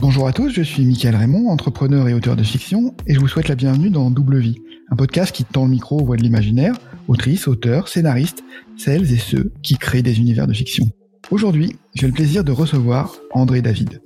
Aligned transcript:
Bonjour 0.00 0.26
à 0.26 0.32
tous, 0.32 0.48
je 0.48 0.62
suis 0.62 0.86
Michael 0.86 1.14
Raymond, 1.14 1.50
entrepreneur 1.50 2.08
et 2.08 2.14
auteur 2.14 2.34
de 2.34 2.42
fiction, 2.42 2.94
et 3.06 3.12
je 3.12 3.20
vous 3.20 3.28
souhaite 3.28 3.48
la 3.48 3.54
bienvenue 3.54 3.90
dans 3.90 4.10
Double 4.10 4.38
Vie, 4.38 4.58
un 4.90 4.96
podcast 4.96 5.30
qui 5.30 5.44
tend 5.44 5.64
le 5.64 5.70
micro 5.70 6.00
aux 6.00 6.06
voix 6.06 6.16
de 6.16 6.22
l'imaginaire, 6.22 6.74
autrices, 7.06 7.46
auteurs, 7.46 7.86
scénaristes, 7.86 8.42
celles 8.78 9.12
et 9.12 9.18
ceux 9.18 9.52
qui 9.62 9.76
créent 9.76 10.00
des 10.00 10.18
univers 10.18 10.46
de 10.46 10.54
fiction. 10.54 10.88
Aujourd'hui, 11.30 11.76
j'ai 11.94 12.06
le 12.06 12.14
plaisir 12.14 12.44
de 12.44 12.50
recevoir 12.50 13.14
André 13.32 13.60
David. 13.60 14.00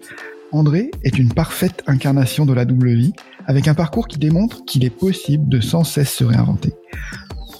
André 0.51 0.91
est 1.05 1.17
une 1.17 1.33
parfaite 1.33 1.85
incarnation 1.87 2.45
de 2.45 2.53
la 2.53 2.65
double 2.65 2.93
vie, 2.93 3.13
avec 3.47 3.69
un 3.69 3.75
parcours 3.75 4.09
qui 4.09 4.19
démontre 4.19 4.65
qu'il 4.65 4.85
est 4.85 4.91
possible 4.91 5.49
de 5.49 5.61
sans 5.61 5.85
cesse 5.85 6.13
se 6.13 6.25
réinventer. 6.25 6.73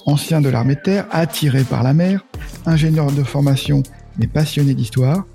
Ancien 0.05 0.41
de 0.41 0.49
l'armée 0.49 0.75
de 0.75 0.81
terre, 0.81 1.07
attiré 1.11 1.63
par 1.63 1.83
la 1.83 1.93
mer, 1.93 2.25
ingénieur 2.65 3.13
de 3.13 3.23
formation 3.23 3.81
mais 4.17 4.27
passionné 4.27 4.73
d'histoire, 4.73 5.25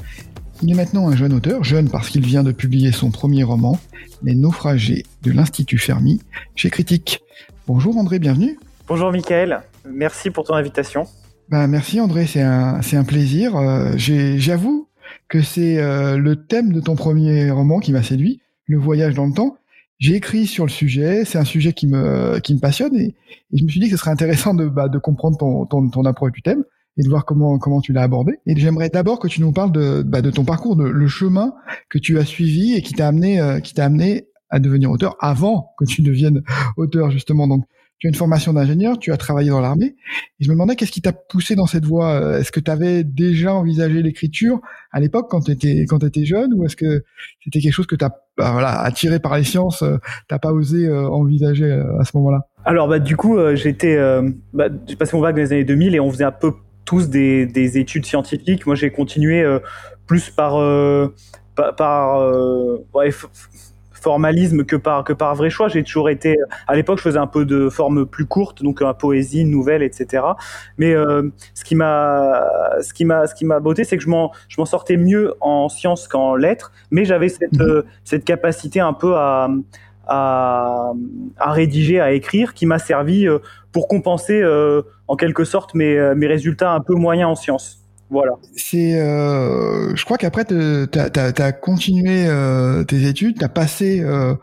il 0.62 0.70
est 0.70 0.74
maintenant 0.74 1.08
un 1.08 1.16
jeune 1.16 1.32
auteur, 1.32 1.64
jeune 1.64 1.88
parce 1.88 2.10
qu'il 2.10 2.24
vient 2.24 2.42
de 2.42 2.52
publier 2.52 2.92
son 2.92 3.10
premier 3.10 3.42
roman, 3.42 3.78
Les 4.22 4.34
naufragés 4.34 5.04
de 5.22 5.32
l'Institut 5.32 5.78
Fermi, 5.78 6.20
chez 6.54 6.70
Critique. 6.70 7.22
Bonjour 7.66 7.96
André, 7.96 8.18
bienvenue. 8.18 8.58
Bonjour 8.86 9.10
Michael, 9.10 9.62
merci 9.88 10.30
pour 10.30 10.44
ton 10.44 10.54
invitation. 10.54 11.06
Ben, 11.48 11.66
merci 11.66 12.00
André, 12.00 12.26
c'est 12.26 12.42
un, 12.42 12.82
c'est 12.82 12.96
un 12.96 13.04
plaisir. 13.04 13.56
Euh, 13.56 13.92
j'avoue 13.96 14.88
que 15.28 15.40
c'est 15.40 15.78
euh, 15.78 16.18
le 16.18 16.36
thème 16.36 16.72
de 16.72 16.80
ton 16.80 16.94
premier 16.94 17.50
roman 17.50 17.80
qui 17.80 17.92
m'a 17.92 18.02
séduit, 18.02 18.40
le 18.66 18.78
voyage 18.78 19.14
dans 19.14 19.26
le 19.26 19.32
temps. 19.32 19.56
J'ai 19.98 20.14
écrit 20.14 20.46
sur 20.46 20.64
le 20.64 20.70
sujet, 20.70 21.24
c'est 21.24 21.38
un 21.38 21.44
sujet 21.44 21.72
qui 21.72 21.86
me, 21.86 22.38
qui 22.40 22.54
me 22.54 22.60
passionne 22.60 22.96
et, 22.96 23.14
je 23.52 23.64
me 23.64 23.68
suis 23.68 23.80
dit 23.80 23.86
que 23.86 23.92
ce 23.92 23.98
serait 23.98 24.10
intéressant 24.10 24.54
de, 24.54 24.66
bah, 24.68 24.88
de 24.88 24.98
comprendre 24.98 25.36
ton, 25.38 25.66
ton, 25.66 25.88
ton 25.88 26.04
approche 26.04 26.32
du 26.32 26.42
thème 26.42 26.64
et 26.96 27.02
de 27.02 27.08
voir 27.08 27.24
comment 27.24 27.58
comment 27.58 27.80
tu 27.80 27.92
l'as 27.92 28.02
abordé. 28.02 28.34
Et 28.46 28.56
j'aimerais 28.56 28.88
d'abord 28.88 29.18
que 29.18 29.28
tu 29.28 29.40
nous 29.40 29.52
parles 29.52 29.72
de 29.72 30.02
bah, 30.02 30.22
de 30.22 30.30
ton 30.30 30.44
parcours, 30.44 30.76
de 30.76 30.84
le 30.84 31.08
chemin 31.08 31.54
que 31.88 31.98
tu 31.98 32.18
as 32.18 32.24
suivi 32.24 32.74
et 32.74 32.82
qui 32.82 32.94
t'a 32.94 33.08
amené 33.08 33.40
euh, 33.40 33.60
qui 33.60 33.74
t'a 33.74 33.84
amené 33.84 34.26
à 34.50 34.58
devenir 34.58 34.90
auteur 34.90 35.16
avant 35.20 35.72
que 35.78 35.84
tu 35.84 36.02
deviennes 36.02 36.42
auteur 36.76 37.10
justement. 37.10 37.46
Donc 37.46 37.64
tu 37.98 38.06
as 38.06 38.10
une 38.10 38.16
formation 38.16 38.54
d'ingénieur, 38.54 38.98
tu 38.98 39.12
as 39.12 39.18
travaillé 39.18 39.50
dans 39.50 39.60
l'armée, 39.60 39.94
et 39.94 40.44
je 40.44 40.48
me 40.48 40.54
demandais 40.54 40.74
qu'est-ce 40.74 40.90
qui 40.90 41.02
t'a 41.02 41.12
poussé 41.12 41.54
dans 41.54 41.66
cette 41.66 41.84
voie? 41.84 42.12
Euh, 42.12 42.38
est-ce 42.38 42.50
que 42.50 42.58
tu 42.58 42.70
avais 42.70 43.04
déjà 43.04 43.52
envisagé 43.52 44.02
l'écriture 44.02 44.58
à 44.90 45.00
l'époque 45.00 45.26
quand 45.30 45.42
tu 45.42 45.50
étais 45.50 45.84
quand 45.86 46.02
étais 46.02 46.24
jeune, 46.24 46.54
ou 46.54 46.64
est-ce 46.64 46.76
que 46.76 47.04
c'était 47.44 47.60
quelque 47.60 47.74
chose 47.74 47.86
que 47.86 47.96
tu 47.96 48.04
as 48.04 48.10
bah, 48.38 48.52
voilà, 48.52 48.80
attiré 48.80 49.20
par 49.20 49.36
les 49.36 49.44
sciences, 49.44 49.82
euh, 49.82 49.98
t'as 50.28 50.38
pas 50.38 50.52
osé 50.52 50.90
envisager 50.90 51.70
à 51.70 52.04
ce 52.04 52.16
moment-là? 52.16 52.48
Alors 52.64 52.88
bah 52.88 52.98
du 52.98 53.16
coup 53.16 53.36
j'étais 53.54 53.98
bah, 54.52 54.68
j'ai 54.86 54.96
passé 54.96 55.14
mon 55.16 55.22
bac 55.22 55.34
dans 55.34 55.42
les 55.42 55.52
années 55.52 55.64
2000 55.64 55.94
et 55.94 56.00
on 56.00 56.10
faisait 56.10 56.24
un 56.24 56.32
peu 56.32 56.52
tous 56.90 57.08
des, 57.08 57.46
des 57.46 57.78
études 57.78 58.04
scientifiques. 58.04 58.66
Moi, 58.66 58.74
j'ai 58.74 58.90
continué 58.90 59.42
euh, 59.42 59.60
plus 60.08 60.28
par, 60.28 60.56
euh, 60.58 61.14
par, 61.54 62.18
euh, 62.18 62.84
ouais, 62.94 63.10
formalisme 63.92 64.64
que 64.64 64.74
par 64.74 65.04
que 65.04 65.12
par 65.12 65.36
vrai 65.36 65.50
choix. 65.50 65.68
J'ai 65.68 65.84
toujours 65.84 66.10
été 66.10 66.36
à 66.66 66.74
l'époque, 66.74 66.98
je 66.98 67.04
faisais 67.04 67.18
un 67.18 67.28
peu 67.28 67.44
de 67.44 67.68
forme 67.68 68.06
plus 68.06 68.26
courte, 68.26 68.64
donc 68.64 68.82
un 68.82 68.92
poésie, 68.92 69.42
une 69.42 69.52
nouvelle, 69.52 69.84
etc. 69.84 70.24
Mais 70.78 70.94
ce 71.54 71.64
qui 71.64 71.76
m'a 71.76 72.42
ce 72.80 72.92
qui 72.92 73.04
m'a 73.04 73.28
ce 73.28 73.36
qui 73.36 73.44
m'a 73.44 73.60
beauté, 73.60 73.84
c'est 73.84 73.96
que 73.96 74.02
je 74.02 74.08
m'en 74.08 74.32
je 74.48 74.56
m'en 74.58 74.64
sortais 74.64 74.96
mieux 74.96 75.34
en 75.40 75.68
sciences 75.68 76.08
qu'en 76.08 76.34
lettres, 76.34 76.72
mais 76.90 77.04
j'avais 77.04 77.28
cette 77.28 77.52
mmh. 77.52 77.82
cette 78.04 78.24
capacité 78.24 78.80
un 78.80 78.94
peu 78.94 79.14
à 79.16 79.48
à, 80.10 80.92
à 81.38 81.52
rédiger, 81.52 82.00
à 82.00 82.12
écrire, 82.12 82.52
qui 82.52 82.66
m'a 82.66 82.78
servi 82.78 83.26
pour 83.72 83.88
compenser 83.88 84.40
euh, 84.42 84.82
en 85.08 85.16
quelque 85.16 85.44
sorte 85.44 85.74
mes, 85.74 85.96
euh, 85.96 86.14
mes 86.14 86.26
résultats 86.26 86.72
un 86.72 86.80
peu 86.80 86.94
moyens 86.94 87.30
en 87.30 87.34
sciences. 87.34 87.78
Voilà. 88.10 88.32
C'est, 88.56 89.00
euh, 89.00 89.94
je 89.94 90.04
crois 90.04 90.18
qu'après, 90.18 90.44
tu 90.44 90.54
as, 90.54 91.52
continué 91.52 92.26
euh, 92.26 92.82
tes 92.84 93.06
études, 93.06 93.38
tu 93.38 93.44
as 93.44 93.48
passé 93.48 94.00
euh, 94.00 94.34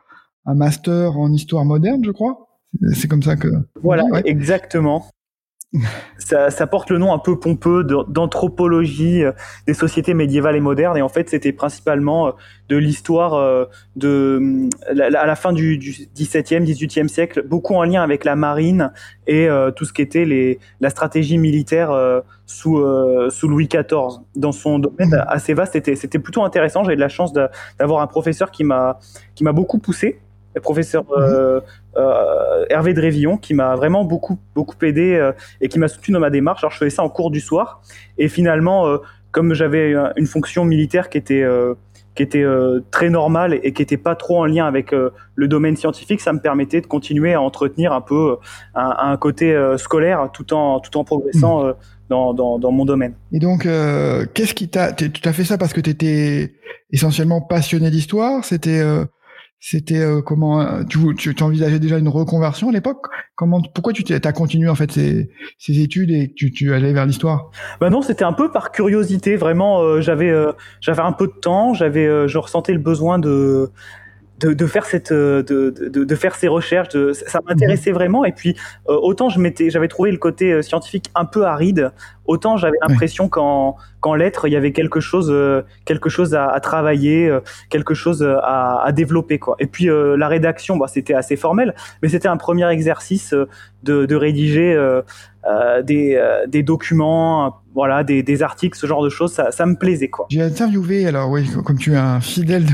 un 0.46 0.56
master 0.56 1.18
en 1.18 1.32
histoire 1.34 1.66
moderne, 1.66 2.02
je 2.06 2.12
crois? 2.12 2.48
C'est 2.94 3.08
comme 3.08 3.24
ça 3.24 3.36
que. 3.36 3.50
Voilà, 3.82 4.04
exactement 4.26 5.06
ça, 6.18 6.50
ça, 6.50 6.68
porte 6.68 6.90
le 6.90 6.98
nom 6.98 7.14
un 7.14 7.20
peu 7.20 7.40
pompeux 7.40 7.84
d'anthropologie 8.08 9.24
euh, 9.24 9.32
des 9.66 9.74
sociétés 9.74 10.14
médiévales 10.14 10.56
et 10.56 10.60
modernes. 10.60 10.98
Et 10.98 11.02
en 11.02 11.10
fait, 11.10 11.30
c'était 11.30 11.52
principalement 11.52 12.28
euh, 12.28 12.32
de 12.70 12.78
l'histoire 12.78 13.34
euh, 13.36 13.66
de 13.96 14.68
à 14.90 15.26
la 15.26 15.36
fin 15.36 15.54
du, 15.54 15.78
17e, 15.78 16.66
18e 16.66 17.08
siècle, 17.08 17.44
beaucoup 17.48 17.76
en 17.76 17.84
lien 17.84 18.04
avec 18.04 18.26
la 18.26 18.36
marine 18.36 18.92
et 19.26 19.48
tout 19.76 19.84
ce 19.84 19.92
qui 19.92 20.02
était 20.02 20.26
les, 20.26 20.60
la 20.80 20.90
stratégie 20.90 21.38
militaire 21.38 21.92
sous, 22.46 22.84
sous 23.30 23.48
Louis 23.48 23.68
XIV. 23.68 24.22
Dans 24.36 24.52
son 24.52 24.80
domaine 24.80 25.10
mmh. 25.10 25.26
assez 25.28 25.54
vaste, 25.54 25.74
c'était, 25.74 26.20
plutôt 26.20 26.44
intéressant. 26.44 26.84
J'ai 26.84 26.94
eu 26.94 26.96
de 26.96 27.02
la 27.02 27.10
chance 27.10 27.34
d'avoir 27.34 28.02
un 28.02 28.08
professeur 28.08 28.52
qui 28.52 28.64
m'a 28.64 28.98
beaucoup 29.42 29.80
poussé 29.80 30.20
le 30.58 30.62
professeur 30.62 31.06
euh, 31.12 31.62
euh, 31.98 32.66
Hervé 32.70 32.94
Drévillon, 32.94 33.38
qui 33.38 33.54
m'a 33.54 33.76
vraiment 33.76 34.04
beaucoup, 34.04 34.40
beaucoup 34.56 34.76
aidé 34.84 35.16
euh, 35.16 35.32
et 35.62 35.70
qui 35.70 35.80
m'a 35.80 35.88
soutenu 35.88 36.14
dans 36.14 36.20
ma 36.20 36.30
démarche. 36.30 36.64
Alors, 36.64 36.72
je 36.72 36.80
faisais 36.80 36.90
ça 36.90 37.04
en 37.04 37.10
cours 37.10 37.32
du 37.32 37.40
soir. 37.40 37.82
Et 38.18 38.28
finalement, 38.28 38.98
comme 39.32 39.54
j'avais 39.54 39.94
une 40.16 40.26
fonction 40.26 40.66
militaire 40.66 41.10
qui 41.10 41.18
était 41.18 41.46
qui 42.16 42.24
était 42.24 42.46
très 42.90 43.12
normale 43.12 43.60
et 43.62 43.74
qui 43.74 43.84
n'était 43.84 43.98
pas 43.98 44.16
trop 44.16 44.40
en 44.40 44.46
lien 44.46 44.66
avec 44.66 44.92
le 44.92 45.48
domaine 45.48 45.76
scientifique, 45.76 46.20
ça 46.20 46.34
me 46.34 46.40
permettait 46.40 46.82
de 46.82 46.88
continuer 46.88 47.36
à 47.36 47.42
entretenir 47.42 47.94
un 47.94 48.02
peu 48.02 48.38
un, 48.74 49.16
côté 49.18 49.56
scolaire 49.78 50.30
tout 50.34 50.52
en 50.54 50.80
tout 50.80 50.98
en 50.98 51.04
progressant 51.04 51.64
mhm. 51.64 51.74
dans, 52.10 52.34
dans, 52.34 52.58
dans, 52.58 52.72
mon 52.72 52.86
domaine. 52.86 53.14
Et 53.32 53.40
donc, 53.40 53.68
qu'est-ce 54.34 54.56
qui 54.56 54.70
t'a 54.70 54.92
tu 54.94 55.12
as 55.24 55.34
fait 55.34 55.44
ça 55.44 55.60
parce 55.60 55.74
que 55.74 55.82
tu 55.82 55.92
étais 55.92 56.56
essentiellement 56.92 57.42
passionné 57.42 57.92
d'histoire? 57.92 58.44
C'était 58.44 58.82
c'était 59.60 60.00
euh, 60.00 60.22
comment 60.22 60.62
euh, 60.62 60.84
tu, 60.84 61.00
tu 61.16 61.44
envisageais 61.44 61.80
déjà 61.80 61.98
une 61.98 62.08
reconversion 62.08 62.70
à 62.70 62.72
l'époque? 62.72 63.08
Comment 63.36 63.62
pourquoi 63.62 63.92
tu 63.92 64.04
as 64.14 64.32
continué 64.32 64.70
en 64.70 64.76
fait 64.76 64.92
ces, 64.92 65.32
ces 65.58 65.82
études 65.82 66.12
et 66.12 66.32
tu, 66.36 66.52
tu 66.52 66.74
allais 66.74 66.94
vers 66.94 67.06
l'histoire? 67.06 67.50
Bah 67.82 67.90
non, 67.90 68.02
c'était 68.02 68.24
un 68.24 68.34
peu 68.34 68.52
par 68.52 68.72
curiosité. 68.72 69.36
Vraiment, 69.36 69.82
euh, 69.82 70.02
j'avais 70.02 70.32
j'avais 70.80 71.02
un 71.02 71.12
peu 71.12 71.28
de 71.28 71.40
temps, 71.42 71.74
j'avais 71.74 72.28
je 72.28 72.38
ressentais 72.38 72.74
le 72.74 72.80
besoin 72.80 73.20
de 73.20 73.72
de, 74.40 74.54
de, 74.54 74.68
faire 74.68 74.86
cette 74.86 75.12
de, 75.12 75.44
de, 75.48 76.04
de, 76.04 76.16
faire 76.16 76.36
ces 76.36 76.48
recherches 76.48 76.90
de, 76.90 77.12
ça 77.12 77.40
m'intéressait 77.48 77.90
mhm. 77.90 77.96
vraiment 77.96 78.24
et 78.24 78.32
puis 78.32 78.56
autant 78.86 79.30
je 79.30 79.40
m'étais 79.40 79.72
j'avais 79.72 79.88
trouvé 79.88 80.12
le 80.12 80.20
côté 80.20 80.62
scientifique 80.62 81.10
un 81.16 81.26
peu 81.26 81.46
aride 81.48 81.92
autant 82.28 82.58
j'avais 82.58 82.78
l'impression 82.88 83.30
qu'en 83.30 83.76
qu'en 84.00 84.14
lettres 84.14 84.48
il 84.48 84.54
y 84.54 84.56
avait 84.56 84.72
quelque 84.72 85.00
chose 85.00 85.34
quelque 85.86 86.10
chose 86.10 86.36
à, 86.36 86.48
à 86.48 86.60
travailler 86.60 87.36
quelque 87.70 87.94
chose 87.94 88.24
à, 88.24 88.82
à, 88.84 88.92
développer 88.92 89.40
quoi 89.40 89.56
et 89.60 89.68
puis 89.68 89.88
la 89.90 90.28
rédaction 90.28 90.78
bah, 90.78 90.88
c'était 90.88 91.14
assez 91.14 91.36
formel 91.36 91.74
mais 92.02 92.10
c'était 92.10 92.28
un 92.28 92.38
premier 92.38 92.70
exercice 92.70 93.34
de, 93.84 94.06
de 94.06 94.16
rédiger 94.16 94.76
euh, 95.48 95.82
des, 95.82 96.16
euh, 96.16 96.46
des, 96.46 96.62
documents, 96.62 97.62
voilà, 97.74 98.04
des, 98.04 98.22
des, 98.22 98.44
articles, 98.44 98.78
ce 98.78 98.86
genre 98.86 99.02
de 99.02 99.08
choses, 99.08 99.32
ça, 99.32 99.50
ça 99.52 99.66
me 99.66 99.76
plaisait 99.76 100.10
quoi. 100.10 100.26
J'ai 100.30 100.42
interviewé, 100.42 101.08
alors 101.08 101.30
oui, 101.30 101.48
comme 101.64 101.78
tu 101.78 101.94
es 101.94 101.96
un 101.96 102.20
fidèle 102.20 102.66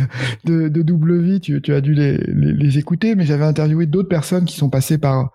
de, 0.43 0.69
de, 0.69 0.81
de 0.81 1.15
vie, 1.17 1.39
tu, 1.39 1.61
tu, 1.61 1.71
as 1.71 1.81
dû 1.81 1.93
les, 1.93 2.17
les, 2.17 2.77
écouter, 2.79 3.13
mais 3.13 3.25
j'avais 3.25 3.43
interviewé 3.43 3.85
d'autres 3.85 4.09
personnes 4.09 4.45
qui 4.45 4.55
sont 4.55 4.71
passées 4.71 4.97
par 4.97 5.29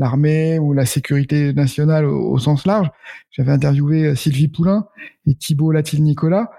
l'armée 0.00 0.58
ou 0.58 0.72
la 0.72 0.86
sécurité 0.86 1.52
nationale 1.52 2.04
au, 2.04 2.38
sens 2.38 2.66
large. 2.66 2.90
J'avais 3.30 3.52
interviewé 3.52 4.06
euh, 4.06 4.14
Sylvie 4.16 4.48
Poulain 4.48 4.88
et 5.26 5.34
Thibault 5.34 5.70
Latil-Nicolas. 5.70 6.50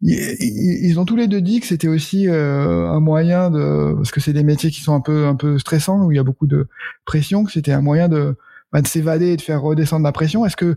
Ils, 0.00 0.96
ont 1.00 1.04
tous 1.04 1.16
les 1.16 1.26
deux 1.26 1.40
dit 1.40 1.58
que 1.58 1.66
c'était 1.66 1.88
aussi 1.88 2.28
un 2.28 3.00
moyen 3.00 3.50
de 3.50 3.94
parce 3.96 4.12
que 4.12 4.20
c'est 4.20 4.32
des 4.32 4.44
métiers 4.44 4.70
qui 4.70 4.80
sont 4.80 4.94
un 4.94 5.00
peu 5.00 5.26
un 5.26 5.34
peu 5.34 5.58
stressants 5.58 6.04
où 6.04 6.12
il 6.12 6.14
y 6.14 6.20
a 6.20 6.22
beaucoup 6.22 6.46
de 6.46 6.68
pression 7.04 7.42
que 7.42 7.50
c'était 7.50 7.72
un 7.72 7.80
moyen 7.80 8.08
de 8.08 8.36
bah, 8.72 8.82
de 8.82 8.86
s'évader 8.86 9.28
et 9.28 9.36
de 9.36 9.42
faire 9.42 9.60
redescendre 9.60 10.04
la 10.04 10.12
pression. 10.12 10.44
Est-ce 10.44 10.56
que 10.56 10.76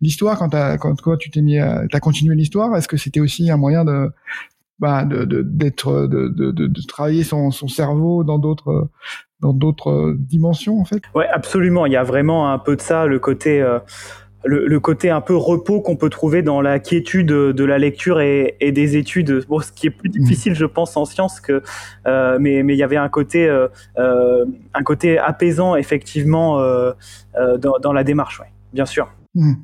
l'histoire, 0.00 0.38
quand, 0.38 0.50
quand, 0.78 1.00
quand 1.00 1.16
tu 1.16 1.30
t'es 1.30 1.42
mis, 1.42 1.58
à, 1.58 1.82
as 1.92 2.00
continué 2.00 2.34
l'histoire, 2.36 2.76
est-ce 2.76 2.88
que 2.88 2.96
c'était 2.96 3.20
aussi 3.20 3.50
un 3.50 3.56
moyen 3.56 3.84
de 3.84 4.10
bah, 4.78 5.04
d'être 5.04 6.08
de, 6.08 6.28
de, 6.28 6.50
de, 6.50 6.66
de, 6.66 6.82
travailler 6.86 7.24
son, 7.24 7.50
son 7.50 7.68
cerveau 7.68 8.24
dans 8.24 8.38
d'autres 8.38 8.90
dans 9.42 9.52
d'autres 9.52 10.16
dimensions 10.18 10.80
en 10.80 10.84
fait 10.84 11.02
ouais 11.14 11.28
absolument 11.28 11.84
il 11.86 11.92
y 11.92 11.96
a 11.96 12.04
vraiment 12.04 12.50
un 12.50 12.58
peu 12.58 12.76
de 12.76 12.80
ça 12.80 13.06
le 13.06 13.18
côté 13.18 13.60
euh, 13.60 13.78
le, 14.44 14.66
le, 14.66 14.80
côté 14.80 15.10
un 15.10 15.20
peu 15.20 15.36
repos 15.36 15.80
qu'on 15.80 15.96
peut 15.96 16.10
trouver 16.10 16.42
dans 16.42 16.60
la 16.60 16.78
quiétude 16.78 17.26
de 17.26 17.64
la 17.64 17.78
lecture 17.78 18.20
et, 18.20 18.56
et 18.60 18.72
des 18.72 18.96
études. 18.96 19.44
Bon, 19.48 19.60
ce 19.60 19.72
qui 19.72 19.86
est 19.86 19.90
plus 19.90 20.08
mmh. 20.08 20.12
difficile, 20.12 20.54
je 20.54 20.64
pense, 20.64 20.96
en 20.96 21.04
sciences 21.04 21.40
que, 21.40 21.62
euh, 22.06 22.38
mais 22.40 22.62
mais 22.62 22.74
il 22.74 22.78
y 22.78 22.82
avait 22.82 22.96
un 22.96 23.08
côté 23.08 23.48
euh, 23.48 23.68
euh 23.98 24.44
un 24.74 24.82
côté 24.82 25.18
apaisant 25.18 25.76
effectivement 25.76 26.58
euh, 26.58 26.92
euh, 27.36 27.58
dans, 27.58 27.78
dans, 27.78 27.92
la 27.92 28.04
démarche, 28.04 28.40
ouais, 28.40 28.50
bien 28.72 28.86
sûr. 28.86 29.12
Mmh. 29.34 29.54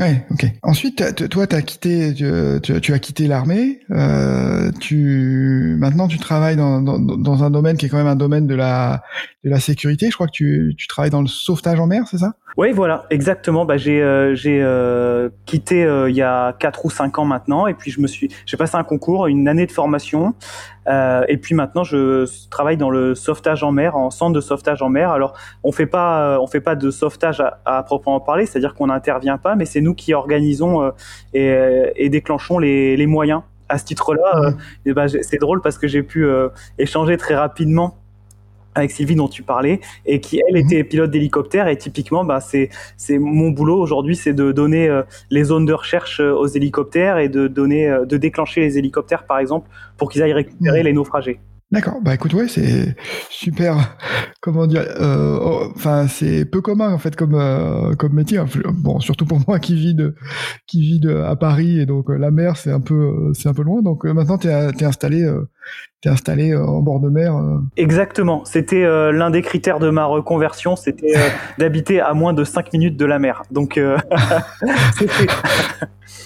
Ouais, 0.00 0.24
ok. 0.30 0.46
Ensuite, 0.62 1.28
toi, 1.28 1.46
as 1.50 1.62
quitté, 1.62 2.14
tu, 2.14 2.92
as 2.92 2.98
quitté 2.98 3.26
l'armée. 3.26 3.80
Euh, 3.90 4.70
tu 4.80 5.76
maintenant, 5.78 6.08
tu 6.08 6.18
travailles 6.18 6.56
dans, 6.56 6.80
dans, 6.80 6.98
dans, 6.98 7.44
un 7.44 7.50
domaine 7.50 7.76
qui 7.76 7.86
est 7.86 7.88
quand 7.90 7.98
même 7.98 8.06
un 8.06 8.16
domaine 8.16 8.46
de 8.46 8.54
la 8.54 9.02
de 9.44 9.50
la 9.50 9.60
sécurité. 9.60 10.08
Je 10.08 10.14
crois 10.14 10.28
que 10.28 10.32
tu, 10.32 10.74
tu 10.78 10.86
travailles 10.86 11.10
dans 11.10 11.20
le 11.20 11.26
sauvetage 11.26 11.78
en 11.78 11.86
mer, 11.86 12.04
c'est 12.10 12.16
ça? 12.16 12.32
Oui, 12.56 12.72
voilà, 12.72 13.06
exactement. 13.10 13.64
Bah, 13.64 13.76
j'ai 13.76 14.02
euh, 14.02 14.34
j'ai 14.34 14.60
euh, 14.62 15.30
quitté 15.46 15.84
euh, 15.84 16.10
il 16.10 16.16
y 16.16 16.22
a 16.22 16.52
quatre 16.52 16.84
ou 16.84 16.90
cinq 16.90 17.18
ans 17.18 17.24
maintenant, 17.24 17.66
et 17.66 17.74
puis 17.74 17.90
je 17.90 18.00
me 18.00 18.06
suis 18.06 18.30
j'ai 18.44 18.56
passé 18.56 18.76
un 18.76 18.84
concours, 18.84 19.26
une 19.26 19.48
année 19.48 19.66
de 19.66 19.72
formation 19.72 20.34
et 20.86 21.36
puis 21.36 21.54
maintenant, 21.54 21.84
je 21.84 22.26
travaille 22.50 22.76
dans 22.76 22.90
le 22.90 23.14
sauvetage 23.14 23.62
en 23.62 23.72
mer, 23.72 23.96
en 23.96 24.10
centre 24.10 24.32
de 24.32 24.40
sauvetage 24.40 24.82
en 24.82 24.88
mer. 24.88 25.10
Alors, 25.10 25.34
on 25.62 25.72
fait 25.72 25.86
pas, 25.86 26.38
on 26.40 26.46
fait 26.46 26.60
pas 26.60 26.74
de 26.74 26.90
sauvetage 26.90 27.40
à, 27.40 27.60
à 27.64 27.82
proprement 27.82 28.20
parler, 28.20 28.46
c'est-à-dire 28.46 28.74
qu'on 28.74 28.88
n'intervient 28.88 29.38
pas, 29.38 29.54
mais 29.54 29.64
c'est 29.64 29.80
nous 29.80 29.94
qui 29.94 30.14
organisons 30.14 30.92
et, 31.34 31.54
et 31.96 32.08
déclenchons 32.08 32.58
les, 32.58 32.96
les 32.96 33.06
moyens 33.06 33.42
à 33.68 33.78
ce 33.78 33.84
titre-là, 33.84 34.50
mmh. 34.84 34.92
ben, 34.92 35.08
c'est 35.08 35.38
drôle 35.38 35.62
parce 35.62 35.78
que 35.78 35.88
j'ai 35.88 36.02
pu 36.02 36.26
échanger 36.78 37.16
très 37.16 37.34
rapidement 37.34 38.01
avec 38.74 38.90
Sylvie 38.90 39.14
dont 39.14 39.28
tu 39.28 39.42
parlais 39.42 39.80
et 40.06 40.20
qui 40.20 40.40
elle 40.46 40.54
mhm. 40.54 40.66
était 40.66 40.84
pilote 40.84 41.10
d'hélicoptère 41.10 41.68
et 41.68 41.76
typiquement 41.76 42.24
bah 42.24 42.40
c'est 42.40 42.70
c'est 42.96 43.18
mon 43.18 43.50
boulot 43.50 43.80
aujourd'hui 43.80 44.16
c'est 44.16 44.32
de 44.32 44.52
donner 44.52 44.88
euh, 44.88 45.02
les 45.30 45.44
zones 45.44 45.66
de 45.66 45.72
recherche 45.72 46.20
euh, 46.20 46.32
aux 46.32 46.46
hélicoptères 46.46 47.18
et 47.18 47.28
de 47.28 47.48
donner 47.48 47.88
euh, 47.88 48.04
de 48.04 48.16
déclencher 48.16 48.60
les 48.60 48.78
hélicoptères 48.78 49.24
par 49.24 49.38
exemple 49.38 49.68
pour 49.96 50.10
qu'ils 50.10 50.22
aillent 50.22 50.32
récupérer 50.32 50.80
mhm. 50.80 50.86
les 50.86 50.92
naufragés. 50.92 51.40
D'accord. 51.70 52.02
Bah 52.02 52.14
écoute, 52.14 52.34
ouais, 52.34 52.48
c'est 52.48 52.94
super. 53.30 53.96
Comment 54.42 54.66
dire 54.66 54.84
oh, 55.00 55.72
Enfin, 55.74 56.06
c'est 56.06 56.44
peu 56.44 56.60
commun 56.60 56.92
en 56.92 56.98
fait 56.98 57.16
comme 57.16 57.96
comme 57.96 58.12
métier. 58.12 58.38
Bon, 58.74 59.00
surtout 59.00 59.24
pour 59.24 59.40
moi 59.48 59.58
qui 59.58 59.74
vis 59.74 59.94
de 59.94 60.14
qui 60.66 60.82
vis 60.82 61.00
de, 61.00 61.14
à 61.16 61.34
Paris 61.34 61.80
et 61.80 61.86
donc 61.86 62.10
la 62.10 62.30
mer 62.30 62.58
c'est 62.58 62.70
un 62.70 62.80
peu 62.80 63.32
c'est 63.32 63.48
un 63.48 63.54
peu 63.54 63.62
loin. 63.62 63.80
Donc 63.80 64.04
maintenant 64.04 64.36
t'es 64.36 64.50
es 64.50 64.84
installé 64.84 65.26
t'es 66.02 66.08
installé 66.08 66.54
en 66.54 66.82
bord 66.82 67.00
de 67.00 67.08
mer. 67.08 67.34
Exactement. 67.76 68.44
C'était 68.44 68.82
l'un 69.12 69.30
des 69.30 69.40
critères 69.40 69.78
de 69.78 69.88
ma 69.88 70.04
reconversion, 70.04 70.76
c'était 70.76 71.14
d'habiter 71.58 72.00
à 72.00 72.12
moins 72.12 72.32
de 72.32 72.44
5 72.44 72.72
minutes 72.72 72.96
de 72.96 73.06
la 73.06 73.18
mer. 73.18 73.44
Donc 73.50 73.80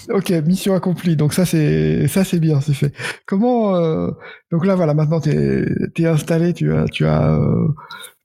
Ok, 0.09 0.31
mission 0.31 0.75
accomplie. 0.75 1.17
Donc 1.17 1.33
ça 1.33 1.45
c'est 1.45 2.07
ça 2.09 2.25
c'est 2.25 2.39
bien, 2.39 2.61
c'est 2.61 2.75
fait. 2.75 2.93
Comment 3.27 3.77
euh, 3.77 4.11
donc 4.53 4.65
là 4.65 4.77
voilà, 4.77 4.95
maintenant 4.95 5.21
tu 5.21 5.31
es, 5.31 6.07
installé, 6.07 6.53
tu 6.53 6.73
as 6.73 6.87
tu 6.87 7.07
as 7.07 7.35
euh, 7.35 7.69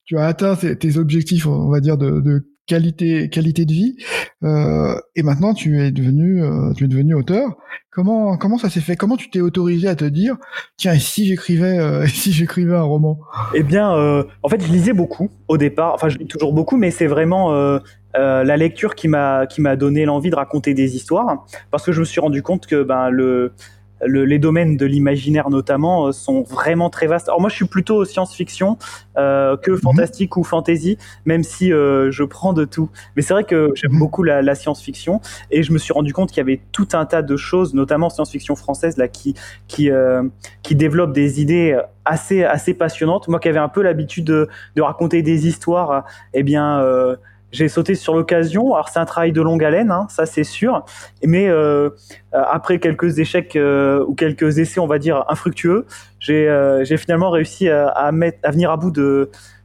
tu 0.05 0.17
as 0.17 0.25
atteint 0.25 0.55
tes, 0.55 0.97
objectifs, 0.97 1.47
on 1.47 1.69
va 1.69 1.79
dire 1.79 1.97
de, 1.97 2.19
de 2.19 2.47
qualité 2.67 3.29
qualité 3.29 3.65
de 3.65 3.73
vie 3.73 3.97
euh, 4.43 4.95
et 5.15 5.23
maintenant 5.23 5.53
tu 5.53 5.81
es 5.81 5.91
devenu 5.91 6.43
euh, 6.43 6.73
tu 6.73 6.85
es 6.85 6.87
devenu 6.87 7.15
auteur. 7.15 7.57
Comment 7.91 8.37
comment 8.37 8.57
ça 8.57 8.69
s'est 8.69 8.79
fait? 8.81 8.95
Comment 8.95 9.17
tu 9.17 9.29
t'es 9.29 9.41
autorisé 9.41 9.87
à 9.87 9.95
te 9.95 10.05
dire 10.05 10.37
tiens 10.77 10.93
et 10.93 10.99
si 10.99 11.25
j'écrivais 11.25 11.77
euh, 11.77 12.05
si 12.07 12.31
j'écrivais 12.31 12.75
un 12.75 12.83
roman? 12.83 13.19
Eh 13.53 13.63
bien 13.63 13.89
en 13.89 14.49
fait 14.49 14.63
je 14.63 14.71
lisais 14.71 14.93
beaucoup 14.93 15.29
au 15.47 15.57
départ. 15.57 15.93
Enfin 15.93 16.09
je 16.09 16.17
lis 16.17 16.27
toujours 16.27 16.53
beaucoup 16.53 16.77
mais 16.77 16.91
c'est 16.91 17.07
vraiment 17.07 17.51
la 18.13 18.57
lecture 18.57 18.95
qui 18.95 19.07
m'a 19.07 19.45
qui 19.47 19.61
m'a 19.61 19.75
donné 19.75 20.05
l'envie 20.05 20.29
de 20.29 20.35
raconter 20.35 20.73
des 20.73 20.95
histoires 20.95 21.45
parce 21.71 21.85
que 21.85 21.91
je 21.91 21.99
me 21.99 22.05
suis 22.05 22.21
rendu 22.21 22.41
compte 22.41 22.67
que 22.67 22.83
ben 22.83 23.09
le 23.09 23.53
les 24.05 24.39
domaines 24.39 24.77
de 24.77 24.85
l'imaginaire 24.85 25.49
notamment 25.49 26.07
euh, 26.07 26.11
sont 26.11 26.43
vraiment 26.43 26.89
très 26.89 27.07
vastes. 27.07 27.29
Alors 27.29 27.41
moi 27.41 27.49
je 27.49 27.55
suis 27.55 27.65
plutôt 27.65 28.05
science-fiction 28.05 28.77
euh, 29.17 29.57
que 29.57 29.71
mhm. 29.71 29.77
fantastique 29.77 30.37
ou 30.37 30.43
fantasy, 30.43 30.97
même 31.25 31.43
si 31.43 31.71
euh, 31.71 32.11
je 32.11 32.23
prends 32.23 32.53
de 32.53 32.65
tout. 32.65 32.89
Mais 33.15 33.21
c'est 33.21 33.33
vrai 33.33 33.43
que 33.43 33.71
j'aime 33.75 33.97
beaucoup 33.97 34.23
la, 34.23 34.41
la 34.41 34.55
science-fiction 34.55 35.21
et 35.49 35.63
je 35.63 35.71
me 35.71 35.77
suis 35.77 35.93
rendu 35.93 36.13
compte 36.13 36.29
qu'il 36.29 36.37
y 36.37 36.41
avait 36.41 36.61
tout 36.71 36.87
un 36.93 37.05
tas 37.05 37.21
de 37.21 37.37
choses, 37.37 37.73
notamment 37.73 38.09
science-fiction 38.09 38.55
française 38.55 38.97
là 38.97 39.07
qui 39.07 39.35
qui 39.67 39.91
euh, 39.91 40.23
qui 40.63 40.75
développe 40.75 41.13
des 41.13 41.41
idées 41.41 41.79
assez 42.05 42.43
assez 42.43 42.73
passionnantes. 42.73 43.27
Moi 43.27 43.39
qui 43.39 43.49
avais 43.49 43.59
un 43.59 43.69
peu 43.69 43.81
l'habitude 43.81 44.25
de, 44.25 44.47
de 44.75 44.81
raconter 44.81 45.21
des 45.21 45.47
histoires, 45.47 46.05
eh 46.33 46.43
bien 46.43 46.79
euh, 46.79 47.15
j'ai 47.51 47.67
sauté 47.67 47.95
sur 47.95 48.15
l'occasion. 48.15 48.73
Alors 48.73 48.89
c'est 48.89 48.99
un 48.99 49.05
travail 49.05 49.31
de 49.31 49.41
longue 49.41 49.63
haleine, 49.63 49.91
hein, 49.91 50.07
ça 50.09 50.25
c'est 50.25 50.43
sûr. 50.43 50.85
Mais 51.23 51.47
euh, 51.47 51.89
euh, 52.33 52.43
après 52.49 52.79
quelques 52.79 53.19
échecs 53.19 53.55
euh, 53.55 54.03
ou 54.07 54.15
quelques 54.15 54.57
essais, 54.57 54.79
on 54.79 54.87
va 54.87 54.99
dire 54.99 55.25
infructueux, 55.27 55.85
j'ai 56.19 56.47
euh, 56.47 56.85
finalement 56.97 57.29
réussi 57.29 57.69
à, 57.69 58.11
mettre, 58.11 58.39
à 58.43 58.51
venir 58.51 58.71
à 58.71 58.77
bout 58.77 58.91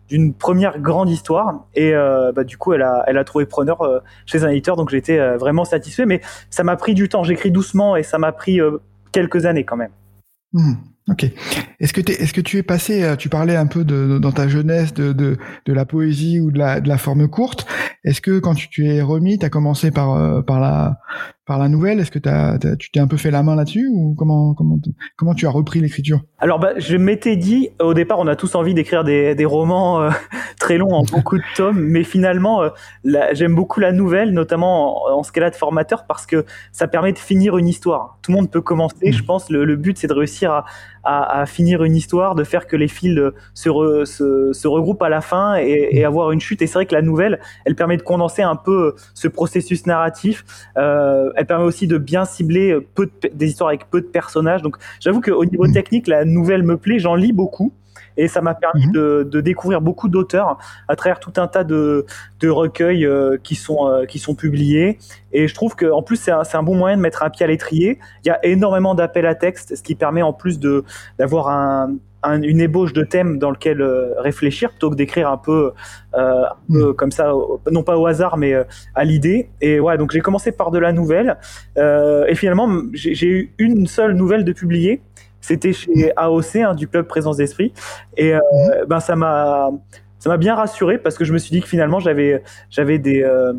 d'une 0.09 0.35
première 0.35 0.79
grande 0.81 1.11
histoire 1.11 1.67
et 1.75 1.95
euh, 1.95 2.33
bah, 2.33 2.45
du 2.45 2.57
coup 2.57 2.73
elle 2.73 2.83
a, 2.83 3.03
elle 3.07 3.19
a 3.19 3.25
trouvé 3.25 3.47
preneur 3.47 3.79
chez 4.25 4.45
un 4.45 4.49
éditeur 4.49 4.77
donc 4.77 4.91
j'étais 4.91 5.19
vraiment 5.37 5.65
satisfait 5.65 6.07
mais 6.07 6.21
ça 6.49 6.63
m'a 6.63 6.77
pris 6.77 6.95
du 6.95 7.09
temps 7.09 7.25
j'écris 7.25 7.51
doucement 7.51 7.97
et 7.97 8.05
ça 8.05 8.19
m'a 8.19 8.31
pris 8.31 8.61
quelques 9.11 9.45
années 9.45 9.65
quand 9.65 9.77
même 9.77 9.91
mmh. 10.53 10.75
Ok. 11.09 11.25
Est-ce 11.79 11.93
que, 11.93 12.01
est-ce 12.11 12.33
que 12.33 12.41
tu 12.41 12.59
es 12.59 12.65
passé, 12.65 13.05
euh, 13.05 13.15
tu 13.15 13.29
parlais 13.29 13.55
un 13.55 13.67
peu 13.67 13.85
de, 13.85 14.19
dans 14.19 14.33
ta 14.33 14.49
jeunesse 14.49 14.93
de, 14.93 15.13
de, 15.13 15.37
de, 15.65 15.73
la 15.73 15.85
poésie 15.85 16.41
ou 16.41 16.51
de 16.51 16.59
la, 16.59 16.81
de 16.81 16.89
la 16.89 16.99
forme 16.99 17.29
courte. 17.29 17.65
Est-ce 18.03 18.21
que 18.21 18.41
quand 18.41 18.55
tu, 18.55 18.69
tu 18.69 18.87
es 18.87 19.01
remis, 19.03 19.39
tu 19.39 19.47
as 19.47 19.51
commencé 19.51 19.93
par, 19.93 20.15
euh, 20.15 20.43
par, 20.43 20.59
la, 20.59 20.99
par 21.47 21.59
la 21.59 21.69
nouvelle? 21.69 22.01
Est-ce 22.01 22.11
que 22.11 22.19
as, 22.29 22.59
tu 22.77 22.91
t'es 22.91 23.01
un 23.01 23.07
peu 23.07 23.17
fait 23.17 23.31
la 23.31 23.43
main 23.43 23.57
là-dessus 23.57 23.89
ou 23.93 24.15
comment, 24.19 24.55
comment, 24.55 24.79
comment 25.17 25.35
tu 25.35 25.47
as 25.47 25.51
repris 25.51 25.81
l'écriture? 25.81 26.21
Alors, 26.39 26.59
bah, 26.59 26.73
je 26.77 26.97
m'étais 26.97 27.37
dit, 27.37 27.71
au 27.81 27.95
départ, 27.95 28.19
on 28.19 28.27
a 28.27 28.37
tous 28.37 28.55
envie 28.55 28.75
d'écrire 28.75 29.05
des, 29.05 29.35
des 29.35 29.45
romans 29.45 30.03
euh, 30.03 30.11
très 30.61 30.77
longs 30.77 30.93
en 30.93 31.05
beaucoup 31.05 31.39
de 31.39 31.45
tomes, 31.55 31.81
mais 31.81 32.05
finalement, 32.05 32.63
j'aime 33.33 33.55
beaucoup 33.55 33.81
la 33.81 33.93
nouvelle, 33.93 34.33
notamment 34.33 35.07
en, 35.07 35.19
en, 35.19 35.23
ce 35.23 35.33
qu'elle 35.33 35.45
a 35.45 35.51
de 35.51 35.57
formateur, 35.57 36.07
parce 36.07 36.27
que 36.27 36.45
ça 36.73 36.89
permet 36.89 37.13
de 37.13 37.19
finir 37.19 37.57
une 37.57 37.69
histoire. 37.69 38.19
Tout 38.23 38.33
le 38.33 38.37
monde 38.37 38.51
peut 38.51 38.61
commencer, 38.61 39.09
mmh. 39.09 39.13
je 39.13 39.23
pense. 39.23 39.51
Le, 39.51 39.65
le 39.65 39.77
but, 39.77 39.97
c'est 39.97 40.09
de 40.09 40.15
réussir 40.15 40.51
à 40.53 40.65
à, 41.07 41.41
à, 41.41 41.47
finir 41.47 41.85
une 41.85 41.97
histoire, 41.97 42.35
de 42.35 42.45
faire 42.45 42.67
que 42.67 42.77
les 42.77 42.89
fils 42.89 43.19
se, 43.55 44.05
se, 44.05 44.53
se 44.53 44.69
regroupent 44.69 45.03
à 45.03 45.09
la 45.09 45.21
fin 45.21 45.57
et, 45.57 45.89
et, 45.93 46.05
avoir 46.05 46.33
une 46.33 46.41
chute. 46.41 46.61
Et 46.63 46.67
c'est 46.67 46.75
vrai 46.75 46.87
que 46.87 46.95
la 46.95 47.03
nouvelle, 47.03 47.39
elle 47.65 47.77
permet 47.77 47.97
de 47.97 48.03
condenser 48.03 48.43
un 48.43 48.57
peu 48.57 48.95
ce 49.15 49.29
processus 49.29 49.87
narratif. 49.87 50.45
Euh, 50.77 51.31
elle 51.37 51.47
permet 51.47 51.65
aussi 51.65 51.87
de 51.87 51.99
bien 51.99 52.25
cibler 52.25 52.77
peu 52.95 53.07
de, 53.07 53.29
des 53.33 53.49
histoires 53.49 53.69
avec 53.69 53.89
peu 53.91 54.01
de 54.01 54.07
personnages. 54.07 54.63
Donc 54.63 54.77
j'avoue 55.01 55.21
qu'au 55.21 55.45
niveau 55.45 55.69
technique, 55.69 56.09
la 56.09 56.25
nouvelle 56.25 56.63
me 56.63 56.77
plaît, 56.77 56.99
j'en 56.99 57.15
lis 57.15 57.33
beaucoup 57.33 57.73
et 58.17 58.29
ça 58.29 58.41
m'a 58.41 58.55
permis 58.55 58.87
mhm. 58.87 58.93
de, 58.93 59.29
de, 59.31 59.41
découvrir 59.41 59.81
beaucoup 59.81 60.09
d'auteurs 60.09 60.59
à 60.89 60.97
travers 60.97 61.21
tout 61.21 61.33
un 61.37 61.47
tas 61.47 61.65
de, 61.65 62.07
de 62.41 62.49
recueils 62.49 63.05
euh, 63.05 63.37
qui 63.43 63.55
sont 63.55 63.89
euh, 63.89 64.05
qui 64.05 64.19
sont 64.19 64.35
publiés 64.35 64.99
et 65.33 65.49
je 65.49 65.55
trouve 65.55 65.75
que 65.77 65.87
en 65.87 66.03
plus 66.03 66.17
c'est 66.17 66.31
un, 66.31 66.43
un, 66.51 66.63
bon 66.63 66.75
moyen 66.75 66.97
de 66.97 67.03
mettre 67.03 67.23
un 67.23 67.31
pied 67.31 67.45
à 67.45 67.49
l'étrier 67.49 67.99
il 68.25 68.29
y 68.29 68.31
a 68.31 68.45
énormément 68.45 68.95
d'appels 68.95 69.27
à 69.27 69.35
texte 69.35 69.77
ce 69.77 69.83
qui 69.83 69.95
permet 69.95 70.23
en 70.23 70.33
plus 70.33 70.59
de 70.59 70.85
d'avoir 71.19 71.49
un, 71.49 71.97
une 72.35 72.61
ébauche 72.61 72.93
de 72.93 73.03
thème 73.03 73.39
dans 73.39 73.51
lequel 73.51 73.81
euh, 73.81 74.15
réfléchir 74.19 74.71
plutôt 74.71 74.91
que 74.91 74.97
d'écrire 74.97 75.31
un 75.31 75.39
peu, 75.39 75.73
euh, 76.15 76.45
un 76.45 76.73
peu 76.73 76.89
mhm. 76.89 76.95
comme 76.95 77.11
ça, 77.11 77.33
non 77.71 77.83
pas 77.83 77.97
au 77.97 78.07
hasard, 78.07 78.37
mais 78.37 78.55
à 78.95 79.05
l'idée. 79.05 79.51
Et 79.61 79.81
ouais, 79.81 79.99
donc 79.99 80.13
j'ai 80.13 80.21
commencé 80.21 80.53
par 80.53 80.71
de 80.71 80.79
la 80.79 80.93
nouvelle. 80.93 81.39
et 81.77 82.35
finalement, 82.35 82.69
j'ai 82.93 83.27
eu 83.27 83.53
une 83.59 83.87
seule 83.87 84.15
nouvelle 84.15 84.45
de 84.45 84.53
publier 84.53 85.03
c'était 85.47 85.73
chez 85.73 86.13
AOC, 86.17 86.57
hein, 86.57 86.75
du 86.75 86.89
club 86.89 87.07
Présence 87.07 87.37
d'Esprit. 87.37 87.73
Et 88.17 88.35
euh, 88.35 88.39
mhm. 88.39 88.87
ben, 88.89 89.01
ça 89.01 89.15
m'a 89.15 89.71
ça 90.19 90.29
m'a 90.29 90.39
bien 90.39 90.57
rassuré 90.57 90.99
parce 90.99 91.17
que 91.17 91.25
je 91.25 91.33
me 91.33 91.39
suis 91.39 91.51
dit 91.51 91.61
que 91.61 91.69
finalement 91.69 92.01
j'avais 92.01 92.43
j'avais 92.69 92.99
des 92.99 93.23
euh, 93.23 93.53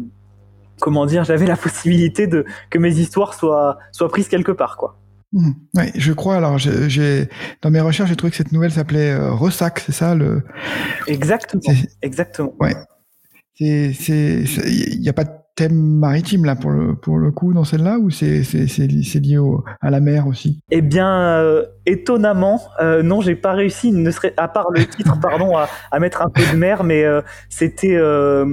comment 0.82 1.06
dire 1.06 1.24
j'avais 1.24 1.46
la 1.46 1.56
possibilité 1.56 2.28
de 2.28 2.46
que 2.70 2.78
mes 2.78 3.00
histoires 3.00 3.34
soient 3.34 3.78
soient 3.94 4.10
prises 4.10 4.28
quelque 4.28 4.52
part 4.52 4.76
quoi. 4.76 4.98
Mhm. 5.34 5.54
Oui, 5.76 5.84
je 5.96 6.14
crois. 6.14 6.38
Alors, 6.38 6.58
j'ai 6.58 7.30
dans 7.62 7.70
mes 7.70 7.82
recherches, 7.82 8.10
j'ai 8.10 8.16
trouvé 8.16 8.32
que 8.32 8.38
cette 8.38 8.52
nouvelle 8.52 8.72
s'appelait 8.72 9.12
euh, 9.12 9.32
Ressac, 9.34 9.80
c'est 9.80 9.92
ça 9.92 10.16
le 10.16 10.44
Exactement. 11.08 11.62
Exactement. 12.02 12.54
Ouais. 12.60 12.76
C'est 13.56 13.92
c'est 13.94 14.44
il 14.68 15.02
n'y 15.02 15.10
a 15.10 15.14
pas 15.14 15.24
de 15.24 15.32
thème 15.56 15.74
maritime 15.76 16.46
là 16.46 16.56
pour 16.56 16.70
le 16.70 16.96
pour 16.96 17.18
le 17.18 17.32
coup 17.32 17.52
dans 17.52 17.64
celle-là 17.64 17.98
ou 17.98 18.12
c'est 18.12 18.44
c'est 18.44 18.68
c'est 18.68 19.20
lié 19.20 19.40
au, 19.40 19.66
à 19.82 19.90
la 19.90 20.00
mer 20.00 20.28
aussi? 20.28 20.60
Eh 20.70 20.82
bien 20.82 21.10
euh, 21.40 21.66
étonnamment 21.88 22.62
euh, 22.80 23.02
non 23.02 23.22
j'ai 23.22 23.36
pas 23.36 23.54
réussi 23.54 23.92
ne 23.92 24.12
serait 24.12 24.36
à 24.38 24.48
part 24.48 24.70
le 24.70 24.86
titre 24.86 25.20
pardon 25.22 25.58
à, 25.58 25.68
à 25.90 26.00
mettre 26.00 26.22
un 26.22 26.30
peu 26.30 26.44
de 26.52 26.56
mer 26.56 26.84
mais 26.84 27.04
euh, 27.04 27.22
c'était 27.50 27.96
euh, 27.96 28.46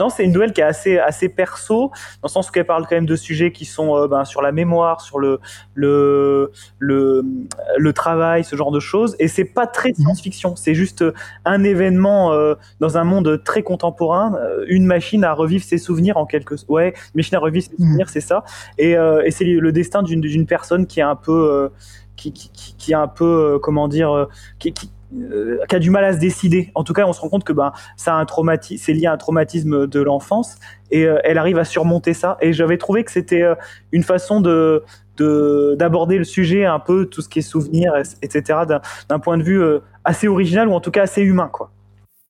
non, 0.00 0.08
c'est 0.08 0.24
une 0.24 0.32
nouvelle 0.32 0.54
qui 0.54 0.62
est 0.62 0.64
assez 0.64 0.98
assez 0.98 1.28
perso 1.28 1.88
dans 1.88 1.92
le 2.24 2.28
sens 2.28 2.48
où 2.48 2.52
elle 2.54 2.64
parle 2.64 2.86
quand 2.88 2.96
même 2.96 3.06
de 3.06 3.16
sujets 3.16 3.52
qui 3.52 3.66
sont 3.66 3.94
euh, 3.94 4.08
ben, 4.08 4.24
sur 4.24 4.40
la 4.40 4.50
mémoire, 4.50 5.02
sur 5.02 5.18
le 5.18 5.40
le 5.74 6.50
le 6.78 7.22
le 7.76 7.92
travail, 7.92 8.42
ce 8.42 8.56
genre 8.56 8.70
de 8.70 8.80
choses. 8.80 9.14
Et 9.18 9.28
c'est 9.28 9.44
pas 9.44 9.66
très 9.66 9.90
mhm. 9.90 9.96
science-fiction, 9.96 10.56
c'est 10.56 10.74
juste 10.74 11.04
un 11.44 11.62
événement 11.64 12.32
euh, 12.32 12.54
dans 12.80 12.96
un 12.96 13.04
monde 13.04 13.42
très 13.44 13.62
contemporain, 13.62 14.34
euh, 14.36 14.64
une 14.68 14.86
machine 14.86 15.22
à 15.22 15.34
revivre 15.34 15.64
ses 15.64 15.78
souvenirs 15.78 16.16
en 16.16 16.24
quelque 16.24 16.54
ouais, 16.68 16.94
une 17.14 17.18
machine 17.18 17.36
à 17.36 17.40
revivre 17.40 17.66
ses 17.66 17.72
mhm. 17.72 17.86
souvenirs, 17.86 18.08
c'est 18.08 18.22
ça. 18.22 18.42
Et, 18.78 18.92
et 18.92 19.30
c'est 19.30 19.44
le 19.44 19.72
destin 19.72 20.02
d'une 20.02 20.22
d'une 20.22 20.46
personne 20.46 20.86
qui 20.86 21.00
est 21.00 21.04
un 21.04 21.16
peu 21.16 21.70
qui, 22.16 22.32
qui, 22.32 22.74
qui, 22.78 22.92
est 22.92 22.94
un 22.94 23.08
peu 23.08 23.58
comment 23.62 23.88
dire 23.88 24.28
qui, 24.58 24.72
qui 24.72 24.86
euh, 24.86 24.99
qui 25.68 25.76
a 25.76 25.78
du 25.78 25.90
mal 25.90 26.04
à 26.04 26.12
se 26.12 26.18
décider. 26.18 26.70
En 26.74 26.84
tout 26.84 26.92
cas, 26.92 27.06
on 27.06 27.12
se 27.12 27.20
rend 27.20 27.28
compte 27.28 27.44
que 27.44 27.52
ben 27.52 27.72
ça 27.96 28.14
a 28.14 28.18
un 28.18 28.24
traumatisme, 28.24 28.82
c'est 28.84 28.92
lié 28.92 29.06
à 29.06 29.12
un 29.12 29.16
traumatisme 29.16 29.86
de 29.86 30.00
l'enfance 30.00 30.56
et 30.90 31.04
euh, 31.04 31.18
elle 31.24 31.38
arrive 31.38 31.58
à 31.58 31.64
surmonter 31.64 32.14
ça. 32.14 32.36
Et 32.40 32.52
j'avais 32.52 32.78
trouvé 32.78 33.04
que 33.04 33.10
c'était 33.10 33.42
euh, 33.42 33.54
une 33.92 34.02
façon 34.02 34.40
de 34.40 34.84
d'aborder 35.76 36.16
le 36.16 36.24
sujet 36.24 36.64
un 36.64 36.78
peu 36.78 37.04
tout 37.04 37.20
ce 37.20 37.28
qui 37.28 37.40
est 37.40 37.42
souvenir, 37.42 37.92
etc. 38.22 38.60
d'un 39.06 39.18
point 39.18 39.36
de 39.36 39.42
vue 39.42 39.62
assez 40.02 40.28
original 40.28 40.66
ou 40.66 40.72
en 40.72 40.80
tout 40.80 40.90
cas 40.90 41.02
assez 41.02 41.20
humain, 41.20 41.50
quoi. 41.52 41.72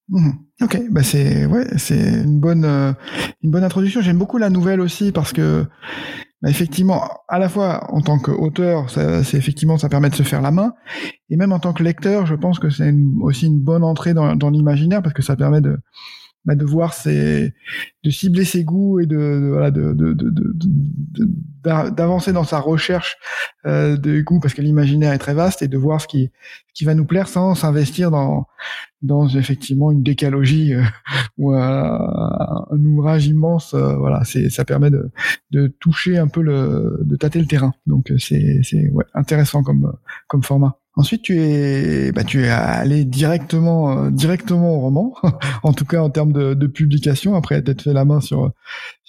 Mmh. 0.08 0.30
Ok, 0.60 0.82
bah 0.90 1.04
c'est 1.04 1.46
ouais, 1.46 1.68
c'est 1.76 1.94
une 2.24 2.40
bonne 2.40 2.64
une 3.44 3.50
bonne 3.52 3.62
introduction. 3.62 4.00
J'aime 4.00 4.18
beaucoup 4.18 4.38
la 4.38 4.50
nouvelle 4.50 4.80
aussi 4.80 5.12
parce 5.12 5.32
que 5.32 5.66
bah, 6.42 6.48
effectivement, 6.48 7.02
à 7.28 7.38
la 7.38 7.48
fois 7.48 7.92
en 7.92 8.00
tant 8.00 8.18
qu'auteur, 8.18 8.88
c'est 8.88 9.34
effectivement 9.34 9.76
ça 9.76 9.88
permet 9.88 10.10
de 10.10 10.14
se 10.14 10.22
faire 10.22 10.40
la 10.40 10.50
main, 10.50 10.74
et 11.28 11.36
même 11.36 11.52
en 11.52 11.58
tant 11.58 11.72
que 11.72 11.82
lecteur, 11.82 12.26
je 12.26 12.34
pense 12.34 12.58
que 12.58 12.70
c'est 12.70 12.94
aussi 13.20 13.46
une 13.46 13.60
bonne 13.60 13.84
entrée 13.84 14.14
dans, 14.14 14.34
dans 14.36 14.50
l'imaginaire 14.50 15.02
parce 15.02 15.14
que 15.14 15.22
ça 15.22 15.36
permet 15.36 15.60
de 15.60 15.78
bah, 16.46 16.54
de 16.54 16.64
voir 16.64 16.94
ses, 16.94 17.52
de 18.02 18.10
cibler 18.10 18.46
ses 18.46 18.64
goûts 18.64 18.98
et 18.98 19.06
de, 19.06 19.16
de 19.16 19.48
voilà 19.50 19.70
de, 19.70 19.92
de, 19.92 20.14
d'avancer 21.90 22.32
dans 22.32 22.44
sa 22.44 22.60
recherche 22.60 23.18
euh, 23.66 23.98
de 23.98 24.22
goûts 24.22 24.40
parce 24.40 24.54
que 24.54 24.62
l'imaginaire 24.62 25.12
est 25.12 25.18
très 25.18 25.34
vaste 25.34 25.60
et 25.60 25.68
de 25.68 25.76
voir 25.76 26.00
ce 26.00 26.06
qui 26.06 26.30
qui 26.72 26.86
va 26.86 26.94
nous 26.94 27.04
plaire 27.04 27.28
sans 27.28 27.54
s'investir 27.54 28.10
dans 28.10 28.46
dans 29.02 29.28
effectivement 29.28 29.92
une 29.92 30.02
décalogie 30.02 30.72
euh, 30.72 30.82
ou 31.36 31.52
un, 31.52 32.66
ouvrage 32.70 33.26
immense 33.26 33.74
euh, 33.74 33.96
voilà 33.96 34.24
c'est 34.24 34.48
ça 34.48 34.64
permet 34.64 34.90
de 34.90 35.10
de 35.50 35.66
toucher 35.66 36.16
un 36.16 36.28
peu 36.28 36.40
le 36.40 37.00
de 37.02 37.16
tâter 37.16 37.38
le 37.38 37.46
terrain. 37.46 37.74
Donc 37.86 38.10
c'est 38.18 38.60
c'est 38.62 38.88
ouais, 38.90 39.04
intéressant 39.14 39.62
comme 39.62 39.92
comme 40.26 40.42
format 40.42 40.79
Ensuite, 40.96 41.22
tu 41.22 41.40
es, 41.40 42.10
bah, 42.12 42.24
tu 42.24 42.44
es 42.44 42.48
allé 42.48 43.04
directement, 43.04 44.06
euh, 44.06 44.10
directement 44.10 44.74
au 44.76 44.80
roman, 44.80 45.14
en 45.62 45.72
tout 45.72 45.84
cas 45.84 46.00
en 46.02 46.10
termes 46.10 46.32
de, 46.32 46.66
publication, 46.66 47.36
après 47.36 47.56
être 47.56 47.82
fait 47.82 47.92
la 47.92 48.04
main 48.04 48.20
sur 48.20 48.50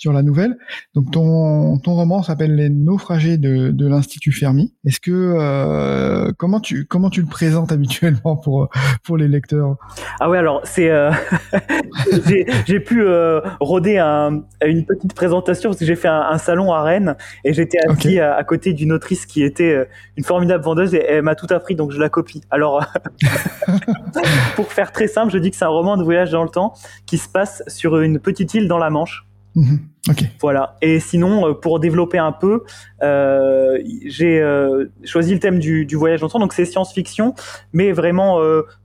sur 0.02 0.14
la 0.14 0.24
nouvelle. 0.24 0.58
Donc 0.96 1.12
ton 1.12 1.78
ton 1.78 1.94
roman 1.94 2.24
s'appelle 2.24 2.56
Les 2.56 2.70
naufragés 2.70 3.38
de, 3.38 3.70
de 3.70 3.88
l'Institut 3.88 4.32
Fermi. 4.32 4.74
Est-ce 4.84 5.00
que 5.00 5.12
euh, 5.12 6.32
comment 6.40 6.60
tu 6.60 6.88
comment 6.88 7.12
tu 7.12 7.22
le 7.22 7.28
présentes 7.28 7.72
habituellement 7.72 8.36
pour 8.36 8.70
pour 9.04 9.18
les 9.18 9.28
lecteurs? 9.28 9.76
Ah 10.20 10.28
ouais, 10.28 10.40
alors 10.40 10.62
c'est 10.64 10.90
euh, 10.90 11.12
j'ai 12.66 12.80
pu 12.80 13.04
euh, 13.04 13.42
rôder 13.60 14.00
un, 14.00 14.42
une 14.66 14.88
petite 14.88 15.14
présentation 15.14 15.70
parce 15.70 15.80
que 15.80 15.86
j'ai 15.86 15.96
fait 15.96 16.08
un, 16.08 16.40
salon 16.40 16.74
à 16.74 16.82
Rennes 16.82 17.16
et 17.46 17.54
j'étais 17.54 17.78
assis 17.88 18.20
à, 18.20 18.34
à, 18.34 18.44
côté 18.44 18.74
d'une 18.74 18.94
autrice 18.94 19.28
qui 19.28 19.44
était 19.44 19.88
une 20.18 20.24
formidable 20.24 20.64
vendeuse 20.64 20.96
et 20.96 21.06
elle 21.08 21.22
m'a 21.22 21.36
tout 21.36 21.54
appris 21.54 21.76
donc 21.76 21.92
je 21.92 22.00
la 22.00 22.10
copie. 22.10 22.42
Alors, 22.50 22.84
pour 24.56 24.72
faire 24.72 24.92
très 24.92 25.08
simple, 25.08 25.32
je 25.32 25.38
dis 25.38 25.52
que 25.52 25.58
c'est 25.58 25.66
un 25.66 25.70
roman 25.70 25.96
de 25.96 26.04
voyage 26.04 26.32
dans 26.32 26.44
le 26.44 26.50
temps 26.50 26.74
qui 27.06 27.20
se 27.20 27.30
passe 27.30 27.62
sur 27.68 28.00
une 28.00 28.20
petite 28.20 28.56
île 28.56 28.68
dans 28.68 28.80
la 28.80 28.90
Manche. 28.90 29.26
Mhm. 29.56 29.80
Voilà. 30.40 30.78
Et 30.82 31.00
sinon, 31.00 31.48
euh, 31.48 31.54
pour 31.54 31.80
développer 31.80 32.18
un 32.18 32.32
peu, 32.32 32.64
euh, 33.04 33.78
j'ai 34.06 34.42
euh, 34.42 34.86
choisi 35.04 35.34
le 35.34 35.40
thème 35.40 35.60
du, 35.60 35.86
voyage 35.94 36.22
dans 36.22 36.28
le 36.28 36.32
temps. 36.32 36.40
Donc 36.40 36.54
c'est 36.54 36.66
science-fiction, 36.66 37.36
mais 37.74 37.92
vraiment 37.92 38.40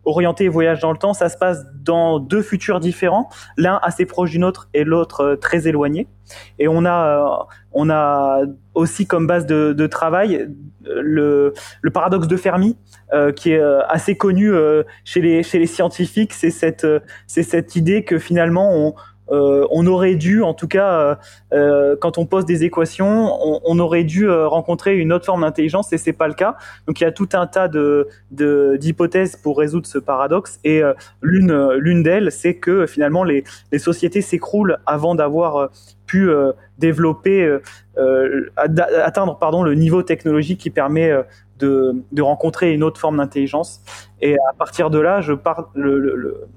orienté 0.04 0.48
voyage 0.48 0.80
dans 0.80 0.92
le 0.92 0.98
temps. 0.98 1.14
Ça 1.14 1.28
se 1.28 1.38
passe 1.38 1.64
dans 1.82 2.18
deux 2.18 2.42
futurs 2.42 2.80
différents, 2.80 3.30
l'un 3.56 3.78
assez 3.82 4.04
proche 4.04 4.30
du 4.30 4.38
nôtre 4.38 4.68
et 4.74 4.84
l'autre 4.84 5.38
très 5.40 5.68
éloigné. 5.68 6.08
Et 6.58 6.68
on 6.68 6.84
a, 6.84 7.46
on 7.72 7.88
a 7.88 8.40
aussi 8.74 9.06
comme 9.06 9.26
base 9.26 9.46
de, 9.46 9.86
travail 9.86 10.48
le, 10.84 11.54
le, 11.80 11.90
paradoxe 11.90 12.26
de 12.26 12.36
Fermi, 12.36 12.76
qui 13.36 13.52
est 13.52 13.62
assez 13.88 14.16
connu 14.16 14.52
chez 15.04 15.22
les 15.22 15.42
chez 15.42 15.58
les 15.58 15.66
scientifiques. 15.66 16.34
C'est 16.34 16.50
cette 16.50 16.86
c'est 17.26 17.44
cette 17.44 17.76
idée 17.76 18.04
que 18.04 18.18
finalement 18.18 18.70
on 18.74 18.94
euh, 19.30 19.66
on 19.70 19.86
aurait 19.86 20.14
dû, 20.14 20.42
en 20.42 20.54
tout 20.54 20.68
cas, 20.68 20.92
euh, 20.92 21.14
euh, 21.52 21.96
quand 22.00 22.18
on 22.18 22.26
pose 22.26 22.44
des 22.44 22.64
équations, 22.64 23.36
on, 23.64 23.78
aurait 23.78 24.04
dû 24.04 24.28
rencontrer 24.30 24.96
une 24.96 25.12
autre 25.12 25.26
forme 25.26 25.42
d'intelligence 25.42 25.92
et 25.92 25.98
c'est 25.98 26.12
pas 26.12 26.28
le 26.28 26.34
cas. 26.34 26.56
Donc 26.86 27.00
il 27.00 27.04
y 27.04 27.06
a 27.06 27.12
tout 27.12 27.28
un 27.34 27.46
tas 27.46 27.68
de 27.68 28.08
d'hypothèses 28.30 29.36
pour 29.36 29.58
résoudre 29.58 29.86
ce 29.86 29.98
paradoxe 29.98 30.58
et 30.64 30.82
l'une 31.20 31.72
l'une 31.74 32.02
d'elles, 32.02 32.32
c'est 32.32 32.54
que 32.54 32.86
finalement 32.86 33.22
les, 33.22 33.44
les 33.70 33.78
sociétés 33.78 34.22
s'écroulent 34.22 34.78
avant 34.86 35.14
d'avoir 35.14 35.70
pu 36.06 36.30
développer, 36.78 37.58
atteindre 38.56 39.38
pardon 39.38 39.62
le 39.62 39.74
niveau 39.74 40.02
technologique 40.02 40.60
qui 40.60 40.70
permet 40.70 41.12
de, 41.58 41.94
de 42.12 42.22
rencontrer 42.22 42.72
une 42.72 42.82
autre 42.82 43.00
forme 43.00 43.18
d'intelligence. 43.18 43.82
Et 44.22 44.36
à 44.50 44.54
partir 44.56 44.90
de 44.90 44.98
là, 44.98 45.20
je 45.20 45.34
parle 45.34 45.66
le, 45.74 45.98
le 45.98 46.16
le 46.16 46.48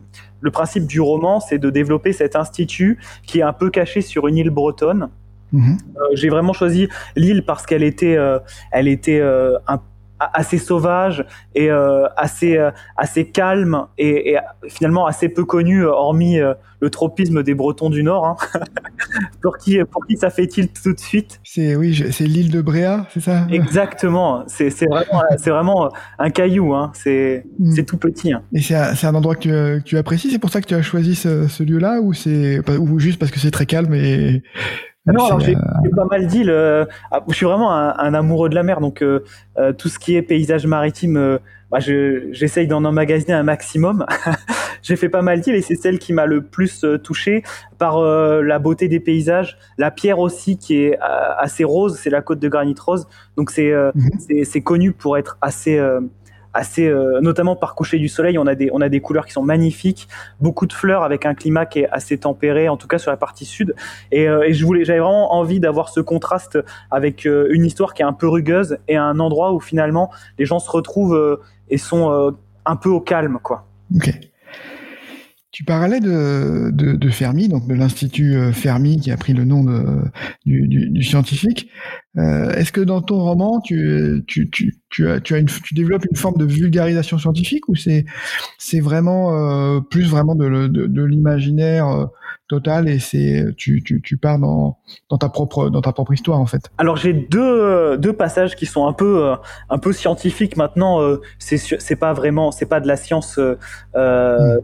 principe 0.52 0.86
du 0.86 1.02
roman, 1.02 1.40
c'est 1.40 1.60
de 1.60 1.70
développer 1.70 2.14
cet 2.14 2.36
institut 2.36 3.00
qui 3.26 3.40
est 3.40 3.44
un 3.44 3.54
peu 3.54 3.70
caché 3.70 4.02
sur 4.02 4.28
une 4.28 4.38
île 4.38 4.50
bretonne. 4.50 5.10
Mhm. 5.52 5.78
Euh, 5.98 6.02
j'ai 6.14 6.30
vraiment 6.30 6.54
choisi 6.54 6.88
l'île 7.16 7.44
parce 7.44 7.66
qu'elle 7.66 7.84
était, 7.84 8.16
euh, 8.16 8.40
elle 8.72 8.88
était 8.88 9.20
euh, 9.20 9.58
un 9.68 9.82
assez 10.20 10.58
sauvage 10.58 11.26
et 11.56 11.72
euh, 11.72 12.08
assez 12.18 12.58
euh, 12.58 12.72
assez 12.98 13.30
calme 13.30 13.86
et, 13.98 14.34
et, 14.34 14.38
finalement 14.68 15.06
assez 15.06 15.30
peu 15.30 15.46
connu 15.46 15.84
hormis 15.86 16.40
euh, 16.40 16.54
le 16.82 16.90
tropisme 16.90 17.44
des 17.44 17.54
Bretons 17.54 17.90
du 17.90 18.04
Nord. 18.04 18.26
Hein. 18.26 18.60
pour 19.42 19.58
qui 19.58 19.84
pour 19.86 20.06
qui 20.06 20.18
ça 20.18 20.30
fait 20.30 20.48
tilt 20.48 20.72
tout 20.82 20.94
de 20.94 21.00
suite? 21.00 21.40
C'est 21.44 21.76
oui, 21.76 21.96
c'est 22.12 22.26
l'île 22.26 22.52
de 22.52 22.62
Bréa, 22.62 23.08
c'est 23.14 23.22
ça? 23.22 23.48
Exactement. 23.50 24.44
C'est 24.48 24.70
c'est 24.70 24.88
vraiment 24.88 25.24
c'est 25.38 25.50
vraiment 25.50 25.90
un 26.18 26.30
caillou. 26.30 26.74
Hein. 26.74 26.92
C'est 26.94 27.46
mm. 27.60 27.72
c'est 27.72 27.84
tout 27.84 27.98
petit. 27.98 28.34
Hein. 28.34 28.44
Et 28.54 28.62
c'est 28.62 28.76
un, 28.76 28.94
un, 29.10 29.16
endroit 29.16 29.36
que 29.36 29.78
tu, 29.80 29.84
tu 29.84 29.98
apprécies? 29.98 30.32
C'est 30.32 30.40
pour 30.40 30.50
ça 30.50 30.62
que 30.62 30.68
tu 30.68 30.76
as 30.76 30.82
choisi 30.82 31.16
ce, 31.16 31.48
ce 31.48 31.64
lieu-là 31.64 32.02
ou 32.02 32.14
c'est 32.14 32.62
ou 32.78 33.00
juste 33.00 33.20
parce 33.20 33.32
que 33.32 33.40
c'est 33.40 33.52
très 33.52 33.66
calme 33.66 33.94
et 33.94 34.44
non, 35.06 35.26
alors 35.26 35.40
j'ai 35.40 35.56
pas 35.56 36.06
mal 36.06 36.28
dit. 36.28 36.44
Le... 36.44 36.88
Ah, 37.12 37.24
je 37.28 37.34
suis 37.34 37.46
vraiment 37.46 37.72
un, 37.72 38.14
amoureux 38.14 38.50
de 38.50 38.56
la 38.56 38.64
mer, 38.64 38.82
donc 38.82 39.02
euh, 39.02 39.24
euh, 39.58 39.74
tout 39.74 39.90
ce 39.90 39.98
qui 39.98 40.16
est 40.16 40.22
paysage 40.22 40.66
maritime, 40.66 41.18
euh, 41.18 41.38
bah, 41.72 41.80
j'essaye 41.80 42.68
d'en 42.68 42.84
emmagasiner 42.84 43.34
un 43.34 43.44
maximum. 43.44 44.06
j'ai 44.82 44.96
fait 44.96 45.10
pas 45.10 45.22
mal 45.22 45.42
d'îles 45.42 45.56
et 45.56 45.62
c'est 45.62 45.76
celle 45.76 46.00
qui 46.00 46.14
m'a 46.14 46.26
le 46.26 46.42
plus 46.42 46.86
touché 47.04 47.44
par 47.78 48.02
la 48.02 48.60
beauté 48.60 48.88
des 48.88 49.00
paysages, 49.00 49.58
la 49.78 49.92
pierre 49.92 50.20
aussi 50.20 50.58
qui 50.58 50.78
est 50.78 50.98
assez 51.38 51.64
rose, 51.64 51.98
c'est 52.02 52.10
la 52.10 52.22
côte 52.22 52.40
de 52.40 52.48
granit 52.48 52.76
rose, 52.80 53.08
donc 53.38 53.52
c'est 53.52 53.72
mhm. 53.72 54.44
c'est 54.46 54.62
connu 54.62 54.94
pour 54.94 55.18
être 55.18 55.38
assez 55.42 55.80
assez, 56.54 56.88
euh, 56.88 57.20
notamment 57.22 57.56
par 57.56 57.76
coucher 57.76 58.00
du 58.00 58.08
soleil, 58.08 58.38
on 58.38 58.48
a 58.48 58.56
des 58.56 58.70
on 58.74 58.82
a 58.82 58.90
des 58.90 59.02
couleurs 59.02 59.26
qui 59.26 59.34
sont 59.34 59.44
magnifiques, 59.44 60.08
beaucoup 60.40 60.66
de 60.66 60.74
fleurs 60.74 61.04
avec 61.04 61.26
un 61.26 61.34
climat 61.34 61.66
qui 61.66 61.80
est 61.80 61.90
assez 61.90 62.18
tempéré, 62.18 62.70
en 62.70 62.78
tout 62.78 62.88
cas 62.88 62.98
sur 62.98 63.12
la 63.12 63.18
partie 63.18 63.46
sud. 63.46 63.76
Et, 64.12 64.28
euh, 64.28 64.44
et 64.44 64.54
je 64.54 64.66
voulais, 64.66 64.86
j'avais 64.86 65.00
vraiment 65.00 65.34
envie 65.34 65.60
d'avoir 65.60 65.90
ce 65.90 66.00
contraste 66.00 66.58
avec 66.92 67.26
euh, 67.26 67.48
une 67.52 67.66
histoire 67.66 67.94
qui 67.94 68.02
est 68.02 68.06
un 68.06 68.14
peu 68.14 68.28
rugueuse 68.28 68.78
et 68.88 68.98
un 68.98 69.20
endroit 69.20 69.54
où 69.54 69.60
finalement 69.60 70.12
les 70.38 70.46
gens 70.46 70.60
se 70.60 70.70
retrouvent 70.70 71.40
et 71.70 71.78
sont 71.78 72.36
un 72.66 72.76
peu 72.76 72.90
au 72.90 73.02
calme, 73.02 73.40
quoi. 73.42 73.66
Tu 75.60 75.66
parlais 75.66 76.00
de, 76.00 76.72
de, 76.72 76.94
de 76.94 77.10
Fermi, 77.10 77.50
donc 77.50 77.68
de 77.68 77.74
l'institut 77.74 78.54
Fermi 78.54 78.98
qui 78.98 79.12
a 79.12 79.18
pris 79.18 79.34
le 79.34 79.44
nom 79.44 79.66
de, 79.66 79.84
du, 80.46 80.70
du, 80.70 80.90
du 80.90 81.04
scientifique. 81.04 81.70
Euh, 82.18 82.54
Est-ce 82.54 82.72
que 82.72 82.80
dans 82.80 83.02
ton 83.02 83.20
roman, 83.20 83.60
tu, 83.60 84.24
tu, 84.26 84.50
tu, 84.50 84.78
tu, 84.90 85.10
as, 85.10 85.20
tu, 85.20 85.34
as 85.36 85.40
une, 85.40 85.48
tu 85.48 85.74
développes 85.74 86.06
une 86.10 86.16
forme 86.16 86.38
de 86.38 86.46
vulgarisation 86.46 87.18
scientifique 87.18 87.68
ou 87.68 87.76
c'est 87.76 88.06
c'est 88.58 88.80
vraiment 88.80 89.34
euh, 89.36 89.82
plus 89.82 90.10
vraiment 90.10 90.34
de, 90.34 90.68
de, 90.68 90.88
de 90.88 91.04
l'imaginaire 91.04 91.90
euh, 91.90 92.06
total 92.48 92.88
et 92.88 93.00
c'est 93.00 93.46
tu, 93.58 93.84
tu, 93.84 94.02
tu 94.02 94.16
pars 94.16 94.40
dans, 94.40 94.78
dans 95.10 95.18
ta 95.18 95.28
propre 95.28 95.70
dans 95.70 95.82
ta 95.82 95.92
propre 95.92 96.14
histoire 96.14 96.40
en 96.40 96.46
fait? 96.46 96.72
Alors 96.78 96.96
j'ai 96.96 97.12
deux, 97.12 97.98
deux 97.98 98.14
passages 98.14 98.56
qui 98.56 98.66
sont 98.66 98.88
un 98.88 98.94
peu 98.94 99.26
euh, 99.26 99.36
un 99.70 99.78
peu 99.78 99.92
scientifiques 99.92 100.56
maintenant. 100.56 101.02
Euh, 101.02 101.20
c'est 101.38 101.58
c'est 101.58 101.98
pas 101.98 102.14
vraiment 102.14 102.52
c'est 102.52 102.66
pas 102.66 102.80
de 102.80 102.88
la 102.88 102.96
science. 102.96 103.38
Euh, 103.40 104.58
hmm 104.58 104.60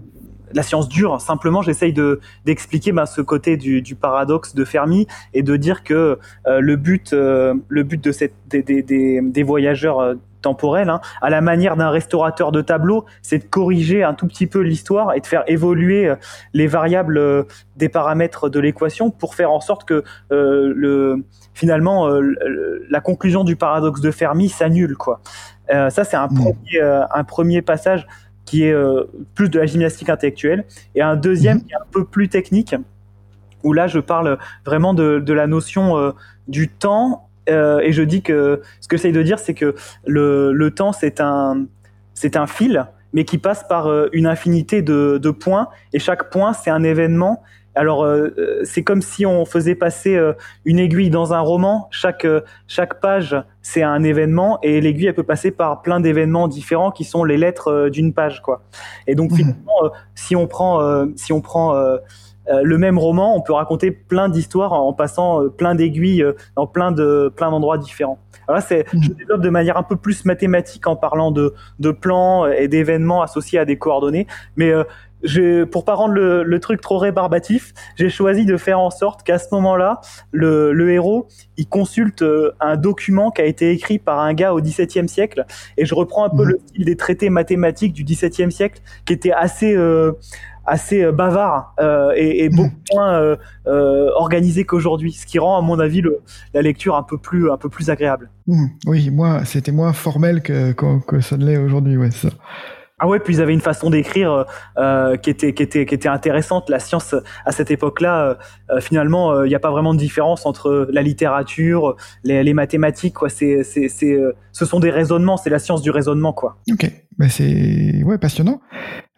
la 0.55 0.63
science 0.63 0.87
dure. 0.87 1.21
Simplement, 1.21 1.61
j'essaye 1.61 1.93
de 1.93 2.19
d'expliquer 2.45 2.91
bah, 2.91 3.05
ce 3.05 3.21
côté 3.21 3.57
du, 3.57 3.81
du, 3.81 3.93
paradoxe 3.93 4.55
de 4.55 4.65
Fermi 4.65 5.05
et 5.33 5.43
de 5.43 5.55
dire 5.57 5.83
que 5.83 6.17
euh, 6.47 6.59
le 6.59 6.75
but 6.77 7.13
euh, 7.13 7.53
le 7.67 7.83
but 7.83 8.03
de 8.03 8.11
cette 8.11 8.33
des, 8.47 8.63
des, 8.63 8.81
des, 9.21 9.43
voyageurs 9.43 9.99
euh, 9.99 10.15
temporels, 10.41 10.89
hein, 10.89 11.01
à 11.21 11.29
la 11.29 11.41
manière 11.41 11.75
d'un 11.75 11.89
restaurateur 11.89 12.51
de 12.51 12.61
tableau, 12.61 13.05
c'est 13.21 13.39
de 13.39 13.43
corriger 13.45 14.03
un 14.03 14.13
tout 14.13 14.27
petit 14.27 14.47
peu 14.47 14.59
l'histoire 14.59 15.13
et 15.13 15.19
de 15.19 15.25
faire 15.25 15.43
évoluer 15.47 16.13
les 16.53 16.67
variables 16.67 17.19
des 17.75 17.89
paramètres 17.89 18.47
de 18.47 18.59
l'équation 18.59 19.09
pour 19.09 19.33
faire 19.33 19.51
en 19.51 19.59
sorte 19.59 19.85
que 19.85 20.03
le 20.29 21.25
finalement 21.55 22.07
la 22.89 23.01
conclusion 23.01 23.43
du 23.43 23.55
paradoxe 23.55 24.01
de 24.01 24.11
Fermi 24.11 24.49
s'annule 24.49 24.95
quoi. 24.95 25.19
ça 25.67 26.03
c'est 26.03 26.15
un, 26.15 26.27
mmh. 26.27 26.35
premier, 26.35 26.81
un 27.11 27.23
premier 27.23 27.61
passage 27.63 28.05
qui 28.45 28.63
est 28.63 28.71
euh, 28.71 29.03
plus 29.33 29.49
de 29.49 29.59
la 29.59 29.65
gymnastique 29.65 30.09
intellectuelle, 30.09 30.65
et 30.93 31.01
un 31.01 31.15
deuxième 31.15 31.57
mhm. 31.57 31.63
qui 31.63 31.71
est 31.71 31.77
un 31.77 31.91
peu 31.91 32.05
plus 32.05 32.29
technique, 32.29 32.75
où 33.63 33.73
là 33.73 33.87
je 33.87 33.99
parle 33.99 34.37
vraiment 34.65 34.93
de, 34.93 35.19
de 35.19 35.33
la 35.33 35.47
notion 35.47 35.97
euh, 35.97 36.11
du 36.47 36.69
temps, 36.69 37.29
euh, 37.49 37.79
et 37.79 37.91
je 37.91 38.03
dis 38.03 38.21
que 38.21 38.61
ce 38.81 38.87
que 38.87 38.97
j'essaye 38.97 39.11
de 39.11 39.23
dire, 39.23 39.39
c'est 39.39 39.53
que 39.53 39.75
le, 40.05 40.51
le 40.53 40.71
temps 40.71 40.91
c'est 40.91 41.19
un, 41.19 41.65
c'est 42.13 42.37
un 42.37 42.47
fil, 42.47 42.85
mais 43.13 43.23
qui 43.23 43.37
passe 43.37 43.63
par 43.67 43.89
une 44.11 44.27
infinité 44.27 44.81
de, 44.81 45.17
de 45.21 45.29
points, 45.31 45.69
et 45.93 45.99
chaque 45.99 46.29
point 46.29 46.53
c'est 46.53 46.69
un 46.69 46.83
événement, 46.83 47.43
alors 47.75 48.03
euh, 48.03 48.61
c'est 48.63 48.83
comme 48.83 49.01
si 49.01 49.25
on 49.25 49.45
faisait 49.45 49.75
passer 49.75 50.15
euh, 50.15 50.33
une 50.63 50.79
aiguille 50.79 51.09
dans 51.09 51.33
un 51.33 51.41
roman. 51.41 51.87
Chaque 51.91 52.25
euh, 52.25 52.41
chaque 52.67 53.01
page 53.01 53.35
c'est 53.61 53.83
un 53.83 54.03
événement 54.03 54.59
et 54.63 54.79
l'aiguille 54.81 55.07
elle 55.07 55.13
peut 55.13 55.23
passer 55.23 55.51
par 55.51 55.81
plein 55.81 55.99
d'événements 55.99 56.47
différents 56.47 56.91
qui 56.91 57.03
sont 57.03 57.23
les 57.23 57.37
lettres 57.37 57.89
d'une 57.89 58.13
page 58.13 58.41
quoi. 58.41 58.61
Et 59.07 59.15
donc 59.15 59.31
mmh. 59.31 59.35
finalement 59.35 59.91
si 60.15 60.35
on 60.35 60.47
prend 60.47 61.05
si 61.15 61.33
on 61.33 61.41
prend 61.41 61.75
le 62.47 62.77
même 62.77 62.99
roman, 62.99 63.35
on 63.35 63.41
peut 63.41 63.53
raconter 63.53 63.91
plein 63.91 64.29
d'histoires 64.29 64.73
en 64.73 64.93
passant 64.93 65.49
plein 65.49 65.75
d'aiguilles 65.75 66.25
dans 66.55 66.67
plein 66.67 66.91
de 66.91 67.31
plein 67.35 67.51
d'endroits 67.51 67.77
différents. 67.77 68.19
Alors 68.47 68.57
là, 68.57 68.61
c'est, 68.61 68.85
je 68.93 69.09
mhm. 69.09 69.15
développe 69.15 69.41
de 69.41 69.49
manière 69.49 69.75
un 69.75 69.81
peu 69.81 69.95
plus 69.95 70.23
mathématique 70.23 70.85
en 70.85 70.95
parlant 70.95 71.31
de, 71.31 71.55
de 71.79 71.89
plans 71.89 72.45
et 72.45 72.67
d'événements 72.67 73.23
associés 73.23 73.57
à 73.57 73.65
des 73.65 73.79
coordonnées, 73.79 74.27
mais 74.55 74.71
pour 75.71 75.85
pas 75.85 75.95
rendre 75.95 76.13
le, 76.13 76.59
truc 76.59 76.81
trop 76.81 76.97
rébarbatif, 76.97 77.73
j'ai 77.95 78.09
choisi 78.09 78.45
de 78.45 78.57
faire 78.57 78.79
en 78.79 78.89
sorte 78.89 79.23
qu'à 79.23 79.37
ce 79.37 79.47
moment-là, 79.51 80.01
le, 80.31 80.91
héros, 80.91 81.27
il 81.57 81.67
consulte 81.67 82.21
euh, 82.21 82.51
un 82.59 82.77
document 82.77 83.31
qui 83.31 83.41
a 83.41 83.45
été 83.45 83.71
écrit 83.71 83.99
par 83.99 84.19
un 84.19 84.33
gars 84.33 84.53
au 84.53 84.61
XVIIe 84.61 85.09
siècle, 85.09 85.45
et 85.77 85.85
je 85.85 85.95
reprends 85.95 86.25
un 86.25 86.29
peu 86.29 86.43
mhm. 86.43 86.49
le 86.49 86.59
style 86.65 86.85
des 86.85 86.95
traités 86.95 87.29
mathématiques 87.29 87.93
du 87.93 88.03
XVIIe 88.03 88.51
siècle, 88.51 88.81
qui 89.05 89.13
était 89.13 89.31
assez 89.31 89.75
euh, 89.75 90.13
assez 90.67 91.03
euh, 91.03 91.11
bavard 91.11 91.75
et, 92.15 92.49
mhm. 92.49 92.55
beaucoup 92.55 92.75
moins 92.93 93.37
organisé 94.15 94.63
qu'aujourd'hui, 94.65 95.11
ce 95.11 95.25
qui 95.25 95.37
rend 95.37 95.57
à 95.57 95.61
mon 95.61 95.79
avis 95.79 96.01
la 96.53 96.61
lecture 96.61 96.95
un 96.95 97.03
peu 97.03 97.17
plus 97.17 97.51
un 97.51 97.57
peu 97.57 97.69
plus 97.69 97.89
agréable. 97.89 98.29
Mhm. 98.47 98.69
Oui, 98.87 99.09
moi 99.09 99.45
c'était 99.45 99.71
moins 99.71 99.93
formel 99.93 100.41
que, 100.41 100.71
que, 100.71 101.19
ça 101.21 101.37
ne 101.37 101.45
l'est 101.45 101.57
aujourd'hui, 101.57 101.97
ouais, 101.97 102.11
ça. 102.11 102.29
Ah 102.97 103.07
ouais, 103.07 103.19
puis 103.19 103.35
ils 103.35 103.41
avaient 103.41 103.53
une 103.53 103.61
façon 103.61 103.89
d'écrire 103.89 104.31
euh, 104.31 104.43
euh, 104.77 105.17
qui 105.17 105.29
était 105.29 105.53
qui 105.53 105.63
était 105.63 105.85
qui 105.85 105.93
était 105.93 106.07
intéressante. 106.07 106.69
La 106.69 106.79
science 106.79 107.13
à 107.45 107.51
cette 107.51 107.69
époque-là, 107.69 108.37
euh, 108.69 108.79
finalement, 108.79 109.43
il 109.43 109.49
n'y 109.49 109.55
a 109.55 109.59
pas 109.59 109.71
vraiment 109.71 109.93
de 109.93 109.99
différence 109.99 110.45
entre 110.45 110.87
la 110.89 111.01
littérature, 111.01 111.97
les, 112.23 112.41
les 112.41 112.53
mathématiques. 112.53 113.15
Quoi, 113.15 113.27
c'est 113.27 113.63
c'est 113.63 113.89
c'est 113.89 114.17
ce 114.53 114.65
sont 114.65 114.79
des 114.79 114.91
raisonnements. 114.91 115.35
C'est 115.35 115.49
la 115.49 115.59
science 115.59 115.81
du 115.81 115.91
raisonnement, 115.91 116.31
quoi. 116.31 116.57
Bah 117.17 117.29
c'est 117.29 118.03
ouais 118.03 118.17
passionnant. 118.17 118.61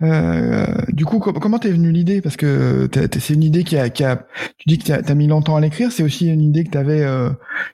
Euh, 0.04 0.68
du 0.90 1.06
coup, 1.06 1.20
comment 1.20 1.58
t'es 1.58 1.72
venu 1.72 1.92
l'idée? 1.92 2.22
Parce 2.22 2.38
que 2.38 2.88
c'est 3.20 3.34
une 3.34 3.44
idée 3.44 3.64
qui 3.64 3.78
a, 3.78 3.90
qui 3.90 4.04
a, 4.04 4.28
tu 4.58 4.70
dis 4.70 4.78
que 4.78 4.86
t'as 4.86 5.12
as 5.12 5.16
mis 5.16 5.28
longtemps 5.28 5.56
à 5.56 5.62
l'écrire. 5.62 5.92
C'est 5.92 6.04
aussi 6.04 6.28
une 6.32 6.42
idée 6.42 6.64
que 6.64 6.70
t'avais, 6.70 7.02
euh, 7.02 7.30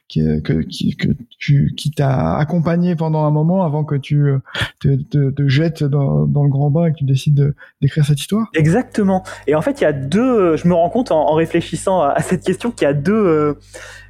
qui, 0.08 0.22
que, 0.42 0.62
qui, 0.62 0.96
que 0.96 1.10
tu, 1.38 1.74
qui 1.75 1.92
t'a 1.92 2.38
accompagné 2.38 2.96
pendant 2.96 3.25
un 3.25 3.32
moment 3.32 3.63
avant 3.63 3.84
que 3.84 3.96
tu 3.96 4.30
euh, 4.30 4.39
te, 4.80 4.96
te, 4.96 5.32
te 5.32 5.48
jettes 5.50 5.84
dans, 5.84 6.25
dans, 6.25 6.44
le 6.44 6.50
grand 6.50 6.72
bain 6.72 6.86
et 6.86 6.92
que 6.94 7.00
tu 7.00 7.03
décides 7.03 7.53
d'écrire 7.82 8.06
cette 8.06 8.20
histoire? 8.20 8.48
Exactement. 8.53 9.24
Et 9.48 9.56
en 9.56 9.62
fait, 9.62 9.82
il 9.82 9.84
y 9.84 9.88
a 9.88 9.94
deux. 9.94 10.56
Je 10.56 10.68
me 10.68 10.74
rends 10.74 10.89
compte 10.89 11.12
en, 11.12 11.34
réfléchissant 11.34 12.01
à, 12.01 12.22
cette 12.22 12.44
question 12.46 12.72
qu'il 12.72 12.86
y 12.86 12.89
a 12.89 12.94
deux. 12.94 13.13
Euh, 13.13 13.53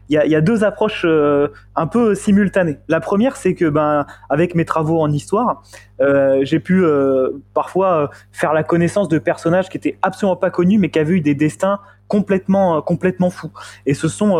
il 0.10 0.16
y 0.16 0.36
a, 0.36 0.42
deux 0.42 0.64
approches 0.64 1.04
euh, 1.06 1.48
un 1.76 1.88
peu 1.88 2.14
simultanées. 2.14 2.78
La 2.88 3.00
première, 3.00 3.36
c'est 3.36 3.56
que 3.56 3.70
ben 3.70 4.06
avec 4.30 4.54
mes 4.54 4.66
travaux 4.66 5.00
en 5.00 5.12
histoire, 5.12 5.64
euh, 6.02 6.40
j'ai 6.44 6.60
pu 6.60 6.84
euh, 6.84 7.30
parfois 7.54 8.10
faire 8.32 8.54
la 8.54 8.64
connaissance 8.64 9.08
de 9.08 9.18
personnages 9.18 9.70
qui 9.70 9.78
étaient 9.78 9.98
absolument 10.02 10.36
pas 10.36 10.50
connus, 10.50 10.78
mais 10.78 10.90
qui 10.90 11.00
avaient 11.00 11.16
eu 11.16 11.22
des 11.22 11.36
destins 11.36 11.80
complètement 12.16 12.82
complètement 12.82 13.32
fous. 13.32 13.52
Et 13.88 13.96
ce 13.96 14.08
sont 14.08 14.32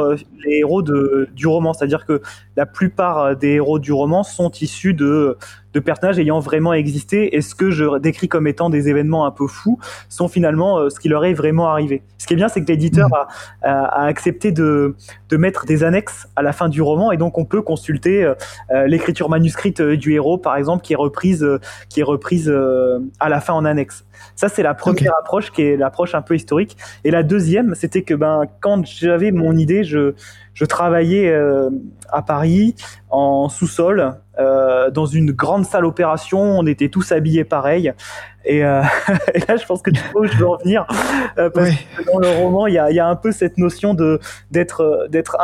les 0.46 0.58
héros 0.60 0.84
de, 0.84 1.28
du 1.34 1.48
roman, 1.48 1.74
c'est-à-dire 1.74 2.06
que 2.06 2.22
la 2.56 2.68
plupart 2.68 3.36
des 3.36 3.54
héros 3.54 3.80
du 3.80 3.92
roman 3.92 4.22
sont 4.24 4.52
issus 4.62 4.94
de 4.94 5.38
de 5.74 5.80
personnages 5.80 6.20
ayant 6.20 6.40
vraiment 6.40 6.74
existé 6.74 7.36
et 7.36 7.42
ce 7.42 7.56
que 7.56 7.72
je 7.72 7.98
décris 8.00 8.28
comme 8.28 8.48
étant 8.48 8.70
des 8.70 8.90
événements 8.90 9.26
un 9.26 9.32
peu 9.32 9.48
fous 9.48 9.80
sont 10.08 10.28
finalement 10.28 10.78
euh, 10.78 10.90
ce 10.90 11.00
qui 11.00 11.10
leur 11.10 11.26
est 11.26 11.34
vraiment 11.34 11.68
arrivé. 11.70 12.04
Ce 12.18 12.28
qui 12.28 12.34
est 12.34 12.36
bien, 12.36 12.48
c'est 12.48 12.64
que 12.64 12.72
l'éditeur 12.72 13.10
mmh. 13.10 13.64
a, 13.64 13.86
a, 13.86 14.06
accepté 14.06 14.52
de, 14.52 14.96
de 15.30 15.38
mettre 15.38 15.66
des 15.66 15.84
annexes 15.84 16.28
à 16.36 16.42
la 16.42 16.54
fin 16.54 16.70
du 16.70 16.82
roman 16.82 17.12
et 17.12 17.18
donc 17.18 17.38
on 17.38 17.46
peut 17.46 17.62
consulter 17.62 18.24
euh, 18.24 18.36
euh, 18.72 18.88
l'écriture 18.88 19.30
manuscrite 19.30 19.82
du 19.82 20.14
héros, 20.14 20.38
par 20.38 20.56
exemple, 20.56 20.84
qui 20.84 20.94
est 20.94 20.98
reprise, 20.98 21.46
qui 21.90 22.00
est 22.00 22.04
reprise 22.04 22.54
à 23.20 23.30
la 23.30 23.42
fin 23.42 23.54
en 23.54 23.66
annexe. 23.66 24.06
Ça, 24.36 24.50
c'est 24.50 24.64
la 24.64 24.74
première 24.74 25.14
approche 25.20 25.52
qui 25.52 25.62
est 25.62 25.78
l'approche 25.78 26.16
un 26.16 26.22
peu 26.22 26.36
historique. 26.36 26.78
Et 27.04 27.12
la 27.12 27.24
deuxième, 27.24 27.76
c'était 27.76 28.04
que 28.04 28.14
ben 28.14 28.44
quand 28.62 28.86
j'avais 28.86 29.32
mon 29.32 29.58
idée, 29.58 29.84
je 29.84 30.14
je 30.54 30.66
travaillais 30.66 31.30
euh, 31.30 31.70
à 32.10 32.22
Paris 32.22 32.76
en 33.10 33.50
sous-sol 33.50 34.20
euh, 34.40 34.92
dans 34.92 35.06
une 35.06 35.32
grande 35.32 35.66
salle 35.66 35.86
opération. 35.86 36.40
On 36.40 36.66
était 36.68 36.90
tous 36.90 37.12
habillés 37.12 37.44
pareil. 37.44 37.92
Et, 38.46 38.64
euh, 38.64 38.84
et 39.34 39.40
là, 39.48 39.58
je 39.58 39.66
pense 39.66 39.82
que 39.82 39.90
tu 39.90 40.02
vois 40.12 40.22
où 40.22 40.26
je 40.26 40.38
veux 40.38 40.48
en 40.48 40.58
venir, 40.58 40.86
parce 41.36 41.70
que 41.70 42.12
dans 42.12 42.20
le 42.20 42.30
roman, 42.30 42.68
il 42.68 42.76
y 42.76 42.80
a, 42.80 42.92
y 42.92 43.00
a, 43.00 43.08
un 43.08 43.16
peu 43.16 43.32
cette 43.32 43.58
notion 43.58 43.94
de 43.94 44.20
d'être 44.52 45.08
d'être 45.10 45.38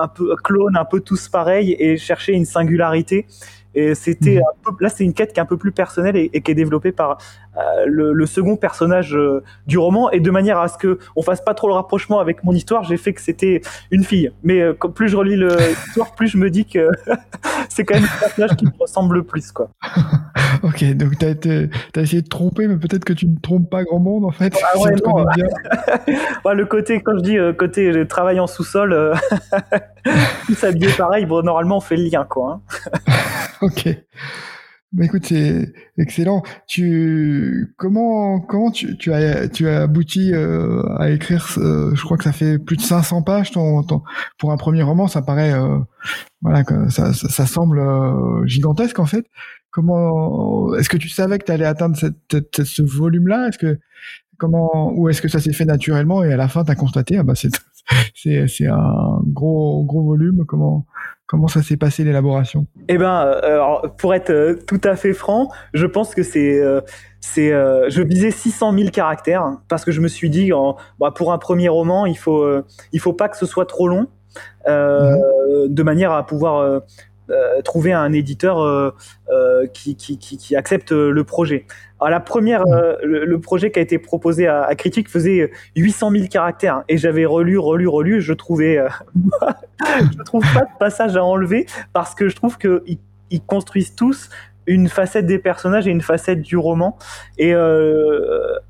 un 0.00 0.08
peu 0.08 0.36
clone, 0.36 0.76
un 0.76 0.84
peu 0.84 1.00
tous 1.00 1.28
pareils, 1.28 1.74
et 1.78 1.96
chercher 1.96 2.32
une 2.32 2.44
singularité. 2.44 3.26
Et 3.74 3.94
c'était 3.94 4.40
mhm. 4.66 4.76
là, 4.80 4.88
c'est 4.88 5.04
une 5.04 5.14
quête 5.14 5.32
qui 5.32 5.40
est 5.40 5.42
un 5.42 5.46
peu 5.46 5.56
plus 5.56 5.72
personnelle 5.72 6.16
et, 6.16 6.28
qui 6.28 6.50
est 6.50 6.54
développée 6.54 6.92
par 6.92 7.18
euh, 7.56 7.84
le, 7.86 8.26
second 8.26 8.56
personnage 8.56 9.14
euh, 9.14 9.42
du 9.66 9.78
roman. 9.78 10.10
Et 10.10 10.20
de 10.20 10.30
manière 10.30 10.58
à 10.58 10.68
ce 10.68 10.78
que 10.78 10.98
on 11.16 11.22
fasse 11.22 11.40
pas 11.40 11.54
trop 11.54 11.68
le 11.68 11.74
rapprochement 11.74 12.20
avec 12.20 12.44
mon 12.44 12.52
histoire, 12.52 12.84
j'ai 12.84 12.96
fait 12.96 13.12
que 13.12 13.20
c'était 13.20 13.62
une 13.90 14.04
fille. 14.04 14.30
Mais 14.42 14.60
euh, 14.60 14.72
plus 14.72 15.08
je 15.08 15.16
relis 15.16 15.36
l'histoire, 15.86 16.14
plus 16.14 16.28
je 16.28 16.38
me 16.38 16.50
dis 16.50 16.64
que 16.64 16.88
c'est 17.68 17.84
quand 17.84 17.94
même 17.94 18.04
le 18.04 18.20
personnage 18.20 18.56
qui 18.56 18.66
me 18.66 18.72
ressemble 18.78 19.16
le 19.16 19.22
plus, 19.22 19.52
quoi. 19.52 19.70
ok, 20.62 20.84
donc 20.94 21.18
t'as 21.18 21.30
été, 21.30 21.68
as 21.96 22.00
essayé 22.00 22.22
de 22.22 22.28
tromper, 22.28 22.68
mais 22.68 22.76
peut-être 22.76 23.04
que 23.04 23.12
tu 23.12 23.26
ne 23.26 23.36
trompes 23.40 23.68
pas 23.68 23.82
grand 23.84 23.98
monde 23.98 24.24
en 24.24 24.30
fait. 24.30 24.56
Ah 24.62 24.78
ouais, 24.78 24.92
non, 25.04 25.24
bien. 25.34 26.54
le 26.54 26.66
côté, 26.66 27.02
quand 27.02 27.16
je 27.16 27.22
dis 27.22 27.36
côté 27.58 28.06
travail 28.06 28.40
en 28.40 28.46
sous-sol, 28.46 29.14
tout 30.46 30.54
s'habiller 30.54 30.92
pareil, 30.96 31.26
bon, 31.26 31.44
normalement 31.44 31.78
on 31.78 31.80
fait 31.80 31.96
le 31.96 32.04
lien, 32.04 32.24
quoi. 32.28 32.60
Hein. 32.68 33.12
ok. 33.86 33.88
Bah 34.92 35.06
écoute, 35.06 35.26
c'est 35.26 35.72
excellent. 35.98 36.44
Tu 36.68 37.74
comment 37.76 38.40
comment 38.40 38.70
tu, 38.70 38.96
tu 38.96 39.12
as 39.12 39.48
tu 39.48 39.66
as 39.68 39.82
abouti 39.82 40.32
euh, 40.32 40.84
à 40.98 41.10
écrire 41.10 41.48
je 41.56 42.00
crois 42.04 42.16
que 42.16 42.22
ça 42.22 42.30
fait 42.32 42.60
plus 42.60 42.76
de 42.76 42.82
500 42.82 43.22
pages 43.22 43.50
ton, 43.50 43.82
pour 44.38 44.52
un 44.52 44.56
premier 44.56 44.82
roman, 44.82 45.08
ça 45.08 45.20
paraît 45.20 45.52
euh, 45.52 45.78
voilà 46.42 46.62
ça, 46.90 47.12
ça, 47.12 47.46
semble 47.46 47.80
euh, 47.80 48.46
gigantesque 48.46 49.00
en 49.00 49.06
fait. 49.06 49.26
Comment 49.72 50.76
est-ce 50.76 50.88
que 50.88 50.96
tu 50.96 51.08
savais 51.08 51.40
que 51.40 51.44
tu 51.44 51.50
allais 51.50 51.64
atteindre 51.64 51.96
cette, 51.96 52.62
ce 52.62 52.82
volume 52.82 53.26
là 53.26 53.48
Est-ce 53.48 53.58
que 53.58 53.80
comment 54.44 54.92
ou 54.94 55.08
est-ce 55.08 55.22
que 55.22 55.28
ça 55.28 55.40
s'est 55.40 55.52
fait 55.52 55.64
naturellement 55.64 56.22
et 56.22 56.32
à 56.32 56.36
la 56.36 56.48
fin 56.48 56.64
tu 56.64 56.70
as 56.70 56.74
constaté 56.74 57.16
ah 57.18 57.22
bah 57.22 57.34
c'est 57.34 57.50
c'est 58.14 58.46
c'est 58.48 58.66
un 58.66 59.20
gros 59.26 59.84
gros 59.84 60.02
volume 60.02 60.44
comment 60.46 60.86
Comment 61.26 61.48
ça 61.48 61.62
s'est 61.62 61.78
passé 61.78 62.04
l'élaboration? 62.04 62.66
Eh 62.88 62.98
ben, 62.98 63.24
euh, 63.24 63.88
pour 63.96 64.14
être 64.14 64.28
euh, 64.28 64.58
tout 64.66 64.80
à 64.84 64.94
fait 64.94 65.14
franc, 65.14 65.48
je 65.72 65.86
pense 65.86 66.14
que 66.14 66.22
c'est, 66.22 66.60
euh, 66.60 66.82
c'est, 67.20 67.50
je 67.50 68.02
visais 68.02 68.30
600 68.30 68.72
000 68.76 68.90
caractères 68.90 69.56
parce 69.68 69.86
que 69.86 69.90
je 69.90 70.02
me 70.02 70.08
suis 70.08 70.28
dit, 70.28 70.52
en, 70.52 70.76
bah, 71.00 71.12
pour 71.14 71.32
un 71.32 71.38
premier 71.38 71.68
roman, 71.68 72.04
il 72.04 72.18
faut, 72.18 72.46
il 72.92 73.00
faut 73.00 73.14
pas 73.14 73.30
que 73.30 73.38
ce 73.38 73.46
soit 73.46 73.64
trop 73.64 73.88
long, 73.88 74.06
mhm. 74.68 75.68
de 75.68 75.82
manière 75.82 76.12
à 76.12 76.26
pouvoir 76.26 76.58
euh, 76.58 76.80
trouver 77.64 77.92
un 77.92 78.12
éditeur 78.12 78.60
euh, 78.60 78.90
euh, 79.30 79.66
qui, 79.66 79.96
qui, 79.96 80.18
qui, 80.18 80.56
accepte 80.56 80.92
le 80.92 81.24
projet. 81.24 81.66
Alors 82.00 82.10
la 82.10 82.20
première, 82.20 82.66
mmh. 82.66 82.96
le, 83.02 83.40
projet 83.40 83.70
qui 83.70 83.78
a 83.78 83.82
été 83.82 83.98
proposé 83.98 84.46
à, 84.46 84.62
à 84.62 84.74
Critique 84.74 85.08
faisait 85.08 85.50
800 85.76 86.10
000 86.10 86.26
caractères 86.28 86.84
et 86.88 86.98
j'avais 86.98 87.24
relu, 87.24 87.58
relu, 87.58 87.88
relu. 87.88 88.20
Je 88.20 88.32
trouvais, 88.32 88.84
je 89.80 90.22
trouve 90.24 90.44
pas 90.52 90.60
de 90.60 90.78
passage 90.78 91.16
à 91.16 91.24
enlever 91.24 91.66
parce 91.92 92.14
que 92.14 92.28
je 92.28 92.36
trouve 92.36 92.58
que 92.58 92.82
ils, 92.86 92.98
ils 93.30 93.42
construisent 93.42 93.94
tous 93.94 94.28
une 94.66 94.88
facette 94.88 95.26
des 95.26 95.38
personnages 95.38 95.86
et 95.86 95.90
une 95.90 96.00
facette 96.02 96.42
du 96.42 96.56
roman. 96.56 96.98
Et 97.38 97.54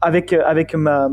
avec 0.00 0.32
avec 0.32 0.74
ma 0.74 1.08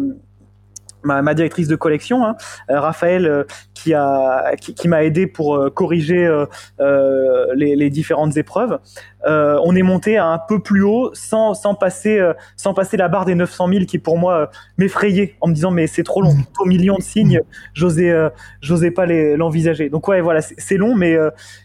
Ma, 1.03 1.21
ma, 1.21 1.33
directrice 1.33 1.67
de 1.67 1.75
collection, 1.75 2.25
hein, 2.25 2.35
Raphaël, 2.69 3.45
qui 3.81 3.93
a 3.93 4.55
qui, 4.55 4.87
m'a 4.87 5.03
aidé 5.03 5.27
pour 5.27 5.55
euh, 5.55 5.69
corriger 5.69 6.25
euh, 6.25 6.45
euh, 6.79 7.47
les, 7.55 7.75
les, 7.75 7.89
différentes 7.89 8.37
épreuves. 8.37 8.79
on 9.25 9.75
est 9.75 9.81
monté 9.81 10.17
un 10.17 10.39
peu 10.47 10.59
plus 10.59 10.83
haut 10.83 11.11
sans, 11.13 11.53
sans 11.53 11.75
passer 11.75 12.19
sans 12.55 12.73
passer 12.73 12.97
la 12.97 13.07
barre 13.07 13.25
des 13.25 13.35
900 13.35 13.67
000 13.69 13.85
qui 13.85 13.99
pour 13.99 14.17
moi 14.17 14.49
m'effrayait 14.77 15.35
en 15.41 15.47
me 15.47 15.53
disant 15.53 15.71
mais 15.71 15.87
c'est 15.87 16.03
trop 16.03 16.21
long, 16.21 16.35
au 16.59 16.65
million 16.65 16.95
de 16.95 17.01
signes, 17.01 17.41
j'osais 17.73 18.13
j'osais 18.61 18.91
pas 18.91 19.05
l'envisager. 19.05 19.89
Donc 19.89 20.07
ouais 20.07 20.21
voilà 20.21 20.41
c'est 20.41 20.77
long 20.77 20.95
mais 20.95 21.17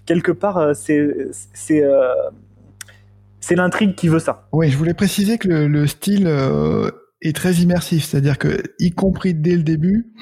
quelque 0.07 0.33
part 0.33 0.75
c'est 0.75 1.29
c'est 1.53 1.83
c'est 3.40 3.55
l'intrigue 3.55 3.94
qui 3.94 4.09
veut 4.09 4.18
ça. 4.18 4.49
Oui, 4.53 4.70
je 4.70 4.77
voulais 4.77 4.94
préciser 4.94 5.38
que 5.38 5.49
le, 5.49 5.68
le 5.68 5.87
style 5.87 6.29
est 7.27 7.37
très 7.37 7.55
immersif, 7.55 8.05
c'est-à-dire 8.05 8.39
que 8.39 8.62
y 8.79 8.91
compris 8.91 9.35
dès 9.35 9.57
le 9.57 9.62
début, 9.62 10.12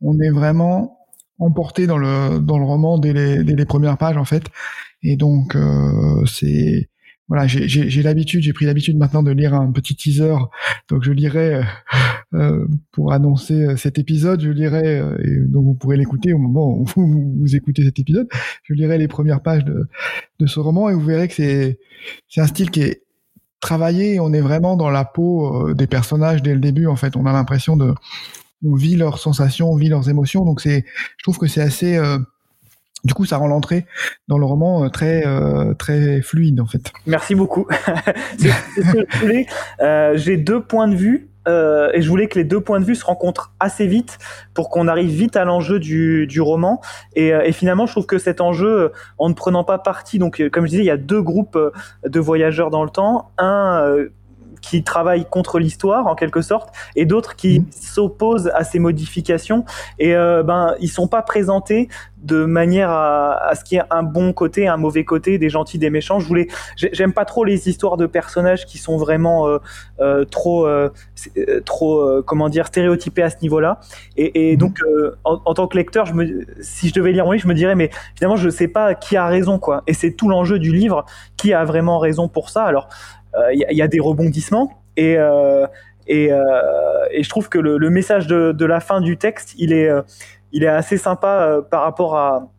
on 0.00 0.18
est 0.20 0.30
vraiment 0.30 0.98
emporté 1.38 1.86
dans 1.86 1.98
le 1.98 2.38
dans 2.40 2.58
le 2.58 2.64
roman 2.64 2.98
dès 2.98 3.12
les, 3.12 3.44
dès 3.44 3.54
les 3.54 3.64
premières 3.64 3.98
pages 3.98 4.16
en 4.16 4.24
fait. 4.24 4.44
Et 5.02 5.16
donc 5.16 5.56
euh, 5.56 6.24
c'est 6.26 6.88
voilà, 7.28 7.46
j'ai 7.46 8.02
l'habitude, 8.02 8.42
j'ai 8.42 8.52
pris 8.52 8.66
l'habitude 8.66 8.98
maintenant 8.98 9.22
de 9.22 9.30
lire 9.30 9.54
un 9.54 9.72
petit 9.72 9.96
teaser. 9.96 10.36
Donc 10.90 11.02
je 11.02 11.10
lirai 11.10 11.54
euh, 11.54 11.62
euh 12.34 12.66
pour 12.92 13.12
annoncer 13.12 13.62
euh, 13.62 13.76
cet 13.76 13.98
épisode, 13.98 14.42
je 14.42 14.50
lirai 14.50 14.98
et 15.22 15.38
donc 15.48 15.64
vous 15.64 15.74
pourrez 15.74 15.96
l'écouter 15.96 16.34
au 16.34 16.38
moment 16.38 16.78
où 16.78 16.84
vous, 16.84 17.34
vous, 17.40 17.56
écoutez 17.56 17.82
cet 17.84 17.98
épisode. 17.98 18.28
Je 18.64 18.74
lirai 18.74 18.98
les 18.98 19.08
premières 19.08 19.42
pages 19.42 19.64
de, 19.64 19.88
de 20.38 20.46
ce 20.46 20.60
roman 20.60 20.90
et 20.90 20.94
vous 20.94 21.04
verrez 21.04 21.28
que 21.28 21.34
c'est 21.34 21.78
c'est 22.28 22.42
un 22.42 22.46
style 22.46 22.70
qui 22.70 22.82
est 22.82 23.04
travaillé. 23.64 24.20
On 24.20 24.32
est 24.32 24.40
vraiment 24.40 24.76
dans 24.76 24.90
la 24.90 25.04
peau 25.04 25.72
des 25.74 25.86
personnages 25.86 26.42
dès 26.42 26.54
le 26.54 26.60
début. 26.60 26.86
En 26.86 26.96
fait, 26.96 27.16
on 27.16 27.26
a 27.26 27.32
l'impression 27.32 27.76
de 27.76 27.94
on 28.64 28.76
vit 28.76 28.96
leurs 28.96 29.18
sensations, 29.18 29.70
on 29.70 29.76
vit 29.76 29.88
leurs 29.88 30.08
émotions. 30.08 30.44
Donc 30.44 30.60
c'est, 30.60 30.84
je 31.16 31.22
trouve 31.22 31.38
que 31.38 31.46
c'est 31.46 31.60
assez 31.60 32.00
du 33.04 33.12
coup, 33.12 33.26
ça 33.26 33.36
rend 33.36 33.48
l'entrée 33.48 33.84
dans 34.28 34.38
le 34.38 34.46
roman 34.46 34.88
très 34.88 35.24
très 35.78 36.22
fluide 36.22 36.60
en 36.60 36.66
fait. 36.66 36.92
Merci 37.06 37.34
beaucoup. 37.34 37.66
J'ai 40.14 40.36
deux 40.36 40.62
points 40.62 40.88
de 40.88 40.96
vue 40.96 41.28
euh, 41.48 41.90
et 41.92 42.02
je 42.02 42.08
voulais 42.08 42.28
que 42.28 42.38
les 42.38 42.44
deux 42.44 42.60
points 42.60 42.80
de 42.80 42.84
vue 42.84 42.94
se 42.94 43.04
rencontrent 43.04 43.52
assez 43.60 43.86
vite 43.86 44.18
pour 44.54 44.70
qu'on 44.70 44.88
arrive 44.88 45.10
vite 45.10 45.36
à 45.36 45.44
l'enjeu 45.44 45.78
du, 45.78 46.26
du, 46.26 46.40
roman. 46.40 46.80
Et, 47.14 47.34
euh, 47.34 47.42
et, 47.44 47.52
finalement, 47.52 47.86
je 47.86 47.92
trouve 47.92 48.06
que 48.06 48.18
cet 48.18 48.40
enjeu, 48.40 48.80
euh, 48.80 48.88
en 49.18 49.28
ne 49.28 49.34
prenant 49.34 49.64
pas 49.64 49.78
parti, 49.78 50.18
donc 50.18 50.42
comme 50.50 50.64
je 50.64 50.70
disais, 50.70 50.82
il 50.82 50.86
y 50.86 50.90
a 50.90 50.96
deux 50.96 51.22
groupes 51.22 51.58
de 52.04 52.20
voyageurs 52.20 52.70
dans 52.70 52.84
le 52.84 52.90
temps. 52.90 53.30
Un 53.38 54.06
qui 54.64 54.82
travaillent 54.82 55.26
contre 55.28 55.58
l'histoire 55.58 56.06
en 56.06 56.14
quelque 56.14 56.42
sorte 56.42 56.70
et 56.96 57.06
d'autres 57.06 57.36
qui 57.36 57.60
mmh. 57.60 57.66
s'opposent 57.70 58.50
à 58.54 58.64
ces 58.64 58.78
modifications. 58.78 59.64
Et 59.98 60.14
euh, 60.14 60.42
ben 60.42 60.74
ils 60.80 60.88
sont 60.88 61.08
pas 61.08 61.22
présentés 61.22 61.88
de 62.22 62.46
manière 62.46 62.90
à, 62.90 63.48
à 63.48 63.54
ce 63.54 63.64
qu'il 63.64 63.76
y 63.76 63.80
ait 63.80 63.84
un 63.90 64.02
bon 64.02 64.32
côté 64.32 64.66
un 64.66 64.78
mauvais 64.78 65.04
côté 65.04 65.38
des 65.38 65.50
gentils 65.50 65.78
des 65.78 65.90
méchants. 65.90 66.18
Je 66.18 66.26
voulais 66.26 66.48
j'aime 66.76 67.12
pas 67.12 67.24
trop 67.24 67.44
les 67.44 67.68
histoires 67.68 67.96
de 67.96 68.06
personnages 68.06 68.64
qui 68.64 68.78
sont 68.78 68.96
vraiment 68.96 69.46
euh, 69.48 69.58
euh, 70.00 70.24
trop 70.24 70.66
euh, 70.66 70.90
trop 71.64 72.22
comment 72.22 72.48
dire 72.48 72.66
stéréotypés 72.66 73.22
à 73.22 73.30
ce 73.30 73.36
niveau 73.42 73.60
là 73.60 73.80
et, 74.16 74.50
et 74.50 74.54
mmh. 74.54 74.58
donc 74.58 74.78
en, 75.24 75.40
en, 75.44 75.54
tant 75.54 75.66
que 75.66 75.76
lecteur 75.76 76.06
je 76.06 76.14
me 76.14 76.46
si 76.60 76.88
je 76.88 76.94
devais 76.94 77.12
lire 77.12 77.24
mon 77.26 77.32
livre 77.32 77.42
je 77.42 77.48
me 77.48 77.54
dirais 77.54 77.74
mais 77.74 77.90
finalement 78.16 78.36
je 78.36 78.48
sais 78.48 78.68
pas 78.68 78.94
qui 78.94 79.16
a 79.16 79.26
raison 79.26 79.58
quoi. 79.58 79.82
Et 79.86 79.94
c'est 79.94 80.12
tout 80.12 80.28
l'enjeu 80.28 80.58
du 80.58 80.72
livre. 80.72 81.04
Qui 81.36 81.52
a 81.52 81.64
vraiment 81.64 81.98
raison 81.98 82.28
pour 82.28 82.48
ça? 82.48 82.64
Alors 82.64 82.88
il 83.52 83.64
euh, 83.64 83.72
y, 83.72 83.82
a 83.82 83.88
des 83.88 84.00
rebondissements 84.00 84.72
et 84.96 85.16
euh, 85.18 85.66
et, 86.06 86.30
euh, 86.30 86.38
et, 87.10 87.22
je 87.22 87.28
trouve 87.30 87.48
que 87.48 87.58
le, 87.58 87.78
message 87.88 88.26
de, 88.26 88.52
de, 88.52 88.66
la 88.66 88.80
fin 88.80 89.00
du 89.00 89.16
texte, 89.16 89.54
il 89.56 89.72
est, 89.72 89.88
il 90.52 90.62
est 90.62 90.68
assez 90.68 90.98
sympa 90.98 91.62
par 91.70 91.82
rapport 91.82 92.18
à 92.18 92.50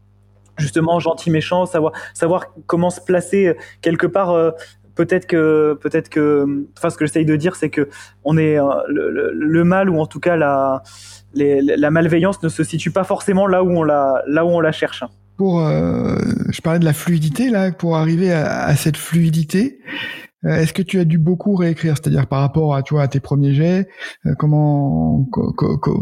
justement 0.58 1.00
gentil 1.00 1.30
méchant, 1.30 1.68
savoir 1.68 1.94
savoir 2.16 2.48
comment 2.66 2.90
se 2.90 3.02
placer 3.02 3.56
quelque 3.82 4.08
part. 4.08 4.36
peut-être 4.96 5.28
que 5.28 5.78
peut-être 5.80 6.10
que, 6.10 6.66
enfin 6.76 6.90
ce 6.90 6.98
que 6.98 7.06
j'essaye 7.06 7.26
de 7.26 7.36
dire, 7.36 7.56
c'est 7.56 7.70
que 7.70 7.88
on 8.24 8.36
est 8.36 8.58
le, 8.88 9.32
le, 9.32 9.64
mal 9.64 9.92
ou 9.92 10.00
en 10.00 10.08
tout 10.08 10.20
cas 10.20 10.36
la 10.36 10.82
la 11.36 11.92
malveillance 11.92 12.42
ne 12.42 12.50
se 12.50 12.64
situe 12.64 12.90
pas 12.90 13.04
forcément 13.04 13.46
là 13.46 13.64
où 13.64 13.70
on 13.70 13.84
la 13.84 14.24
là 14.28 14.44
où 14.44 14.50
on 14.50 14.60
la 14.60 14.72
cherche. 14.72 15.04
Pour, 15.38 15.60
je 15.60 16.62
parlais 16.62 16.80
de 16.80 16.86
la 16.86 16.94
fluidité 16.94 17.50
là, 17.52 17.72
pour 17.72 17.98
arriver 17.98 18.34
à, 18.34 18.76
cette 18.76 18.98
fluidité, 18.98 19.80
est-ce 20.46 20.74
que 20.74 20.82
tu 20.82 21.00
as 21.00 21.06
dû 21.06 21.18
beaucoup 21.18 21.56
réécrire, 21.56 21.96
c'est-à-dire 21.96 22.28
par 22.28 22.42
rapport 22.42 22.76
à, 22.76 22.84
tu 22.84 22.94
vois, 22.94 23.04
à 23.04 23.08
tes 23.08 23.20
premiers 23.20 23.54
jets, 23.54 23.88
euh, 24.26 24.34
comment, 24.38 25.28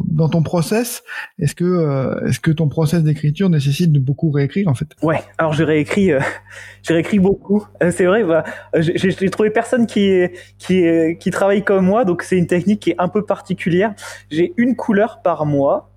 dans 0.07 0.29
ton 0.29 0.43
process, 0.43 1.03
est-ce 1.39 1.55
que, 1.55 1.63
euh, 1.63 2.27
est-ce 2.27 2.39
que 2.39 2.51
ton 2.51 2.67
process 2.67 3.03
d'écriture 3.03 3.49
nécessite 3.49 3.91
de 3.91 3.99
beaucoup 3.99 4.31
réécrire 4.31 4.67
en 4.67 4.73
fait? 4.73 4.87
Ouais, 5.01 5.21
alors 5.37 5.53
j'ai 5.53 5.63
réécrit, 5.63 6.11
j'ai 6.83 7.19
beaucoup. 7.19 7.65
c'est 7.91 8.05
vrai, 8.05 8.23
bah, 8.23 8.43
j'ai 8.77 9.29
trouvé 9.29 9.49
personne 9.49 9.85
qui 9.85 10.27
qui 10.57 10.83
qui 11.19 11.31
travaille 11.31 11.63
comme 11.63 11.85
moi, 11.85 12.05
donc 12.05 12.23
c'est 12.23 12.37
une 12.37 12.47
technique 12.47 12.81
qui 12.81 12.91
est 12.91 12.99
un 12.99 13.07
peu 13.07 13.25
particulière. 13.25 13.93
J'ai 14.29 14.53
une 14.57 14.75
couleur 14.75 15.21
par 15.21 15.45
mois 15.45 15.91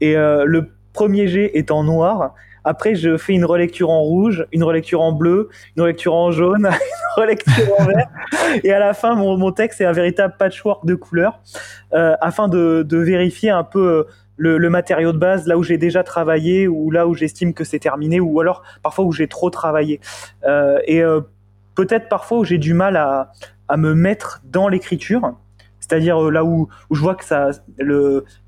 et 0.00 0.14
le 0.14 0.70
premier 0.92 1.28
jet 1.28 1.50
est 1.54 1.70
en 1.70 1.84
noir 1.84 2.34
après, 2.64 2.94
je 2.94 3.16
fais 3.16 3.34
une 3.34 3.44
relecture 3.44 3.90
en 3.90 4.00
rouge, 4.00 4.46
une 4.52 4.64
relecture 4.64 5.02
en 5.02 5.12
bleu, 5.12 5.50
une 5.76 5.82
relecture 5.82 6.14
en 6.14 6.30
jaune, 6.30 6.66
une 6.70 7.22
relecture 7.22 7.80
en 7.80 7.84
vert. 7.84 8.08
Et 8.62 8.72
à 8.72 8.78
la 8.78 8.94
fin, 8.94 9.14
mon, 9.14 9.36
mon 9.36 9.52
texte 9.52 9.80
est 9.80 9.84
un 9.84 9.92
véritable 9.92 10.34
patchwork 10.38 10.86
de 10.86 10.94
couleurs 10.94 11.40
euh, 11.92 12.16
afin 12.20 12.48
de, 12.48 12.82
de, 12.82 12.96
vérifier 12.98 13.50
un 13.50 13.64
peu 13.64 13.86
euh, 13.86 14.04
le, 14.36 14.58
le, 14.58 14.70
matériau 14.70 15.12
de 15.12 15.18
base, 15.18 15.46
là 15.46 15.58
où 15.58 15.62
j'ai 15.62 15.78
déjà 15.78 16.02
travaillé 16.02 16.66
ou 16.66 16.90
là 16.90 17.06
où 17.06 17.14
j'estime 17.14 17.52
que 17.52 17.64
c'est 17.64 17.78
terminé 17.78 18.18
ou 18.18 18.40
alors 18.40 18.62
parfois 18.82 19.04
où 19.04 19.12
j'ai 19.12 19.28
trop 19.28 19.50
travaillé. 19.50 20.00
Euh, 20.44 20.78
et 20.86 21.02
euh, 21.02 21.20
peut-être 21.74 22.08
parfois 22.08 22.38
où 22.38 22.44
j'ai 22.44 22.58
du 22.58 22.72
mal 22.72 22.96
à, 22.96 23.32
à 23.68 23.76
me 23.76 23.94
mettre 23.94 24.40
dans 24.44 24.68
l'écriture 24.68 25.34
c'est-à-dire 25.86 26.22
euh, 26.22 26.30
là 26.30 26.44
où, 26.44 26.68
je 26.90 27.00
vois 27.00 27.14
que 27.14 27.24
ça, 27.24 27.50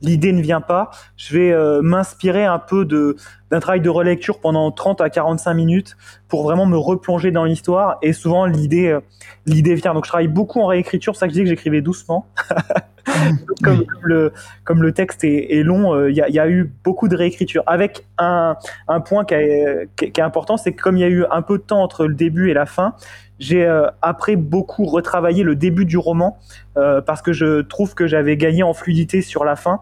l'idée 0.01 0.33
ne 0.33 0.41
vient 0.41 0.63
pas, 0.63 0.91
je 1.17 1.37
vais 1.37 1.53
euh, 1.53 1.83
m'inspirer 1.83 2.47
un 2.47 2.59
peu 2.59 2.87
d'un 2.87 3.61
travail 3.61 3.83
de 3.83 3.91
relecture 3.91 4.41
pendant 4.41 4.71
30 4.71 5.03
à 5.03 5.11
45 5.11 5.53
minutes 5.53 5.97
pour 6.29 6.43
vraiment 6.43 6.67
me 6.67 6.77
replonger 6.77 7.31
dans 7.31 7.45
l'histoire. 7.45 7.99
Et 8.03 8.13
souvent 8.13 8.47
l'idée 8.47 8.89
euh, 8.89 9.01
l'idée 9.47 9.75
vient. 9.75 9.95
Donc 9.95 10.05
je 10.05 10.11
travaille 10.11 10.29
beaucoup 10.29 10.61
en 10.61 10.67
réécriture, 10.67 11.15
c'est 11.15 11.21
ça 11.21 11.27
que 11.27 11.33
je 11.33 11.39
dis 11.39 11.43
que 11.45 11.49
j'écrivais 11.49 11.81
doucement. 11.81 12.27
comme, 13.63 13.85
le 14.03 14.33
comme 14.65 14.83
le 14.83 14.93
texte 14.93 15.23
est, 15.23 15.57
est 15.57 15.63
long, 15.63 16.09
il 16.09 16.17
y, 16.17 16.21
a, 16.21 16.29
y, 16.29 16.41
a, 16.41 16.49
eu 16.49 16.73
beaucoup 16.85 17.07
de 17.07 17.17
réécriture. 17.17 17.63
Avec 17.67 18.05
un 18.19 18.57
un 18.89 19.01
point 19.01 19.25
qui 19.25 19.35
est, 19.35 19.89
qui 19.97 20.07
est 20.07 20.21
important, 20.21 20.57
c'est 20.57 20.73
que 20.73 20.83
comme 20.83 20.97
il 20.97 21.01
y 21.01 21.05
a 21.05 21.09
eu 21.09 21.25
un 21.31 21.43
peu 21.43 21.59
de 21.59 21.63
temps 21.63 21.83
entre 21.83 22.07
le 22.07 22.15
début 22.15 22.51
et 22.51 22.55
la 22.55 22.67
fin, 22.67 22.95
j'ai 23.39 23.65
euh, 23.65 23.89
après 24.03 24.37
beaucoup 24.37 24.85
retravaillé 24.87 25.43
le 25.43 25.55
début 25.55 25.85
du 25.85 25.99
roman 25.99 26.39
euh, 26.77 27.01
parce 27.01 27.23
que 27.23 27.33
je 27.33 27.61
trouve 27.63 27.95
que 27.95 28.07
j'avais 28.07 28.37
gagné 28.37 28.63
en 28.63 28.75
fluidité 28.75 29.23
sur 29.23 29.45
la 29.45 29.57
fin 29.57 29.81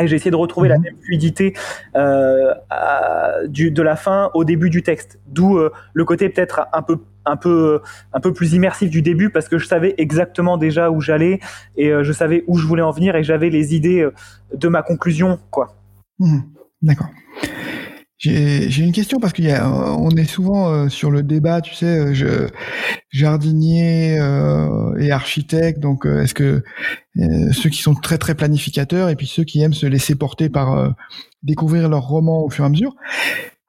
et 0.00 0.06
j'ai 0.06 0.16
essayé 0.16 0.30
de 0.30 0.36
retrouver 0.36 0.68
la 0.68 0.76
mhm. 0.76 0.84
même 0.84 0.96
fluidité 1.02 1.54
euh, 1.96 2.54
à, 2.70 3.46
du, 3.46 3.70
de 3.70 3.82
la 3.82 3.96
fin 3.96 4.30
au 4.34 4.44
début 4.44 4.70
du 4.70 4.82
texte. 4.82 5.18
D'où 5.26 5.58
euh, 5.58 5.72
le 5.92 6.04
côté 6.04 6.28
peut-être 6.28 6.66
un 6.72 6.82
peu 6.82 6.98
un 7.26 7.36
peu 7.36 7.80
un 8.12 8.20
peu 8.20 8.34
plus 8.34 8.52
immersif 8.52 8.90
du 8.90 9.00
début 9.00 9.30
parce 9.30 9.48
que 9.48 9.56
je 9.56 9.66
savais 9.66 9.94
exactement 9.96 10.58
déjà 10.58 10.90
où 10.90 11.00
j'allais 11.00 11.40
et 11.76 11.88
euh, 11.88 12.04
je 12.04 12.12
savais 12.12 12.44
où 12.46 12.58
je 12.58 12.66
voulais 12.66 12.82
en 12.82 12.90
venir 12.90 13.16
et 13.16 13.24
j'avais 13.24 13.48
les 13.48 13.74
idées 13.74 14.06
de 14.52 14.68
ma 14.68 14.82
conclusion 14.82 15.38
quoi. 15.50 15.74
Mhm. 16.18 16.42
D'accord. 16.82 17.08
J'ai 18.24 18.82
une 18.82 18.92
question 18.92 19.20
parce 19.20 19.34
qu'on 19.34 19.42
euh, 19.44 20.16
est 20.16 20.24
souvent 20.24 20.70
euh, 20.70 20.88
sur 20.88 21.10
le 21.10 21.22
débat, 21.22 21.60
tu 21.60 21.74
sais, 21.74 21.98
euh, 21.98 22.14
je, 22.14 22.48
jardinier 23.10 24.14
et 24.98 25.10
architecte. 25.10 25.78
Donc, 25.78 26.06
est-ce 26.06 26.34
que 26.34 26.62
ceux 27.52 27.70
qui 27.70 27.82
sont 27.82 27.94
très 27.94 28.18
très 28.18 28.34
planificateurs 28.34 29.08
et 29.08 29.14
puis 29.16 29.26
ceux 29.26 29.44
qui 29.44 29.60
aiment 29.60 29.74
se 29.74 29.86
laisser 29.86 30.14
porter 30.16 30.48
par 30.48 30.94
découvrir 31.42 31.88
leur 31.88 32.02
roman 32.02 32.42
au 32.42 32.50
fur 32.50 32.64
et 32.64 32.66
à 32.66 32.70
mesure, 32.70 32.96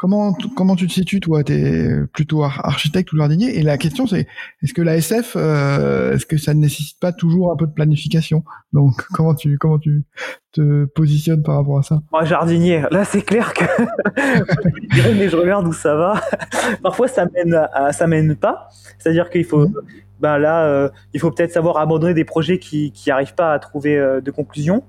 Comment, 0.06 0.34
comment 0.56 0.76
tu 0.76 0.86
te 0.86 0.94
situes, 0.94 1.20
toi? 1.20 1.44
Tu 1.44 1.54
es 1.54 2.06
plutôt 2.14 2.44
architecte 2.44 3.12
ou 3.12 3.18
jardinier? 3.18 3.58
Et 3.58 3.64
la 3.64 3.76
question, 3.80 4.06
c'est 4.06 4.28
est-ce 4.62 4.72
que 4.72 4.84
la 4.84 4.98
SF, 4.98 5.34
euh, 5.36 6.14
est-ce 6.14 6.28
que 6.28 6.38
ça 6.38 6.54
ne 6.54 6.60
nécessite 6.60 7.00
pas 7.00 7.12
toujours 7.12 7.52
un 7.52 7.56
peu 7.56 7.66
de 7.66 7.72
planification? 7.72 8.44
Donc, 8.72 9.04
comment 9.16 9.34
tu, 9.34 9.58
comment 9.58 9.80
tu 9.80 10.04
te 10.52 10.86
positionnes 10.86 11.42
par 11.42 11.56
rapport 11.56 11.80
à 11.80 11.82
ça? 11.82 12.04
Moi, 12.12 12.24
jardinier, 12.24 12.84
là, 12.92 13.04
c'est 13.04 13.24
clair 13.24 13.52
que 13.56 13.66
je 14.92 15.10
mais 15.18 15.28
je 15.28 15.36
regarde 15.36 15.68
où 15.68 15.74
ça 15.74 15.96
va. 15.96 16.22
Parfois, 16.84 17.08
ça 17.08 17.26
mène, 17.34 17.56
à, 17.74 17.92
ça 17.92 18.06
mène 18.06 18.36
pas. 18.36 18.70
C'est-à-dire 19.00 19.32
qu'il 19.32 19.44
faut. 19.44 19.70
Mmh. 19.70 19.74
Ben 20.20 20.38
là, 20.38 20.66
euh, 20.66 20.90
il 21.14 21.20
faut 21.20 21.32
peut-être 21.32 21.52
savoir 21.52 21.78
abandonner 21.78 22.14
des 22.14 22.24
projets 22.26 22.58
qui 22.58 22.92
qui 22.92 23.12
arrivent 23.12 23.34
pas 23.34 23.54
à 23.54 23.60
trouver 23.60 23.98
euh, 23.98 24.22
de 24.22 24.30
conclusion. 24.32 24.84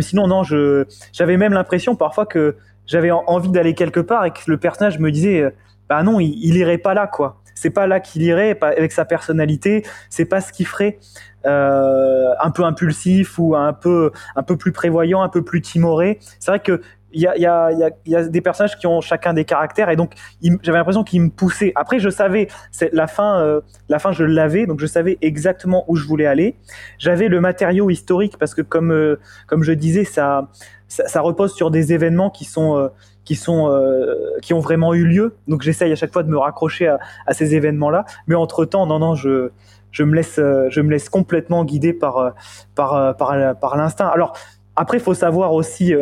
Sinon, 0.00 0.26
non, 0.26 0.42
je 0.42 0.86
j'avais 1.12 1.36
même 1.36 1.52
l'impression 1.52 1.94
parfois 1.94 2.26
que 2.26 2.56
j'avais 2.86 3.10
envie 3.10 3.50
d'aller 3.50 3.74
quelque 3.74 4.00
part 4.00 4.24
et 4.24 4.30
que 4.30 4.40
le 4.46 4.56
personnage 4.56 4.98
me 4.98 5.10
disait 5.10 5.40
euh, 5.40 5.50
bah 5.88 6.02
non 6.02 6.20
il, 6.20 6.34
il 6.42 6.56
irait 6.56 6.78
pas 6.78 6.94
là 6.94 7.06
quoi 7.06 7.40
c'est 7.54 7.70
pas 7.70 7.86
là 7.86 8.00
qu'il 8.00 8.22
irait 8.22 8.58
avec 8.60 8.92
sa 8.92 9.04
personnalité 9.04 9.84
c'est 10.10 10.24
pas 10.24 10.40
ce 10.40 10.52
qu'il 10.52 10.66
ferait 10.66 10.98
euh, 11.46 12.32
un 12.40 12.50
peu 12.50 12.64
impulsif 12.64 13.38
ou 13.38 13.54
un 13.54 13.72
peu 13.72 14.10
un 14.36 14.42
peu 14.42 14.56
plus 14.56 14.72
prévoyant 14.72 15.22
un 15.22 15.28
peu 15.28 15.42
plus 15.42 15.60
timoré 15.60 16.18
c'est 16.40 16.50
vrai 16.50 16.60
que 16.60 16.80
il 17.14 17.20
y 17.20 17.26
a, 17.26 17.38
y, 17.38 17.46
a, 17.46 17.70
y, 17.72 17.82
a, 17.84 17.90
y 18.06 18.16
a 18.16 18.24
des 18.24 18.40
personnages 18.40 18.76
qui 18.76 18.86
ont 18.86 19.00
chacun 19.00 19.32
des 19.32 19.44
caractères 19.44 19.88
et 19.88 19.96
donc 19.96 20.14
j'avais 20.62 20.78
l'impression 20.78 21.04
qu'ils 21.04 21.22
me 21.22 21.30
poussaient. 21.30 21.72
Après, 21.76 22.00
je 22.00 22.10
savais, 22.10 22.48
la 22.92 23.06
fin, 23.06 23.40
euh, 23.40 23.60
la 23.88 23.98
fin, 23.98 24.12
je 24.12 24.24
l'avais, 24.24 24.66
donc 24.66 24.80
je 24.80 24.86
savais 24.86 25.16
exactement 25.22 25.84
où 25.86 25.96
je 25.96 26.06
voulais 26.06 26.26
aller. 26.26 26.56
J'avais 26.98 27.28
le 27.28 27.40
matériau 27.40 27.88
historique 27.88 28.36
parce 28.36 28.54
que 28.54 28.62
comme 28.62 28.92
euh, 28.92 29.20
comme 29.46 29.62
je 29.62 29.72
disais, 29.72 30.04
ça 30.04 30.50
ça, 30.94 31.08
ça, 31.08 31.20
repose 31.20 31.54
sur 31.54 31.70
des 31.70 31.92
événements 31.92 32.30
qui 32.30 32.44
sont 32.44 32.76
euh, 32.76 32.88
qui 33.24 33.34
sont 33.34 33.68
euh, 33.68 34.14
qui 34.42 34.54
ont 34.54 34.60
vraiment 34.60 34.94
eu 34.94 35.04
lieu. 35.04 35.34
Donc 35.48 35.62
j'essaye 35.62 35.90
à 35.90 35.96
chaque 35.96 36.12
fois 36.12 36.22
de 36.22 36.28
me 36.28 36.38
raccrocher 36.38 36.86
à, 36.86 36.98
à 37.26 37.34
ces 37.34 37.54
événements-là. 37.56 38.04
Mais 38.28 38.36
entre 38.36 38.64
temps, 38.64 38.86
non, 38.86 39.00
non, 39.00 39.14
je 39.16 39.50
je 39.90 40.04
me 40.04 40.14
laisse 40.14 40.38
euh, 40.38 40.68
je 40.70 40.80
me 40.80 40.90
laisse 40.90 41.08
complètement 41.08 41.64
guider 41.64 41.92
par 41.92 42.34
par 42.76 43.16
par, 43.16 43.58
par 43.58 43.76
l'instinct. 43.76 44.06
Alors 44.06 44.36
après, 44.76 44.98
il 44.98 45.02
faut 45.02 45.14
savoir 45.14 45.52
aussi 45.52 45.94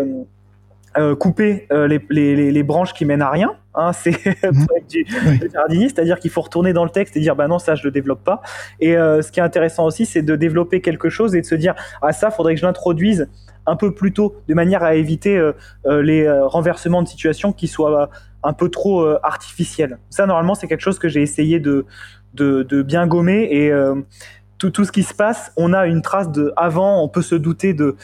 euh, 0.98 1.16
couper 1.16 1.66
euh, 1.72 1.88
les, 1.88 2.00
les, 2.10 2.50
les, 2.52 2.62
branches 2.62 2.92
qui 2.92 3.06
mènent 3.06 3.22
à 3.22 3.30
rien. 3.30 3.56
Hein, 3.74 3.92
c'est 3.94 4.10
mmh. 4.10 4.66
du, 4.90 5.06
oui. 5.26 5.40
jardinier, 5.50 5.88
c'est-à-dire 5.88 6.18
qu'il 6.18 6.30
faut 6.30 6.42
retourner 6.42 6.74
dans 6.74 6.84
le 6.84 6.90
texte 6.90 7.16
et 7.16 7.20
dire 7.20 7.34
bah 7.34 7.48
non 7.48 7.58
ça 7.58 7.74
je 7.74 7.84
le 7.84 7.90
développe 7.90 8.22
pas. 8.22 8.42
Et 8.78 8.94
euh, 8.94 9.22
ce 9.22 9.32
qui 9.32 9.40
est 9.40 9.42
intéressant 9.42 9.86
aussi, 9.86 10.04
c'est 10.04 10.20
de 10.20 10.36
développer 10.36 10.82
quelque 10.82 11.08
chose 11.08 11.34
et 11.34 11.40
de 11.40 11.46
se 11.46 11.54
dire 11.54 11.74
ah 12.02 12.12
ça 12.12 12.30
faudrait 12.30 12.54
que 12.54 12.60
je 12.60 12.66
l'introduise 12.66 13.30
un 13.66 13.76
peu 13.76 13.94
plus 13.94 14.12
tôt, 14.12 14.36
de 14.48 14.54
manière 14.54 14.82
à 14.82 14.94
éviter 14.94 15.36
euh, 15.36 15.52
euh, 15.86 16.02
les 16.02 16.30
renversements 16.30 17.02
de 17.02 17.08
situation 17.08 17.52
qui 17.52 17.68
soient 17.68 18.10
un 18.42 18.52
peu 18.52 18.68
trop 18.68 19.06
artificiels. 19.22 19.98
Ça 20.10 20.26
normalement 20.26 20.54
c'est 20.54 20.66
quelque 20.66 20.80
chose 20.80 20.98
que 20.98 21.08
j'ai 21.08 21.22
essayé 21.22 21.60
de, 21.60 21.86
de, 22.34 22.62
de 22.62 22.82
bien 22.82 23.06
gommer 23.06 23.48
et 23.50 23.72
tout, 24.58 24.70
tout 24.70 24.84
ce 24.84 24.92
qui 24.92 25.02
se 25.02 25.12
passe, 25.12 25.52
on 25.56 25.72
a 25.72 25.86
une 25.86 26.02
trace 26.02 26.30
de 26.30 26.52
avant, 26.56 27.02
on 27.02 27.08
peut 27.08 27.22
se 27.22 27.34
douter 27.34 27.74
de, 27.74 27.96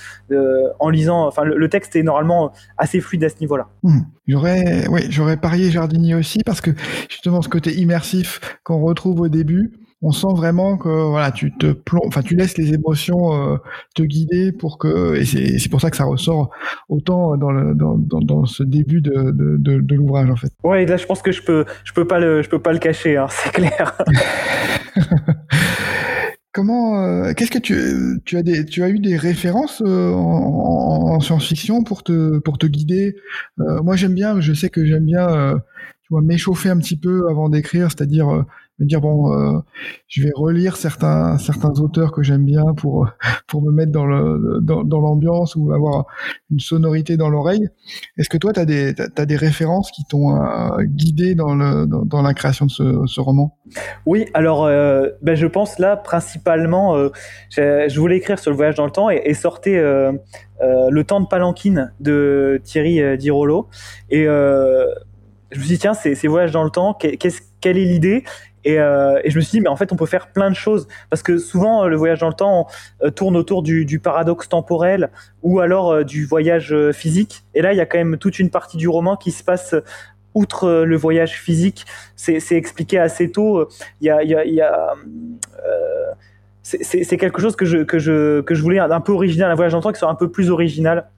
en 0.81 0.91
lisant. 0.91 1.27
Enfin, 1.27 1.45
le, 1.45 1.69
texte 1.69 1.95
est 1.95 2.03
normalement 2.03 2.53
assez 2.77 3.01
fluide 3.01 3.23
à 3.23 3.29
ce 3.29 3.37
niveau-là. 3.41 3.69
Hmm. 3.85 4.01
J'aurais, 4.27 4.89
oui, 4.89 5.03
j'aurais 5.09 5.37
parié 5.37 5.71
Jardinier 5.71 6.17
aussi 6.17 6.41
parce 6.45 6.61
que 6.61 6.73
justement 7.09 7.43
ce 7.43 7.49
côté 7.49 7.75
immersif 7.75 8.41
qu'on 8.65 8.81
retrouve 8.81 9.21
au 9.21 9.29
début, 9.29 9.73
on 10.01 10.13
sent 10.13 10.29
vraiment 10.35 10.77
que 10.77 10.89
voilà, 10.89 11.33
tu 11.33 11.53
te 11.53 11.75
enfin 12.07 12.23
tu 12.23 12.37
laisses 12.37 12.57
les 12.57 12.73
émotions 12.73 13.35
euh, 13.35 13.57
te 13.95 14.03
guider 14.03 14.53
pour 14.53 14.79
que 14.79 15.17
et 15.17 15.25
c'est 15.25 15.69
pour 15.69 15.81
ça 15.81 15.91
que 15.91 15.97
ça 15.97 16.05
ressort 16.05 16.51
autant 16.89 17.37
dans 17.37 17.51
le 17.51 17.75
dans, 17.75 17.97
dans, 17.99 18.47
ce 18.47 18.63
début 18.63 19.01
de, 19.01 19.33
de, 19.33 19.57
de, 19.81 19.95
l'ouvrage 19.95 20.31
en 20.31 20.37
fait. 20.37 20.53
Ouais, 20.63 20.87
là 20.87 20.97
je 20.97 21.07
pense 21.07 21.21
que 21.21 21.33
je 21.33 21.43
peux 21.43 21.65
je 21.85 21.93
peux 21.93 22.07
pas 22.07 22.21
le 22.21 22.43
je 22.43 22.49
peux 22.49 22.61
pas 22.61 22.73
le 22.73 22.79
cacher, 22.79 23.17
hein, 23.17 23.27
c'est 23.29 23.51
clair. 23.53 23.99
Comment, 26.53 27.05
euh, 27.05 27.35
qu'est-ce 27.35 27.51
que 27.51 27.59
tu, 27.59 27.77
tu 28.25 28.37
as 28.37 28.43
des, 28.43 28.65
tu 28.65 28.83
as 28.83 28.89
eu 28.89 28.99
des 28.99 29.17
références 29.17 29.83
euh, 29.85 30.11
en, 30.13 31.21
science-fiction 31.21 31.85
pour 31.85 32.03
te, 32.03 32.39
pour 32.39 32.59
te 32.59 32.67
guider? 32.67 33.17
Moi, 33.59 33.95
j'aime 33.97 34.15
bien, 34.15 34.41
je 34.41 34.53
sais 34.55 34.69
que 34.69 34.85
j'aime 34.85 35.05
bien, 35.05 35.55
tu 36.03 36.09
vois, 36.11 36.23
m'échauffer 36.23 36.71
un 36.71 36.79
petit 36.79 36.99
peu 36.99 37.29
avant 37.29 37.49
d'écrire, 37.49 37.89
c'est-à-dire 37.91 38.45
me 38.79 38.87
dire 38.87 39.01
bon, 39.01 39.33
euh, 39.33 39.59
je 40.07 40.23
vais 40.23 40.31
relire 40.35 40.77
certains 40.77 41.39
certains 41.39 41.81
auteurs 41.81 42.13
que 42.13 42.23
j'aime 42.23 42.45
bien 42.45 42.63
pour 42.77 43.09
pour 43.49 43.63
me 43.63 43.73
mettre 43.73 43.93
dans 43.93 44.07
le 44.07 44.61
dans, 44.61 44.85
dans 44.85 45.01
l'ambiance 45.01 45.57
ou 45.57 45.73
avoir 45.73 46.07
une 46.51 46.61
sonorité 46.61 47.17
dans 47.17 47.29
l'oreille. 47.29 47.69
Est-ce 48.17 48.29
que 48.29 48.37
toi 48.37 48.53
tu 48.53 48.61
as 48.61 48.65
des 48.65 48.95
t'as, 48.95 49.27
des 49.27 49.37
références 49.37 49.91
qui 49.91 50.05
t'ont 50.05 50.37
euh, 50.37 50.83
guidé 50.83 51.35
dans 51.35 51.55
le 51.55 51.87
dans, 51.87 52.23
la 52.23 52.35
création 52.35 52.67
de 52.67 52.71
ce, 52.71 53.21
roman? 53.21 53.57
Oui, 54.07 54.27
alors 54.35 54.65
euh, 54.65 55.09
ben 55.23 55.35
je 55.35 55.47
pense 55.47 55.79
là 55.79 55.97
principalement 55.97 56.97
je 57.51 57.99
voulais 57.99 58.17
écrire 58.19 58.39
sur 58.39 58.51
le 58.51 58.57
voyage 58.57 58.77
dans 58.77 58.85
le 58.85 58.91
temps 58.91 59.11
et, 59.11 59.23
et 59.25 59.35
sortait 59.35 59.81
le 59.81 61.03
temps 61.03 61.21
de 61.21 61.27
Palanquine 61.27 61.93
de 62.01 62.61
Thierry 62.65 63.19
Dirolo 63.19 63.69
et 64.11 64.25
je 64.25 65.59
me 65.59 65.61
suis 65.61 65.75
dit 65.75 65.79
tiens 65.79 65.95
c'est, 65.95 66.15
c'est 66.15 66.29
voyage 66.29 66.53
dans 66.53 66.65
le 66.65 66.71
temps 66.71 66.95
qu'est-ce 66.95 67.41
quelle 67.61 67.79
est 67.79 67.85
l'idée? 67.85 68.25
Euh, 68.67 69.21
et, 69.25 69.31
je 69.31 69.37
me 69.37 69.43
suis 69.43 69.59
dit, 69.59 69.61
mais 69.61 69.69
en 69.69 69.77
fait, 69.77 69.93
on 69.93 69.97
peut 69.97 70.07
faire 70.07 70.29
plein 70.29 70.51
de 70.51 70.57
choses. 70.57 70.89
Parce 71.11 71.23
que 71.23 71.39
souvent, 71.39 71.87
le 71.87 71.97
voyage 71.97 72.21
dans 72.21 72.29
le 72.29 72.35
temps 72.35 72.67
euh, 73.03 73.11
tourne 73.11 73.37
autour 73.37 73.63
du, 73.63 74.01
paradoxe 74.03 74.49
temporel 74.49 75.11
ou 75.43 75.61
alors 75.61 75.93
euh, 75.93 76.05
du 76.05 76.25
voyage 76.25 76.75
physique. 76.93 77.45
Et 77.55 77.63
là, 77.63 77.73
il 77.73 77.77
y 77.77 77.81
a 77.81 77.87
quand 77.87 77.99
même 77.99 78.19
toute 78.19 78.39
une 78.39 78.51
partie 78.51 78.77
du 78.77 78.89
roman 78.89 79.17
qui 79.17 79.31
se 79.31 79.43
passe 79.43 79.75
outre 80.35 80.85
le 80.85 80.97
voyage 80.97 81.41
physique. 81.41 81.85
C'est 82.15 82.53
expliqué 82.53 82.99
assez 82.99 83.31
tôt. 83.33 83.69
Il 84.01 84.07
y 84.07 84.61
a, 84.61 84.95
c'est 86.63 87.17
quelque 87.17 87.41
chose 87.41 87.57
que 87.57 87.65
je, 87.65 87.79
que, 87.79 87.99
je, 87.99 88.41
que 88.43 88.55
je 88.55 88.63
voulais 88.63 88.79
un, 88.79 89.01
peu 89.01 89.13
original, 89.13 89.51
un 89.51 89.55
voyage 89.55 89.73
dans 89.73 89.79
le 89.79 89.83
temps 89.83 89.93
qui 89.93 89.99
soit 89.99 90.11
un 90.11 90.15
peu 90.15 90.31
plus 90.31 90.51
original. 90.51 91.09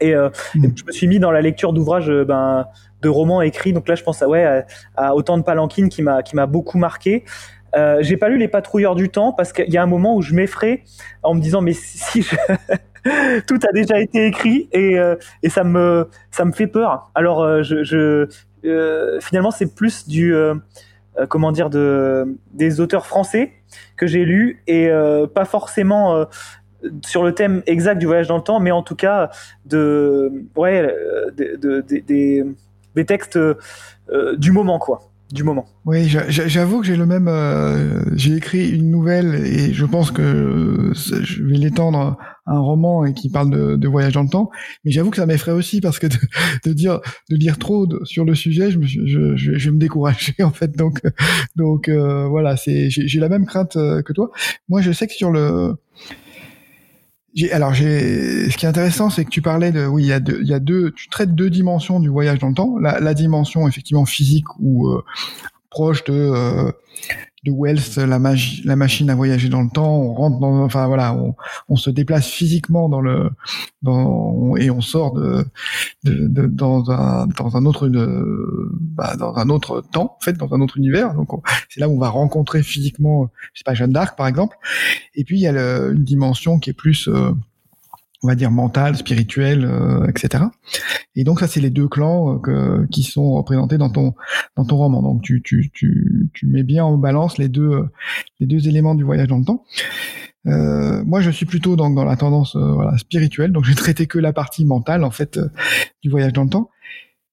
Et, 0.00 0.14
mmh. 0.14 0.30
je 0.76 0.84
me 0.84 0.92
suis 0.92 1.06
mis 1.06 1.18
dans 1.18 1.30
la 1.30 1.40
lecture 1.40 1.72
d'ouvrages 1.72 2.10
ben, 2.10 2.66
de 3.02 3.08
romans 3.08 3.42
écrits. 3.42 3.72
Donc 3.72 3.88
là, 3.88 3.94
je 3.94 4.02
pense 4.02 4.22
à, 4.22 4.28
ouais, 4.28 4.64
à, 4.96 5.14
Autant 5.14 5.38
de 5.38 5.42
Palanquine 5.42 5.88
qui 5.88 6.02
m'a, 6.02 6.22
qui 6.22 6.36
m'a 6.36 6.46
beaucoup 6.46 6.78
marqué. 6.78 7.24
Euh, 7.76 7.98
j'ai 8.00 8.16
pas 8.16 8.28
lu 8.28 8.36
Les 8.36 8.48
Patrouilleurs 8.48 8.94
du 8.94 9.10
Temps 9.10 9.32
parce 9.32 9.52
qu'il 9.52 9.70
y 9.70 9.76
a 9.76 9.82
un 9.82 9.86
moment 9.86 10.16
où 10.16 10.22
je 10.22 10.34
m'effraie 10.34 10.82
en 11.22 11.34
me 11.34 11.40
disant 11.40 11.60
mais 11.60 11.72
si 11.72 12.22
je... 12.22 12.34
tout 13.46 13.58
a 13.66 13.72
déjà 13.72 14.00
été 14.00 14.26
écrit 14.26 14.68
et, 14.72 14.98
euh, 14.98 15.16
et 15.42 15.48
ça 15.48 15.64
me 15.64 16.08
ça 16.30 16.44
me 16.44 16.52
fait 16.52 16.66
peur. 16.66 17.10
Alors 17.14 17.42
euh, 17.42 17.62
je, 17.62 17.82
je 17.82 18.28
euh, 18.64 19.20
finalement 19.20 19.50
c'est 19.50 19.74
plus 19.74 20.06
du 20.08 20.34
comment 21.28 21.52
dire 21.52 21.70
de 21.70 22.36
des 22.52 22.80
auteurs 22.80 23.06
français 23.06 23.52
que 23.96 24.06
j'ai 24.06 24.24
lus 24.24 24.62
et 24.66 24.90
pas 25.34 25.44
forcément 25.44 26.26
sur 27.04 27.22
le 27.22 27.34
thème 27.34 27.62
exact 27.66 27.96
du 27.96 28.06
voyage 28.06 28.28
dans 28.28 28.36
le 28.36 28.42
temps, 28.42 28.60
mais 28.60 28.70
en 28.70 28.82
tout 28.82 28.96
cas 28.96 29.30
de 29.66 30.32
ouais 30.56 30.94
de, 31.36 31.56
de, 31.56 31.80
des 31.80 32.44
des 32.94 33.04
textes 33.04 33.36
euh, 33.36 34.36
du 34.36 34.52
moment, 34.52 34.78
quoi 34.78 35.06
du 35.32 35.44
moment. 35.44 35.66
Oui, 35.84 36.08
j'avoue 36.08 36.80
que 36.80 36.86
j'ai 36.88 36.96
le 36.96 37.06
même. 37.06 37.28
Euh, 37.28 38.02
j'ai 38.16 38.34
écrit 38.34 38.68
une 38.68 38.90
nouvelle 38.90 39.36
et 39.36 39.72
je 39.72 39.86
pense 39.86 40.10
que 40.10 40.90
je 40.92 41.44
vais 41.44 41.56
l'étendre 41.56 42.18
à 42.46 42.52
un 42.52 42.58
roman 42.58 43.04
et 43.04 43.14
qui 43.14 43.30
parle 43.30 43.78
de, 43.78 43.88
voyage 43.88 44.14
dans 44.14 44.24
le 44.24 44.28
temps. 44.28 44.50
Mais 44.84 44.90
j'avoue 44.90 45.10
que 45.10 45.18
ça 45.18 45.26
m'effraie 45.26 45.52
aussi 45.52 45.80
parce 45.80 46.00
que 46.00 46.08
de, 46.66 46.72
dire 46.72 47.00
de 47.30 47.36
lire 47.36 47.58
trop 47.58 47.86
sur 48.04 48.24
le 48.24 48.34
sujet, 48.34 48.72
je, 48.72 48.78
me, 48.78 48.86
je, 49.36 49.52
vais 49.52 49.70
me 49.70 49.78
décourager 49.78 50.34
en 50.42 50.50
fait. 50.50 50.76
Donc 50.76 51.00
donc 51.54 51.88
euh, 51.88 52.26
voilà, 52.26 52.56
c'est 52.56 52.90
j'ai 52.90 53.20
la 53.20 53.28
même 53.28 53.46
crainte 53.46 53.74
que 53.74 54.12
toi. 54.12 54.32
Moi, 54.68 54.80
je 54.80 54.90
sais 54.90 55.06
que 55.06 55.14
sur 55.14 55.30
le 55.30 55.76
alors, 57.52 57.74
j'ai. 57.74 58.50
Ce 58.50 58.56
qui 58.56 58.66
est 58.66 58.68
intéressant, 58.68 59.10
c'est 59.10 59.24
que 59.24 59.30
tu 59.30 59.42
parlais 59.42 59.72
de, 59.72 59.86
oui, 59.86 60.04
il 60.04 60.08
y 60.08 60.12
a 60.12 60.20
deux, 60.20 60.40
il 60.42 60.48
y 60.48 60.54
a 60.54 60.60
deux, 60.60 60.92
tu 60.92 61.08
traites 61.08 61.34
deux 61.34 61.50
dimensions 61.50 62.00
du 62.00 62.08
voyage 62.08 62.38
dans 62.38 62.48
le 62.48 62.54
temps. 62.54 62.76
La, 62.78 63.00
la 63.00 63.14
dimension 63.14 63.68
effectivement 63.68 64.04
physique 64.04 64.46
ou 64.58 64.88
euh, 64.88 65.04
proche 65.70 66.02
de 66.04 66.12
euh, 66.12 66.72
de 67.44 67.52
Wells, 67.52 67.96
la, 67.96 68.18
magie, 68.18 68.62
la 68.64 68.76
machine 68.76 69.08
à 69.08 69.14
voyager 69.14 69.48
dans 69.48 69.62
le 69.62 69.70
temps. 69.70 69.96
On 69.96 70.14
rentre 70.14 70.38
dans, 70.40 70.62
enfin 70.62 70.86
voilà, 70.86 71.14
on, 71.14 71.34
on 71.68 71.76
se 71.76 71.88
déplace 71.90 72.28
physiquement 72.28 72.88
dans 72.88 73.00
le, 73.00 73.30
et 74.58 74.70
on 74.70 74.80
sort 74.80 75.14
de, 75.14 75.44
de, 76.04 76.46
dans 76.46 76.90
un 76.90 77.26
dans 77.26 77.56
un 77.56 77.64
autre 77.64 77.88
de, 77.88 78.70
bah, 78.80 79.16
dans 79.16 79.34
un 79.36 79.48
autre 79.48 79.82
temps, 79.92 80.16
en 80.18 80.24
fait, 80.24 80.34
dans 80.34 80.52
un 80.52 80.60
autre 80.60 80.76
univers. 80.76 81.14
Donc 81.14 81.28
c'est 81.68 81.80
là 81.80 81.88
où 81.88 81.94
on 81.94 81.98
va 81.98 82.10
rencontrer 82.10 82.62
physiquement, 82.62 83.30
je 83.54 83.60
sais 83.60 83.64
pas, 83.64 83.74
Jeanne 83.74 83.92
d'Arc 83.92 84.16
par 84.16 84.26
exemple. 84.26 84.56
Et 85.14 85.24
puis 85.24 85.38
il 85.38 85.42
y 85.42 85.48
a 85.48 85.52
une 85.52 86.04
dimension 86.04 86.58
qui 86.58 86.70
est 86.70 86.74
plus 86.74 87.08
euh, 87.08 87.30
on 88.22 88.28
va 88.28 88.34
dire 88.34 88.50
mental, 88.50 88.96
spirituel, 88.96 89.64
euh, 89.64 90.06
etc. 90.06 90.44
Et 91.16 91.24
donc 91.24 91.40
ça, 91.40 91.48
c'est 91.48 91.60
les 91.60 91.70
deux 91.70 91.88
clans 91.88 92.40
euh, 92.46 92.86
qui 92.90 93.02
sont 93.02 93.32
représentés 93.32 93.78
dans 93.78 93.90
ton 93.90 94.14
dans 94.56 94.64
ton 94.64 94.76
roman. 94.76 95.02
Donc 95.02 95.22
tu 95.22 95.42
tu 95.42 95.70
tu 95.72 96.30
tu 96.32 96.46
mets 96.46 96.62
bien 96.62 96.84
en 96.84 96.96
balance 96.98 97.38
les 97.38 97.48
deux 97.48 97.88
les 98.38 98.46
deux 98.46 98.68
éléments 98.68 98.94
du 98.94 99.04
voyage 99.04 99.28
dans 99.28 99.38
le 99.38 99.44
temps. 99.44 99.64
Euh, 100.46 101.04
moi, 101.04 101.20
je 101.20 101.30
suis 101.30 101.46
plutôt 101.46 101.76
dans, 101.76 101.90
dans 101.90 102.04
la 102.04 102.16
tendance 102.16 102.56
voilà, 102.56 102.96
spirituelle, 102.96 103.52
donc 103.52 103.64
j'ai 103.64 103.74
traité 103.74 104.06
que 104.06 104.18
la 104.18 104.32
partie 104.32 104.64
mentale 104.64 105.04
en 105.04 105.10
fait 105.10 105.38
du 106.02 106.10
voyage 106.10 106.32
dans 106.32 106.44
le 106.44 106.50
temps. 106.50 106.70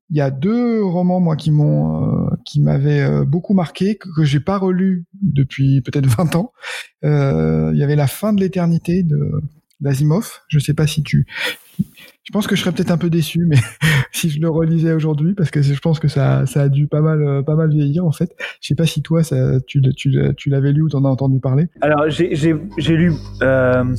Il 0.10 0.18
y 0.18 0.22
a 0.22 0.32
deux 0.32 0.84
romans 0.84 1.20
moi 1.20 1.36
qui 1.36 1.52
m'ont 1.52 2.30
qui 2.46 2.62
m'avaient 2.62 3.26
beaucoup 3.26 3.54
marqué 3.54 3.98
que, 3.98 4.08
que 4.16 4.24
j'ai 4.24 4.40
pas 4.40 4.58
relu 4.58 5.06
depuis 5.22 5.82
peut-être 5.82 6.06
20 6.08 6.36
ans. 6.36 6.52
il 7.04 7.78
y 7.78 7.84
avait 7.84 7.96
La 7.96 8.08
fin 8.08 8.34
de 8.34 8.40
l'éternité 8.40 9.04
de 9.04 9.42
d'Asimov. 9.80 10.42
Je 10.48 10.60
sais 10.60 10.74
pas 10.74 10.88
si 10.88 11.04
tu. 11.04 11.26
Je 11.80 12.34
pense 12.34 12.48
que 12.48 12.56
je 12.56 12.62
serais 12.62 12.74
peut-être 12.74 12.92
un 12.92 12.98
peu 12.98 13.10
déçu, 13.10 13.46
mais 13.46 13.58
si 14.12 14.30
je 14.30 14.42
le 14.42 14.50
relisais 14.50 14.94
aujourd'hui, 14.94 15.34
parce 15.34 15.52
que 15.52 15.62
je 15.62 15.80
pense 15.80 16.00
que 16.00 16.08
ça, 16.08 16.46
ça 16.46 16.64
a 16.64 16.70
dû 16.70 16.88
pas 16.88 17.02
mal, 17.02 17.22
euh, 17.22 17.42
pas 17.42 17.56
mal 17.56 17.70
vieillir 17.70 18.06
en 18.06 18.12
fait. 18.12 18.36
Je 18.62 18.68
sais 18.68 18.76
pas 18.76 18.86
si 18.86 19.02
toi, 19.02 19.24
ça, 19.24 19.60
tu, 19.62 19.82
tu, 19.96 20.12
tu 20.36 20.50
l'avais 20.50 20.72
lu 20.74 20.82
ou 20.82 20.90
t'en 20.90 21.06
as 21.06 21.10
entendu 21.10 21.40
parler. 21.40 21.68
Alors 21.82 22.10
j'ai 22.10 22.34
lu. 22.96 23.14
Euh, 23.42 23.96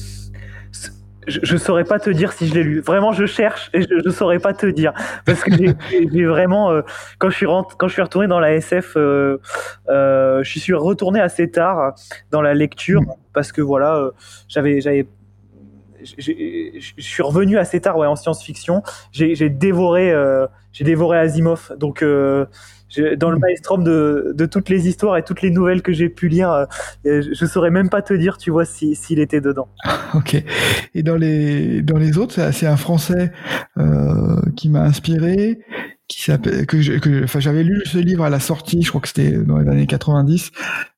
je, 1.28 1.40
je 1.42 1.56
saurais 1.56 1.84
pas 1.84 1.98
te 1.98 2.10
dire 2.10 2.32
si 2.32 2.48
je 2.48 2.54
l'ai 2.54 2.62
lu. 2.62 2.80
Vraiment, 2.80 3.12
je 3.12 3.26
cherche 3.26 3.70
et 3.74 3.82
je, 3.82 3.88
je 4.04 4.10
saurais 4.10 4.38
pas 4.38 4.54
te 4.54 4.66
dire 4.66 4.92
parce 5.24 5.44
que 5.44 5.50
j'ai 5.54 6.24
vraiment 6.26 6.70
euh, 6.70 6.82
quand 7.18 7.30
je 7.30 7.36
suis 7.36 7.46
rentré, 7.46 7.76
quand 7.78 7.88
je 7.88 7.92
suis 7.92 8.02
retourné 8.02 8.26
dans 8.26 8.40
la 8.40 8.54
SF, 8.54 8.96
euh, 8.96 9.38
euh, 9.88 10.42
je 10.42 10.58
suis 10.58 10.74
retourné 10.74 11.20
assez 11.20 11.50
tard 11.50 11.94
dans 12.30 12.42
la 12.42 12.54
lecture 12.54 13.02
mm. 13.02 13.12
parce 13.32 13.52
que 13.52 13.60
voilà, 13.60 14.10
j'avais 14.48 14.80
j'avais 14.80 15.06
je 16.16 16.92
suis 16.98 17.22
revenu 17.22 17.58
assez 17.58 17.80
tard 17.80 17.96
ouais, 17.98 18.06
en 18.06 18.16
science-fiction. 18.16 18.82
J'ai 19.12 19.48
dévoré, 19.48 20.10
euh, 20.10 20.46
j'ai 20.72 20.84
dévoré 20.84 21.18
Asimov. 21.18 21.72
Donc, 21.78 22.02
euh, 22.02 23.16
dans 23.16 23.30
le 23.30 23.38
maelstrom 23.38 23.84
de, 23.84 24.32
de, 24.34 24.46
toutes 24.46 24.68
les 24.70 24.88
histoires 24.88 25.18
et 25.18 25.22
toutes 25.22 25.42
les 25.42 25.50
nouvelles 25.50 25.82
que 25.82 25.92
j'ai 25.92 26.08
pu 26.08 26.28
lire, 26.28 26.50
euh, 26.50 27.22
je 27.32 27.46
saurais 27.46 27.70
même 27.70 27.90
pas 27.90 28.00
te 28.00 28.14
dire, 28.14 28.38
tu 28.38 28.50
vois, 28.50 28.64
s'il 28.64 28.96
si, 28.96 29.14
était 29.20 29.40
dedans. 29.40 29.68
ok. 30.14 30.42
Et 30.94 31.02
dans 31.02 31.16
les 31.16 31.82
dans 31.82 31.98
les 31.98 32.16
autres, 32.16 32.52
c'est 32.52 32.66
un 32.66 32.76
Français 32.76 33.30
euh, 33.76 34.40
qui 34.56 34.70
m'a 34.70 34.82
inspiré 34.82 35.60
qui 36.08 36.22
s'appelle 36.22 36.66
que 36.66 37.24
enfin 37.24 37.38
j'avais 37.38 37.62
lu 37.62 37.82
ce 37.84 37.98
livre 37.98 38.24
à 38.24 38.30
la 38.30 38.40
sortie 38.40 38.82
je 38.82 38.88
crois 38.88 39.00
que 39.00 39.08
c'était 39.08 39.32
dans 39.32 39.58
les 39.58 39.68
années 39.68 39.86
90 39.86 40.50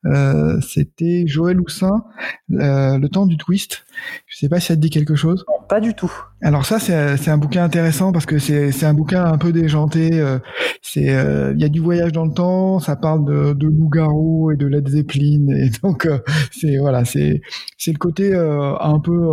euh, 0.07 0.61
c'était 0.61 1.25
Joël 1.27 1.61
Houssin 1.61 2.05
le 2.49 3.07
temps 3.09 3.27
du 3.27 3.37
twist. 3.37 3.85
Je 4.27 4.39
sais 4.39 4.49
pas 4.49 4.61
si 4.61 4.69
ça 4.69 4.77
te 4.77 4.81
dit 4.81 4.91
quelque 4.91 5.15
chose. 5.15 5.45
Non, 5.49 5.67
pas 5.69 5.81
du 5.81 5.95
tout. 5.95 6.13
Alors 6.43 6.65
ça 6.65 6.79
c'est 6.79 7.29
un 7.29 7.39
bouquin 7.39 7.65
intéressant 7.65 8.13
parce 8.13 8.25
que 8.25 8.39
c'est 8.39 8.73
c'est 8.73 8.87
un 8.87 8.95
bouquin 8.95 9.25
un 9.25 9.37
peu 9.37 9.53
déjanté 9.53 10.19
euh, 10.21 10.39
c'est 10.81 11.15
euh, 11.15 11.53
il 11.55 11.61
y 11.61 11.65
a 11.65 11.69
du 11.69 11.81
voyage 11.81 12.13
dans 12.13 12.25
le 12.25 12.33
temps 12.33 12.79
ça 12.79 12.97
parle 12.97 13.27
de 13.27 13.53
de 13.53 13.67
loup-garou 13.67 14.51
et 14.51 14.57
de 14.57 14.67
Led 14.67 14.89
Zeppelin 14.89 15.49
et 15.55 15.71
donc 15.83 16.07
euh, 16.07 16.19
c'est 16.51 16.79
voilà 16.79 17.05
c'est 17.05 17.43
c'est 17.77 17.93
le 17.93 17.99
côté 17.99 18.35
un 18.35 19.01
peu 19.01 19.29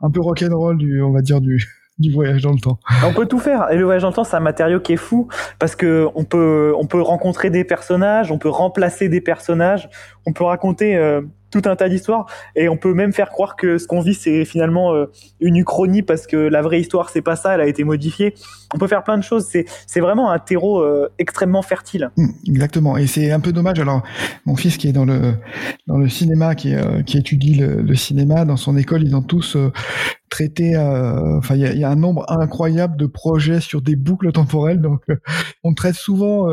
un 0.00 0.10
peu 0.10 0.20
rock'n'roll 0.20 0.78
du 0.78 1.02
on 1.02 1.12
va 1.12 1.20
dire 1.20 1.42
du 1.42 1.62
du 1.98 2.12
voyage 2.12 2.42
dans 2.42 2.52
le 2.52 2.58
temps. 2.58 2.78
On 3.06 3.12
peut 3.12 3.26
tout 3.26 3.38
faire. 3.38 3.70
Et 3.70 3.76
le 3.76 3.84
voyage 3.84 4.02
dans 4.02 4.08
le 4.08 4.14
temps, 4.14 4.24
c'est 4.24 4.36
un 4.36 4.40
matériau 4.40 4.80
qui 4.80 4.94
est 4.94 4.98
fou 4.98 5.28
parce 5.58 5.76
que 5.76 6.08
on 6.14 6.24
peut, 6.24 6.74
on 6.76 6.86
peut 6.86 7.00
rencontrer 7.00 7.50
des 7.50 7.64
personnages, 7.64 8.32
on 8.32 8.38
peut 8.38 8.48
remplacer 8.48 9.08
des 9.08 9.20
personnages, 9.20 9.88
on 10.26 10.32
peut 10.32 10.44
raconter 10.44 10.96
euh, 10.96 11.22
tout 11.60 11.68
un 11.68 11.76
tas 11.76 11.88
d'histoires 11.88 12.26
et 12.56 12.68
on 12.68 12.76
peut 12.76 12.94
même 12.94 13.12
faire 13.12 13.30
croire 13.30 13.56
que 13.56 13.78
ce 13.78 13.86
qu'on 13.86 14.00
vit 14.00 14.14
c'est 14.14 14.44
finalement 14.44 14.92
une 15.40 15.56
uchronie 15.56 16.02
parce 16.02 16.26
que 16.26 16.36
la 16.36 16.62
vraie 16.62 16.80
histoire 16.80 17.10
c'est 17.10 17.22
pas 17.22 17.36
ça, 17.36 17.54
elle 17.54 17.60
a 17.60 17.66
été 17.66 17.84
modifiée. 17.84 18.34
On 18.74 18.78
peut 18.78 18.88
faire 18.88 19.04
plein 19.04 19.16
de 19.16 19.22
choses. 19.22 19.46
C'est 19.48 19.66
c'est 19.86 20.00
vraiment 20.00 20.30
un 20.30 20.38
terreau 20.38 20.84
extrêmement 21.18 21.62
fertile. 21.62 22.10
Mmh, 22.16 22.28
exactement. 22.48 22.96
Et 22.96 23.06
c'est 23.06 23.30
un 23.30 23.40
peu 23.40 23.52
dommage. 23.52 23.78
Alors 23.78 24.02
mon 24.46 24.56
fils 24.56 24.76
qui 24.76 24.88
est 24.88 24.92
dans 24.92 25.04
le 25.04 25.34
dans 25.86 25.98
le 25.98 26.08
cinéma, 26.08 26.54
qui 26.54 26.74
qui 27.06 27.18
étudie 27.18 27.54
le, 27.54 27.94
cinéma 27.94 28.44
dans 28.44 28.56
son 28.56 28.76
école, 28.76 29.04
ils 29.04 29.14
ont 29.14 29.22
tous 29.22 29.56
traité. 30.28 30.76
Enfin, 30.76 31.54
il 31.54 31.78
y 31.78 31.84
a, 31.84 31.90
un 31.90 31.96
nombre 31.96 32.24
incroyable 32.28 32.96
de 32.96 33.06
projets 33.06 33.60
sur 33.60 33.80
des 33.80 33.94
boucles 33.94 34.32
temporelles. 34.32 34.80
Donc 34.80 35.02
on 35.62 35.74
traite 35.74 35.94
souvent 35.94 36.48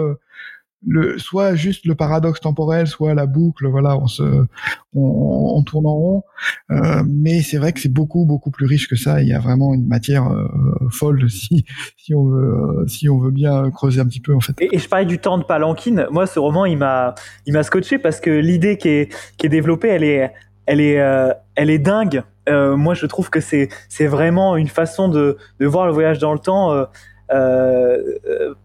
le, 0.85 1.17
soit 1.17 1.55
juste 1.55 1.85
le 1.85 1.95
paradoxe 1.95 2.39
temporel, 2.39 2.87
soit 2.87 3.13
la 3.13 3.25
boucle, 3.25 3.67
voilà, 3.67 3.97
on 3.97 4.07
se, 4.07 4.23
on, 4.23 5.53
on 5.55 5.63
tourne 5.63 5.85
en 5.85 5.95
rond. 5.95 6.23
Euh, 6.71 7.03
mais 7.07 7.41
c'est 7.41 7.57
vrai 7.57 7.71
que 7.71 7.79
c'est 7.79 7.91
beaucoup, 7.93 8.25
beaucoup 8.25 8.51
plus 8.51 8.65
riche 8.65 8.87
que 8.87 8.95
ça. 8.95 9.21
Il 9.21 9.27
y 9.27 9.33
a 9.33 9.39
vraiment 9.39 9.73
une 9.73 9.87
matière 9.87 10.27
euh, 10.27 10.47
folle 10.89 11.29
si, 11.29 11.65
si 11.97 12.15
on 12.15 12.25
veut, 12.25 12.85
si 12.87 13.09
on 13.09 13.19
veut 13.19 13.31
bien 13.31 13.69
creuser 13.71 14.01
un 14.01 14.05
petit 14.05 14.21
peu 14.21 14.35
en 14.35 14.39
fait. 14.39 14.53
Et, 14.59 14.77
je 14.77 14.87
parlais 14.89 15.05
du 15.05 15.19
temps 15.19 15.37
de 15.37 15.43
Palanquine. 15.43 16.07
Moi, 16.11 16.25
ce 16.25 16.39
roman, 16.39 16.65
il 16.65 16.77
m'a, 16.77 17.15
il 17.45 17.53
m'a 17.53 17.63
scotché 17.63 17.97
parce 17.97 18.19
que 18.19 18.31
l'idée 18.31 18.77
qui 18.77 18.89
est, 18.89 19.13
qui 19.37 19.45
est 19.45 19.49
développée, 19.49 19.89
elle 19.89 20.03
est, 20.03 20.33
elle 20.65 20.81
est, 20.81 20.99
euh, 20.99 21.31
elle 21.55 21.69
est 21.69 21.79
dingue. 21.79 22.23
Euh, 22.49 22.75
moi, 22.75 22.93
je 22.95 23.05
trouve 23.05 23.29
que 23.29 23.39
c'est, 23.39 23.69
c'est 23.87 24.07
vraiment 24.07 24.55
une 24.57 24.67
façon 24.67 25.07
de, 25.09 25.37
de 25.59 25.65
voir 25.65 25.85
le 25.85 25.93
voyage 25.93 26.17
dans 26.19 26.33
le 26.33 26.39
temps 26.39 26.71
euh, 26.71 26.81
euh, 26.81 26.85
euh, 26.85 26.85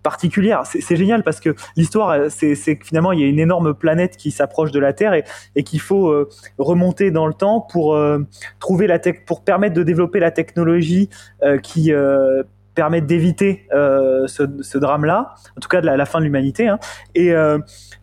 particulière. 0.02 0.62
C'est 0.64 0.96
génial 0.96 1.22
parce 1.22 1.40
que 1.40 1.55
l'histoire, 1.76 2.31
c'est 2.31 2.76
que 2.76 2.87
finalement 2.87 3.12
il 3.12 3.20
y 3.20 3.24
a 3.24 3.26
une 3.26 3.38
énorme 3.38 3.74
planète 3.74 4.16
qui 4.16 4.31
s'approche 4.31 4.72
de 4.72 4.81
la 4.81 4.92
Terre 4.92 5.14
et, 5.55 5.62
qu'il 5.62 5.81
faut 5.81 6.09
euh, 6.09 6.29
remonter 6.59 7.11
dans 7.11 7.26
le 7.26 7.35
temps 7.35 7.61
pour 7.61 7.98
trouver 8.61 8.87
la 8.87 8.98
tech, 8.98 9.24
pour 9.26 9.44
permettre 9.44 9.74
de 9.74 9.83
développer 9.83 10.20
la 10.20 10.31
technologie 10.31 11.09
qui 11.62 11.92
permet 12.74 13.00
d'éviter 13.00 13.66
ce, 13.70 14.79
drame-là, 14.79 15.35
en 15.57 15.61
tout 15.61 15.68
cas 15.68 15.81
de 15.81 15.87
la, 15.87 15.96
la 15.96 16.07
fin 16.07 16.18
de 16.18 16.24
l'humanité. 16.24 16.68
Hein. 16.68 16.79
Et, 17.14 17.33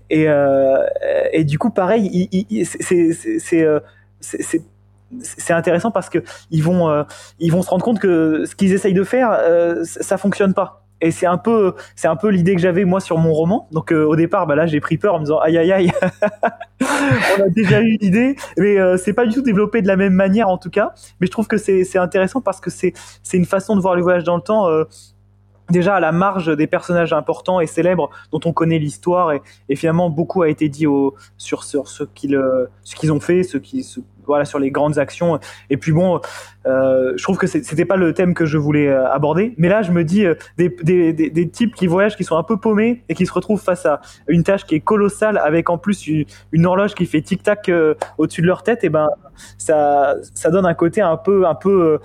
et, 0.10 0.28
et 1.32 1.43
du 1.43 1.60
coup, 1.60 1.69
pareil, 1.69 2.30
c'est 4.21 4.62
c'est 5.21 5.54
intéressant 5.54 5.91
parce 5.91 6.10
que 6.10 6.19
ils 6.52 6.63
vont 6.63 6.89
euh, 6.89 7.04
ils 7.39 7.52
vont 7.52 7.62
se 7.62 7.69
rendre 7.69 7.84
compte 7.84 7.99
que 7.99 8.45
ce 8.45 8.56
qu'ils 8.56 8.73
essayent 8.73 8.93
de 8.93 9.04
faire 9.04 9.32
euh, 9.32 9.84
ça 9.84 10.17
fonctionne 10.17 10.54
pas. 10.54 10.80
Et 11.02 11.12
c'est 11.12 11.26
un 11.26 11.38
peu 11.38 11.73
c'est 11.95 12.08
un 12.08 12.15
peu 12.15 12.30
l'idée 12.30 12.56
que 12.56 12.62
j'avais 12.62 12.86
moi 12.86 13.02
sur 13.02 13.17
mon 13.17 13.34
roman. 13.34 13.67
Donc 13.71 13.91
euh, 13.91 14.06
au 14.06 14.15
départ 14.15 14.47
bah 14.47 14.56
là 14.56 14.65
j'ai 14.65 14.80
pris 14.80 14.97
peur 14.97 15.15
en 15.15 15.19
me 15.19 15.26
disant 15.26 15.39
aïe 15.39 15.58
aïe 15.58 15.71
aïe 15.71 15.91
on 16.82 17.43
a 17.43 17.49
déjà 17.49 17.82
eu 17.82 17.97
une 17.99 18.08
idée. 18.08 18.36
Mais 18.58 18.78
c'est 18.97 19.13
pas 19.13 19.26
du 19.26 19.34
tout 19.34 19.41
développé 19.41 19.82
de 19.82 19.88
la 19.88 19.97
même 19.97 20.13
manière 20.13 20.47
en 20.47 20.58
tout 20.58 20.69
cas. 20.69 20.93
Mais 21.19 21.28
je 21.28 21.32
trouve 21.32 21.47
que 21.47 21.58
c'est 21.58 21.97
intéressant 21.97 22.41
parce 22.41 22.62
que 22.62 22.69
c'est 22.69 22.93
une 23.34 23.45
façon 23.45 23.76
de 23.76 23.82
voir 23.82 23.95
le 23.95 24.02
voyage 24.02 24.23
dans 24.23 24.38
le 24.38 24.41
temps 24.41 24.67
déjà 25.69 25.95
à 25.95 25.99
la 25.99 26.12
marge 26.12 26.56
des 26.56 26.67
personnages 26.67 27.13
importants 27.13 27.60
et 27.60 27.67
célèbres 27.67 28.10
dont 28.32 28.39
on 28.45 28.54
connaît 28.54 28.80
l'histoire. 28.80 29.34
Et, 29.34 29.76
finalement 29.76 30.10
beaucoup 30.10 30.41
a 30.43 30.49
été 30.49 30.69
dit 30.69 30.86
sur, 31.38 31.63
sur 31.63 31.88
ce 31.88 32.04
qu'ils 32.04 32.41
qu'ils 32.84 33.12
ont 33.12 33.19
fait, 33.19 33.43
ce 33.43 33.58
qui, 33.58 33.84
voilà 34.25 34.45
sur 34.45 34.59
les 34.59 34.71
grandes 34.71 34.97
actions. 34.97 35.39
Et 35.69 35.77
puis 35.77 35.91
bon, 35.91 36.19
euh, 36.65 37.13
je 37.17 37.23
trouve 37.23 37.38
que 37.38 37.47
c'était 37.47 37.86
pas 37.86 37.97
le 37.97 38.13
thème 38.13 38.33
que 38.33 38.45
je 38.45 38.57
voulais 38.57 38.88
euh, 38.88 39.12
aborder, 39.12 39.53
mais 39.57 39.67
là 39.67 39.81
je 39.81 39.91
me 39.91 40.03
dis 40.03 40.25
euh, 40.25 40.36
des, 40.57 40.69
des, 41.13 41.49
types 41.49 41.75
qui 41.75 41.88
voyagent, 41.88 42.15
qui 42.15 42.23
sont 42.23 42.38
un 42.38 42.43
peu 42.43 42.57
paumés 42.57 43.03
et 43.09 43.15
qui 43.15 43.25
se 43.25 43.33
retrouvent 43.33 43.62
face 43.62 43.86
à 43.86 43.99
une 44.27 44.43
tâche 44.43 44.65
qui 44.65 44.75
est 44.75 44.79
colossale 44.79 45.38
avec 45.38 45.69
en 45.69 45.77
plus 45.77 46.07
une, 46.07 46.65
horloge 46.65 46.95
qui 46.95 47.05
fait 47.05 47.21
tic 47.21 47.43
tac 47.43 47.69
au-dessus 48.17 48.41
de 48.41 48.47
leur 48.47 48.63
tête. 48.63 48.83
Et 48.83 48.89
ben 48.89 49.09
ça 49.57 50.15
ça 50.33 50.49
donne 50.51 50.65
un 50.65 50.73
côté 50.73 51.01
un 51.01 51.17
peu 51.17 51.45
un 51.47 51.55
peu 51.55 51.99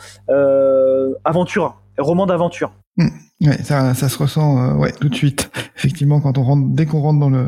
aventure, 1.25 1.81
roman 1.99 2.27
d'aventure. 2.27 2.73
Mmh. 2.97 3.53
Ça, 3.63 3.95
ça 3.95 4.09
se 4.09 4.19
ressent 4.19 4.77
ouais 4.79 4.91
tout 4.91 5.09
de 5.09 5.15
suite. 5.15 5.51
Effectivement, 5.77 6.21
quand 6.21 6.37
on 6.37 6.57
dès 6.57 6.87
qu'on 6.87 7.01
rentre 7.01 7.21
dans 7.21 7.31
le 7.31 7.47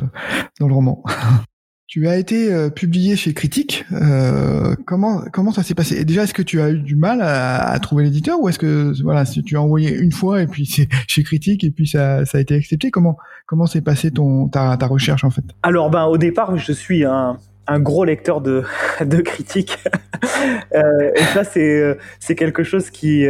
dans 0.61 0.69
le 0.69 0.75
roman. 0.75 1.03
Tu 1.91 2.07
as 2.07 2.19
été 2.19 2.53
euh, 2.53 2.71
publié 2.71 3.17
chez 3.17 3.35
Critique. 3.35 3.85
Euh, 3.91 4.77
comment 4.87 5.25
comment 5.33 5.51
ça 5.51 5.65
s'est 5.65 5.75
passé? 5.75 5.97
Et 5.97 6.05
Déjà, 6.05 6.23
est-ce 6.23 6.33
que 6.33 6.41
tu 6.41 6.61
as 6.61 6.71
eu 6.71 6.79
du 6.79 6.95
mal 6.95 7.21
à, 7.21 7.69
à 7.69 7.79
trouver 7.81 8.05
l'éditeur 8.05 8.41
ou 8.41 8.49
est-ce 8.49 8.61
que 8.61 8.93
voilà, 9.03 9.25
si 9.25 9.43
tu 9.43 9.57
as 9.57 9.61
envoyé 9.61 9.93
une 9.93 10.13
fois 10.13 10.41
et 10.41 10.47
puis 10.47 10.67
c'est 10.73 10.89
chez 11.09 11.25
Critique 11.25 11.65
et 11.65 11.73
puis 11.73 11.89
ça, 11.89 12.25
ça 12.27 12.39
a 12.39 12.41
été 12.41 12.55
accepté? 12.55 12.93
Comment 12.93 13.17
comment 13.45 13.67
s'est 13.67 13.81
passé 13.81 14.13
ton 14.13 14.47
ta, 14.47 14.77
ta 14.77 14.87
recherche 14.87 15.25
en 15.25 15.31
fait? 15.31 15.43
Alors 15.65 15.91
ben 15.91 16.05
au 16.05 16.17
départ, 16.17 16.57
je 16.57 16.71
suis 16.73 17.05
un 17.05 17.39
un 17.67 17.81
gros 17.81 18.05
lecteur 18.05 18.41
de, 18.41 18.63
de 19.05 19.21
critiques. 19.21 19.77
euh, 20.77 21.11
et 21.17 21.23
ça, 21.35 21.43
c'est, 21.43 21.99
c'est 22.21 22.37
quelque 22.37 22.63
chose 22.63 22.91
qui, 22.91 23.27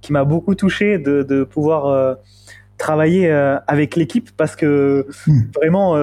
qui 0.00 0.12
m'a 0.12 0.24
beaucoup 0.24 0.56
touché 0.56 0.98
de, 0.98 1.22
de 1.22 1.44
pouvoir 1.44 1.86
euh, 1.86 2.14
travailler 2.76 3.30
avec 3.66 3.94
l'équipe 3.94 4.30
parce 4.36 4.56
que 4.56 5.06
hmm. 5.26 5.42
vraiment, 5.54 5.96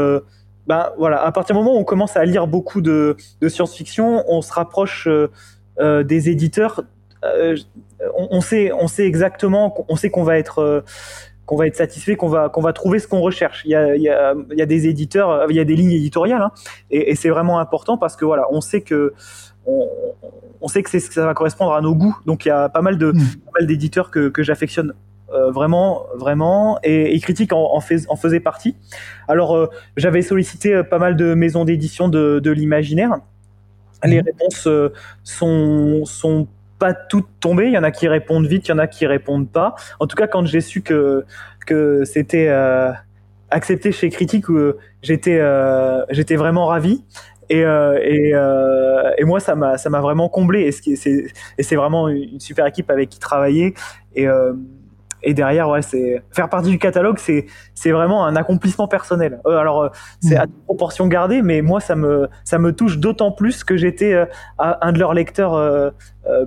ben 0.67 0.91
voilà, 0.97 1.23
à 1.23 1.31
partir 1.31 1.55
du 1.55 1.61
moment 1.61 1.75
où 1.75 1.79
on 1.79 1.85
commence 1.85 2.17
à 2.17 2.25
lire 2.25 2.45
beaucoup 2.45 2.81
de, 2.81 3.15
de 3.41 3.49
science-fiction, 3.49 4.25
on 4.27 4.41
se 4.41 4.51
rapproche 4.51 5.07
euh, 5.07 5.31
euh 5.79 6.03
des 6.03 6.29
éditeurs. 6.29 6.83
Euh, 7.23 7.55
on, 8.15 8.27
on, 8.31 8.41
sait, 8.41 8.71
on 8.73 8.87
sait 8.87 9.05
exactement, 9.05 9.73
on 9.89 9.95
sait 9.95 10.09
qu'on 10.09 10.23
va 10.23 10.37
être 10.37 10.59
euh, 10.59 10.81
qu'on 11.45 11.55
va 11.55 11.67
être 11.67 11.77
satisfait, 11.77 12.17
qu'on 12.17 12.27
va 12.27 12.49
qu'on 12.49 12.61
va 12.61 12.73
trouver 12.73 12.99
ce 12.99 13.07
qu'on 13.07 13.21
recherche. 13.21 13.63
Il 13.65 13.71
y 13.71 13.75
a, 13.75 13.95
il 13.95 14.01
y, 14.01 14.09
a, 14.09 14.35
il 14.51 14.57
y 14.57 14.61
a 14.61 14.65
des 14.65 14.87
éditeurs, 14.87 15.49
il 15.49 15.55
y 15.55 15.59
a 15.59 15.63
des 15.63 15.75
lignes 15.75 15.93
éditoriales, 15.93 16.41
hein, 16.41 16.51
et, 16.91 17.11
et 17.11 17.15
c'est 17.15 17.29
vraiment 17.29 17.59
important 17.59 17.97
parce 17.97 18.17
que 18.17 18.25
voilà, 18.25 18.45
on 18.51 18.59
sait 18.59 18.81
que 18.81 19.13
on, 19.65 19.87
on 20.59 20.67
sait 20.67 20.83
que 20.83 20.89
c'est 20.89 20.99
ça 20.99 21.25
va 21.25 21.33
correspondre 21.33 21.73
à 21.73 21.81
nos 21.81 21.95
goûts. 21.95 22.17
Donc 22.25 22.45
il 22.45 22.49
y 22.49 22.51
a 22.51 22.67
pas 22.67 22.81
mal 22.81 22.97
de 22.97 23.11
mmh. 23.11 23.19
pas 23.45 23.51
mal 23.59 23.67
d'éditeurs 23.67 24.11
que, 24.11 24.27
que 24.27 24.43
j'affectionne 24.43 24.93
euh, 25.33 25.51
vraiment, 25.51 26.05
vraiment, 26.15 26.79
et, 26.83 27.13
et 27.15 27.19
Critique 27.19 27.53
en, 27.53 27.73
en, 27.73 27.81
fais, 27.81 28.07
en, 28.07 28.15
faisait 28.15 28.39
partie. 28.39 28.75
Alors, 29.27 29.55
euh, 29.55 29.67
j'avais 29.97 30.21
sollicité 30.21 30.73
euh, 30.73 30.83
pas 30.83 30.99
mal 30.99 31.15
de 31.15 31.33
maisons 31.33 31.65
d'édition 31.65 32.07
de, 32.07 32.39
de 32.39 32.51
l'imaginaire. 32.51 33.17
Les 34.03 34.21
mmh. 34.21 34.25
réponses 34.25 34.67
sont, 35.23 36.05
sont 36.05 36.47
pas 36.79 36.93
toutes 36.93 37.27
tombées. 37.39 37.67
Il 37.67 37.73
y 37.73 37.77
en 37.77 37.83
a 37.83 37.91
qui 37.91 38.07
répondent 38.07 38.45
vite, 38.45 38.67
il 38.67 38.71
y 38.71 38.73
en 38.73 38.77
a 38.77 38.87
qui 38.87 39.05
répondent 39.05 39.49
pas. 39.49 39.75
En 39.99 40.07
tout 40.07 40.15
cas, 40.15 40.27
quand 40.27 40.45
j'ai 40.45 40.61
su 40.61 40.81
que 40.81 41.25
que 41.65 42.05
c'était 42.05 42.47
euh, 42.47 42.91
accepté 43.49 43.91
chez 43.91 44.09
Critique, 44.09 44.45
j'étais 45.01 45.39
euh, 45.39 46.05
j'étais 46.09 46.35
vraiment 46.35 46.67
ravi. 46.67 47.03
Et, 47.49 47.63
euh, 47.63 47.97
et, 48.03 48.33
et, 49.21 49.23
moi, 49.23 49.39
ça 49.39 49.55
m'a 49.55 49.77
ça 49.77 49.89
m'a 49.89 50.01
vraiment 50.01 50.27
comblé. 50.27 50.61
Et 50.63 50.71
c'est 50.71 51.27
et 51.57 51.63
c'est 51.63 51.75
vraiment 51.75 52.09
une 52.09 52.39
super 52.39 52.65
équipe 52.65 52.89
avec 52.89 53.09
qui 53.09 53.19
travailler. 53.19 53.73
Et 54.15 54.27
et 55.27 55.33
derrière 55.33 55.67
ouais 55.69 55.81
c'est 55.81 56.23
faire 56.31 56.49
partie 56.49 56.69
du 56.69 56.79
catalogue 56.79 57.19
c'est 57.19 57.45
c'est 57.75 57.91
vraiment 57.91 58.25
un 58.25 58.35
accomplissement 58.37 58.87
personnel 58.87 59.41
euh, 59.45 59.57
alors 59.57 59.83
euh, 59.83 59.89
c'est 60.21 60.35
mmh. 60.35 60.41
à 60.41 60.45
proportion 60.65 61.07
gardée 61.07 61.41
mais 61.41 61.61
moi 61.61 61.81
ça 61.81 61.95
me 61.95 62.29
ça 62.45 62.57
me 62.59 62.71
touche 62.71 62.97
d'autant 62.97 63.33
plus 63.33 63.65
que 63.65 63.75
j'étais 63.75 64.13
euh, 64.13 64.25
un 64.57 64.93
de 64.93 64.99
leurs 64.99 65.13
lecteurs 65.13 65.53
euh, 65.53 65.91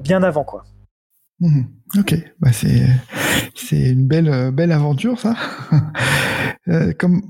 bien 0.01 0.23
avant 0.23 0.45
quoi 0.45 0.64
mmh. 1.40 1.61
ok 1.99 2.14
bah 2.40 2.53
c'est 2.53 2.87
c'est 3.55 3.90
une 3.90 4.07
belle 4.07 4.51
belle 4.51 4.73
aventure 4.73 5.21
ça 5.21 5.37
comme 6.99 7.21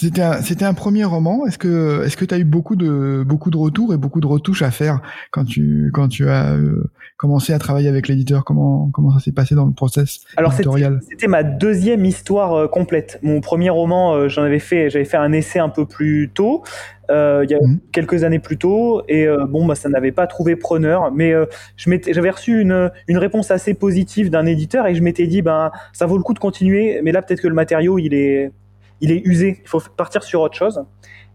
c'était 0.00 0.22
un, 0.22 0.42
c'était 0.42 0.64
un 0.64 0.74
premier 0.74 1.04
roman. 1.04 1.44
Est-ce 1.46 1.58
que 1.58 2.04
est-ce 2.04 2.16
que 2.16 2.24
tu 2.24 2.32
as 2.34 2.38
eu 2.38 2.44
beaucoup 2.44 2.76
de 2.76 3.24
beaucoup 3.26 3.50
de 3.50 3.56
retours 3.56 3.92
et 3.92 3.96
beaucoup 3.96 4.20
de 4.20 4.26
retouches 4.26 4.62
à 4.62 4.70
faire 4.70 5.00
quand 5.32 5.44
tu 5.44 5.90
quand 5.92 6.08
tu 6.08 6.28
as 6.28 6.52
euh, 6.52 6.90
commencé 7.16 7.52
à 7.52 7.58
travailler 7.58 7.88
avec 7.88 8.06
l'éditeur? 8.06 8.44
Comment 8.44 8.90
comment 8.92 9.12
ça 9.12 9.18
s'est 9.18 9.32
passé 9.32 9.56
dans 9.56 9.66
le 9.66 9.72
process 9.72 10.20
Alors 10.36 10.52
éditorial? 10.54 11.00
c'était 11.08 11.26
ma 11.26 11.42
deuxième 11.42 12.04
histoire 12.04 12.54
euh, 12.54 12.68
complète. 12.68 13.18
Mon 13.22 13.40
premier 13.40 13.70
roman, 13.70 14.14
euh, 14.14 14.28
j'en 14.28 14.42
avais 14.42 14.60
fait 14.60 14.88
j'avais 14.88 15.04
fait 15.04 15.16
un 15.16 15.32
essai 15.32 15.58
un 15.58 15.68
peu 15.68 15.84
plus 15.84 16.30
tôt. 16.32 16.62
Euh, 17.10 17.42
il 17.44 17.50
y 17.50 17.54
a 17.54 17.58
mmh. 17.58 17.80
quelques 17.90 18.22
années 18.22 18.38
plus 18.38 18.58
tôt 18.58 19.02
et 19.08 19.26
bon 19.48 19.64
bah 19.64 19.74
ça 19.74 19.88
n'avait 19.88 20.12
pas 20.12 20.26
trouvé 20.26 20.56
preneur 20.56 21.10
mais 21.10 21.32
je 21.76 21.88
m'étais 21.88 22.12
j'avais 22.12 22.28
reçu 22.28 22.60
une 22.60 22.90
une 23.06 23.16
réponse 23.16 23.50
assez 23.50 23.72
positive 23.72 24.28
d'un 24.28 24.44
éditeur 24.44 24.86
et 24.86 24.94
je 24.94 25.02
m'étais 25.02 25.26
dit 25.26 25.40
ben 25.40 25.70
ça 25.94 26.04
vaut 26.04 26.18
le 26.18 26.22
coup 26.22 26.34
de 26.34 26.38
continuer 26.38 27.00
mais 27.02 27.10
là 27.10 27.22
peut-être 27.22 27.40
que 27.40 27.48
le 27.48 27.54
matériau 27.54 27.98
il 27.98 28.12
est 28.12 28.52
il 29.00 29.12
est 29.12 29.22
usé. 29.24 29.60
Il 29.62 29.68
faut 29.68 29.80
partir 29.96 30.22
sur 30.22 30.40
autre 30.40 30.56
chose. 30.56 30.84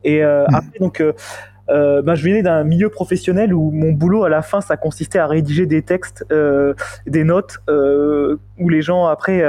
Et 0.03 0.23
euh, 0.23 0.43
mmh. 0.43 0.55
après, 0.55 0.79
donc, 0.79 1.01
euh, 1.01 2.01
ben, 2.01 2.15
je 2.15 2.23
venais 2.23 2.43
d'un 2.43 2.63
milieu 2.63 2.89
professionnel 2.89 3.53
où 3.53 3.71
mon 3.71 3.91
boulot 3.91 4.23
à 4.23 4.29
la 4.29 4.41
fin, 4.41 4.61
ça 4.61 4.77
consistait 4.77 5.19
à 5.19 5.27
rédiger 5.27 5.65
des 5.65 5.81
textes, 5.81 6.25
euh, 6.31 6.73
des 7.07 7.23
notes, 7.23 7.59
où 8.59 8.69
les 8.69 8.81
gens 8.81 9.05
après 9.07 9.43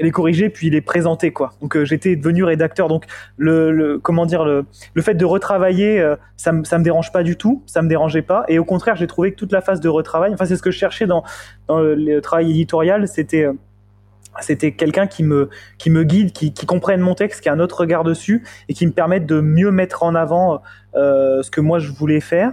les 0.00 0.10
corriger 0.10 0.48
puis 0.48 0.70
les 0.70 0.80
présenter 0.80 1.30
quoi. 1.30 1.52
Donc 1.60 1.82
j'étais 1.84 2.16
devenu 2.16 2.44
rédacteur. 2.44 2.88
Donc 2.88 3.04
le, 3.36 3.70
le, 3.72 3.98
comment 3.98 4.24
dire 4.24 4.42
le, 4.42 4.64
le 4.94 5.02
fait 5.02 5.14
de 5.14 5.24
retravailler, 5.24 6.14
ça 6.36 6.52
me 6.52 6.64
ça 6.64 6.78
me 6.78 6.84
dérange 6.84 7.12
pas 7.12 7.22
du 7.22 7.36
tout, 7.36 7.62
ça 7.66 7.82
me 7.82 7.88
dérangeait 7.88 8.22
pas. 8.22 8.44
Et 8.48 8.58
au 8.58 8.64
contraire, 8.64 8.96
j'ai 8.96 9.06
trouvé 9.06 9.32
que 9.32 9.36
toute 9.36 9.52
la 9.52 9.60
phase 9.60 9.80
de 9.80 9.88
retravail, 9.88 10.32
enfin 10.32 10.46
c'est 10.46 10.56
ce 10.56 10.62
que 10.62 10.70
je 10.70 10.78
cherchais 10.78 11.06
dans 11.06 11.22
dans 11.68 11.78
le 11.78 12.20
travail 12.20 12.50
éditorial, 12.50 13.06
c'était 13.06 13.46
c'était 14.40 14.72
quelqu'un 14.72 15.06
qui 15.06 15.22
me 15.22 15.48
qui 15.78 15.90
me 15.90 16.04
guide, 16.04 16.32
qui, 16.32 16.52
qui 16.52 16.66
comprenne 16.66 17.00
mon 17.00 17.14
texte, 17.14 17.40
qui 17.40 17.48
a 17.48 17.52
un 17.52 17.60
autre 17.60 17.80
regard 17.80 18.04
dessus 18.04 18.44
et 18.68 18.74
qui 18.74 18.86
me 18.86 18.92
permette 18.92 19.26
de 19.26 19.40
mieux 19.40 19.70
mettre 19.70 20.02
en 20.02 20.14
avant 20.14 20.62
euh, 20.94 21.42
ce 21.42 21.50
que 21.50 21.60
moi 21.60 21.78
je 21.78 21.90
voulais 21.92 22.20
faire. 22.20 22.52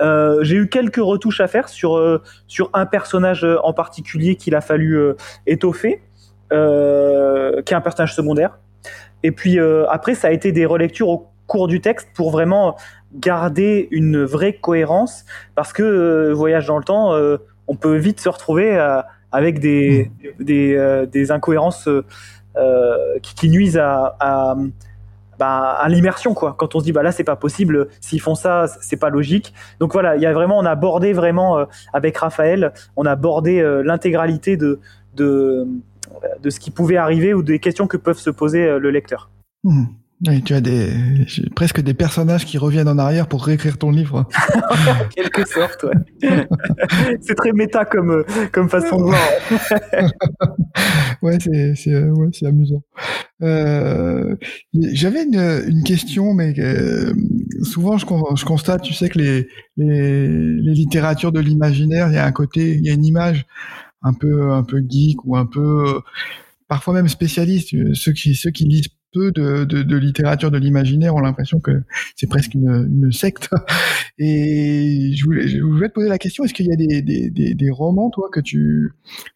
Euh, 0.00 0.42
j'ai 0.42 0.56
eu 0.56 0.68
quelques 0.68 0.96
retouches 0.96 1.40
à 1.40 1.46
faire 1.46 1.68
sur 1.68 1.96
euh, 1.96 2.22
sur 2.46 2.70
un 2.72 2.86
personnage 2.86 3.46
en 3.62 3.72
particulier 3.72 4.36
qu'il 4.36 4.54
a 4.54 4.60
fallu 4.60 4.96
euh, 4.96 5.16
étoffer, 5.46 6.02
euh, 6.52 7.62
qui 7.62 7.74
est 7.74 7.76
un 7.76 7.80
personnage 7.80 8.14
secondaire. 8.14 8.58
Et 9.22 9.32
puis 9.32 9.58
après, 9.88 10.14
ça 10.14 10.28
a 10.28 10.30
été 10.30 10.52
des 10.52 10.64
relectures 10.64 11.08
au 11.08 11.28
cours 11.48 11.66
du 11.66 11.80
texte 11.80 12.08
pour 12.14 12.30
vraiment 12.30 12.76
garder 13.12 13.88
une 13.90 14.22
vraie 14.22 14.52
cohérence, 14.52 15.24
parce 15.56 15.72
que 15.72 16.30
voyage 16.30 16.66
dans 16.68 16.78
le 16.78 16.84
temps, 16.84 17.18
on 17.66 17.74
peut 17.74 17.96
vite 17.96 18.20
se 18.20 18.28
retrouver 18.28 18.78
avec 19.32 19.60
des, 19.60 20.10
des, 20.40 20.74
euh, 20.74 21.06
incohérences 21.30 21.88
euh, 21.88 23.18
qui, 23.22 23.34
qui, 23.34 23.48
nuisent 23.50 23.78
à, 23.78 24.56
bah, 25.38 25.76
à 25.80 25.88
l'immersion 25.88 26.34
quoi. 26.34 26.54
Quand 26.58 26.74
on 26.74 26.80
se 26.80 26.84
dit 26.84 26.92
bah 26.92 27.02
là 27.02 27.12
c'est 27.12 27.24
pas 27.24 27.36
possible, 27.36 27.88
s'ils 28.00 28.20
font 28.20 28.34
ça 28.34 28.66
c'est 28.80 28.96
pas 28.96 29.10
logique. 29.10 29.54
Donc 29.78 29.92
voilà, 29.92 30.16
il 30.16 30.22
y 30.22 30.26
a 30.26 30.32
vraiment 30.32 30.58
on 30.58 30.64
a 30.64 30.70
abordé 30.70 31.12
vraiment 31.12 31.58
euh, 31.58 31.64
avec 31.92 32.16
Raphaël, 32.16 32.72
on 32.96 33.06
a 33.06 33.12
abordé 33.12 33.60
euh, 33.60 33.82
l'intégralité 33.82 34.56
de, 34.56 34.80
de 35.14 35.66
de 36.42 36.50
ce 36.50 36.58
qui 36.58 36.70
pouvait 36.70 36.96
arriver 36.96 37.34
ou 37.34 37.42
des 37.42 37.60
questions 37.60 37.86
que 37.86 37.96
peuvent 37.96 38.18
se 38.18 38.30
poser 38.30 38.78
le 38.78 38.90
lecteur. 38.90 39.30
Mmh. 39.62 39.84
Tu 40.24 40.52
as 40.52 40.60
des 40.60 40.90
presque 41.54 41.80
des 41.80 41.94
personnages 41.94 42.44
qui 42.44 42.58
reviennent 42.58 42.88
en 42.88 42.98
arrière 42.98 43.28
pour 43.28 43.44
réécrire 43.44 43.78
ton 43.78 43.92
livre. 43.92 44.26
en 44.70 45.08
quelque 45.14 45.46
sorte, 45.46 45.84
ouais. 45.84 46.22
c'est 47.20 47.36
très 47.36 47.52
méta 47.52 47.84
comme 47.84 48.24
comme 48.50 48.68
façon 48.68 48.98
de 48.98 49.02
voir. 49.04 49.20
ouais, 51.22 51.38
c'est 51.40 51.76
c'est 51.76 51.92
euh, 51.92 52.10
ouais, 52.10 52.28
c'est 52.32 52.46
amusant. 52.46 52.82
Euh, 53.42 54.34
J'avais 54.74 55.22
une, 55.22 55.40
une 55.68 55.84
question, 55.84 56.34
mais 56.34 56.52
euh, 56.58 57.14
souvent 57.62 57.96
je, 57.96 58.04
je 58.34 58.44
constate, 58.44 58.82
tu 58.82 58.94
sais 58.94 59.08
que 59.08 59.20
les 59.20 59.48
les, 59.76 60.26
les 60.26 60.74
littératures 60.74 61.30
de 61.30 61.38
l'imaginaire, 61.38 62.08
il 62.08 62.14
y 62.14 62.18
a 62.18 62.26
un 62.26 62.32
côté, 62.32 62.74
il 62.74 62.84
y 62.84 62.90
a 62.90 62.94
une 62.94 63.04
image 63.04 63.46
un 64.02 64.14
peu 64.14 64.50
un 64.50 64.64
peu 64.64 64.82
geek 64.88 65.24
ou 65.24 65.36
un 65.36 65.46
peu 65.46 66.00
parfois 66.66 66.92
même 66.92 67.08
spécialiste. 67.08 67.70
Ceux 67.94 68.12
qui 68.12 68.34
ceux 68.34 68.50
qui 68.50 68.64
lisent 68.64 68.88
peu 69.12 69.32
de, 69.32 69.96
littérature 69.96 70.50
de 70.50 70.58
l'imaginaire 70.58 71.14
ont 71.14 71.20
l'impression 71.20 71.60
que 71.60 71.82
c'est 72.16 72.28
presque 72.28 72.54
une, 72.54 73.10
secte. 73.12 73.48
Et 74.18 75.12
je 75.14 75.24
voulais, 75.24 75.88
te 75.88 75.94
poser 75.94 76.08
la 76.08 76.18
question 76.18 76.44
est-ce 76.44 76.54
qu'il 76.54 76.66
y 76.66 76.72
a 76.72 76.76
des, 76.76 77.70
romans, 77.70 78.10
toi, 78.10 78.28
que 78.32 78.40
tu, 78.40 78.92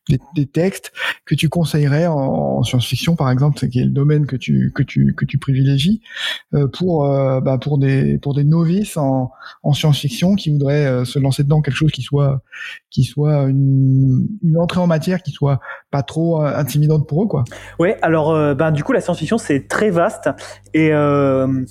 des, 0.08 0.46
textes 0.46 0.92
que 1.24 1.34
tu 1.34 1.48
conseillerais 1.48 2.06
en, 2.06 2.62
science-fiction, 2.62 3.16
par 3.16 3.30
exemple, 3.30 3.66
qui 3.68 3.80
est 3.80 3.84
le 3.84 3.90
domaine 3.90 4.26
que 4.26 4.36
tu 4.36 4.72
que 4.74 4.82
tu 4.82 5.14
que 5.14 5.24
tu 5.24 5.38
privilégies, 5.38 6.00
euh, 6.54 6.68
pour 6.68 7.06
euh, 7.06 7.40
bah, 7.40 7.58
pour 7.58 7.78
des 7.78 8.18
pour 8.18 8.34
des 8.34 8.44
novices 8.44 8.96
en, 8.96 9.30
en 9.62 9.72
science-fiction 9.72 10.34
qui 10.34 10.50
voudraient 10.50 10.86
euh, 10.86 11.04
se 11.04 11.18
lancer 11.18 11.44
dedans 11.44 11.62
quelque 11.62 11.76
chose 11.76 11.92
qui 11.92 12.02
soit 12.02 12.42
qui 12.90 13.04
soit 13.04 13.44
une, 13.44 14.28
entrée 14.56 14.80
en 14.80 14.86
matière 14.86 15.22
qui 15.22 15.30
soit 15.30 15.60
pas 15.90 16.02
trop 16.02 16.42
intimidante 16.42 17.08
pour 17.08 17.24
eux, 17.24 17.26
quoi? 17.26 17.44
Ouais, 17.78 17.98
alors 18.02 18.54
ben 18.54 18.70
du 18.70 18.84
coup 18.84 18.92
la 18.92 19.00
science-fiction 19.00 19.38
c'est 19.38 19.61
très 19.66 19.90
vaste 19.90 20.30
et 20.74 20.92
euh, 20.92 21.64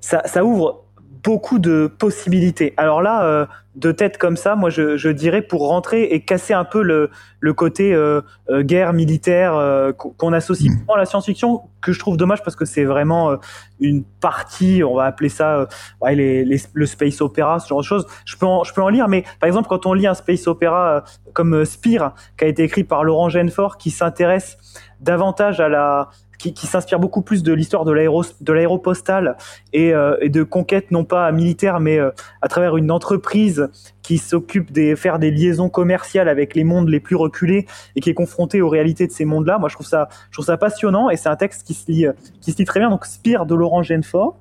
ça, 0.00 0.22
ça, 0.24 0.44
ouvre 0.44 0.84
beaucoup 1.22 1.58
de 1.60 1.86
possibilités. 1.98 2.74
Alors 2.76 3.00
là, 3.00 3.24
euh, 3.24 3.46
de 3.76 3.92
tête 3.92 4.18
comme 4.18 4.36
ça, 4.36 4.56
moi 4.56 4.70
je, 4.70 4.96
je, 4.96 5.08
dirais 5.08 5.40
pour 5.40 5.68
rentrer 5.68 6.02
et 6.02 6.24
casser 6.24 6.52
un 6.52 6.64
peu 6.64 6.82
le, 6.82 7.10
le 7.38 7.54
côté 7.54 7.94
euh, 7.94 8.20
guerre 8.50 8.92
militaire 8.92 9.54
qu'on 9.96 10.32
associe 10.32 10.70
mmh. 10.70 10.90
à 10.90 10.98
la 10.98 11.06
science-fiction, 11.06 11.62
que 11.80 11.92
je 11.92 11.98
trouve 11.98 12.16
dommage 12.16 12.42
parce 12.42 12.56
que 12.56 12.64
c'est 12.64 12.84
vraiment 12.84 13.36
une 13.80 14.04
partie, 14.04 14.82
on 14.82 14.96
va 14.96 15.04
appeler 15.04 15.28
ça 15.28 15.68
ouais, 16.00 16.14
les, 16.16 16.44
les, 16.44 16.60
le 16.72 16.86
space 16.86 17.20
opéra, 17.20 17.60
ce 17.60 17.68
genre 17.68 17.80
de 17.80 17.84
choses. 17.84 18.06
Je 18.26 18.36
peux, 18.36 18.46
en, 18.46 18.64
je 18.64 18.74
peux 18.74 18.82
en 18.82 18.88
lire, 18.88 19.08
mais 19.08 19.24
par 19.40 19.46
exemple 19.46 19.68
quand 19.68 19.86
on 19.86 19.94
lit 19.94 20.08
un 20.08 20.14
space 20.14 20.46
opéra 20.48 21.04
comme 21.32 21.64
Spire, 21.64 22.12
qui 22.36 22.44
a 22.44 22.48
été 22.48 22.64
écrit 22.64 22.84
par 22.84 23.04
Laurent 23.04 23.28
Genefort, 23.28 23.78
qui 23.78 23.90
s'intéresse 23.90 24.58
davantage 25.02 25.60
à 25.60 25.68
la 25.68 26.08
qui, 26.50 26.66
s'inspire 26.66 26.98
beaucoup 26.98 27.22
plus 27.22 27.42
de 27.42 27.52
l'histoire 27.52 27.84
de 27.84 28.52
l'aéropostale 28.52 29.36
et, 29.72 29.94
euh, 29.94 30.16
et, 30.20 30.28
de 30.28 30.42
conquête 30.42 30.90
non 30.90 31.04
pas 31.04 31.30
militaire 31.30 31.78
mais 31.78 31.98
euh, 31.98 32.10
à 32.40 32.48
travers 32.48 32.76
une 32.76 32.90
entreprise 32.90 33.68
qui 34.02 34.18
s'occupe 34.18 34.72
de 34.72 34.94
faire 34.96 35.18
des 35.18 35.30
liaisons 35.30 35.68
commerciales 35.68 36.28
avec 36.28 36.54
les 36.54 36.64
mondes 36.64 36.88
les 36.88 37.00
plus 37.00 37.16
reculés 37.16 37.66
et 37.94 38.00
qui 38.00 38.10
est 38.10 38.14
confronté 38.14 38.60
aux 38.60 38.68
réalités 38.68 39.06
de 39.06 39.12
ces 39.12 39.24
mondes-là. 39.24 39.58
Moi, 39.58 39.68
je 39.68 39.74
trouve 39.74 39.86
ça, 39.86 40.08
je 40.30 40.36
trouve 40.36 40.46
ça 40.46 40.56
passionnant 40.56 41.08
et 41.08 41.16
c'est 41.16 41.28
un 41.28 41.36
texte 41.36 41.64
qui 41.64 41.74
se 41.74 41.90
lit, 41.90 42.06
qui 42.40 42.50
se 42.50 42.58
lit 42.58 42.64
très 42.64 42.80
bien. 42.80 42.90
Donc, 42.90 43.06
Spire 43.06 43.46
de 43.46 43.54
Laurent 43.54 43.84
Genefort 43.84 44.36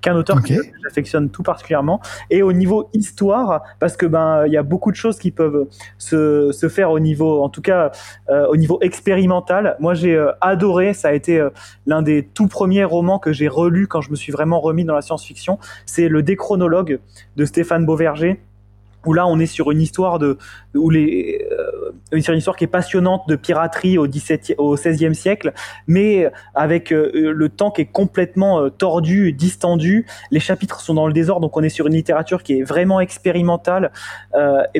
qu'un 0.00 0.16
auteur 0.16 0.42
que 0.42 0.54
j'affectionne 0.82 1.30
tout 1.30 1.42
particulièrement. 1.42 2.00
Et 2.30 2.42
au 2.42 2.52
niveau 2.52 2.88
histoire, 2.92 3.62
parce 3.80 3.96
que 3.96 4.06
ben 4.06 4.46
il 4.46 4.52
y 4.52 4.56
a 4.56 4.62
beaucoup 4.62 4.90
de 4.90 4.96
choses 4.96 5.18
qui 5.18 5.30
peuvent 5.30 5.68
se, 5.98 6.52
se 6.52 6.68
faire 6.68 6.90
au 6.90 7.00
niveau, 7.00 7.42
en 7.42 7.48
tout 7.48 7.62
cas 7.62 7.90
euh, 8.28 8.46
au 8.48 8.56
niveau 8.56 8.78
expérimental. 8.80 9.76
Moi 9.80 9.94
j'ai 9.94 10.14
euh, 10.14 10.32
adoré, 10.40 10.94
ça 10.94 11.08
a 11.08 11.12
été 11.12 11.38
euh, 11.38 11.50
l'un 11.86 12.02
des 12.02 12.22
tout 12.22 12.48
premiers 12.48 12.84
romans 12.84 13.18
que 13.18 13.32
j'ai 13.32 13.48
relu 13.48 13.86
quand 13.86 14.00
je 14.00 14.10
me 14.10 14.16
suis 14.16 14.32
vraiment 14.32 14.60
remis 14.60 14.84
dans 14.84 14.94
la 14.94 15.02
science-fiction. 15.02 15.58
C'est 15.86 16.08
le 16.08 16.22
Déchronologue 16.22 17.00
de 17.36 17.44
Stéphane 17.44 17.86
Beauverger 17.86 18.40
où 19.06 19.12
là 19.12 19.26
on 19.26 19.38
est 19.38 19.46
sur 19.46 19.70
une 19.70 19.80
histoire 19.80 20.18
de 20.18 20.38
où 20.74 20.90
les 20.90 21.46
euh, 21.52 22.20
sur 22.20 22.32
une 22.32 22.38
histoire 22.38 22.56
qui 22.56 22.64
est 22.64 22.68
passionnante 22.68 23.22
de 23.28 23.36
piraterie 23.36 23.98
au 23.98 24.06
17 24.06 24.54
au 24.58 24.76
16e 24.76 25.14
siècle 25.14 25.52
mais 25.86 26.30
avec 26.54 26.92
euh, 26.92 27.32
le 27.32 27.48
temps 27.48 27.70
qui 27.70 27.82
est 27.82 27.86
complètement 27.86 28.60
euh, 28.60 28.70
tordu 28.70 29.32
distendu 29.32 30.06
les 30.30 30.40
chapitres 30.40 30.80
sont 30.80 30.94
dans 30.94 31.06
le 31.06 31.12
désordre 31.12 31.42
donc 31.42 31.56
on 31.56 31.62
est 31.62 31.68
sur 31.68 31.86
une 31.86 31.94
littérature 31.94 32.42
qui 32.42 32.58
est 32.58 32.62
vraiment 32.62 33.00
expérimentale 33.00 33.92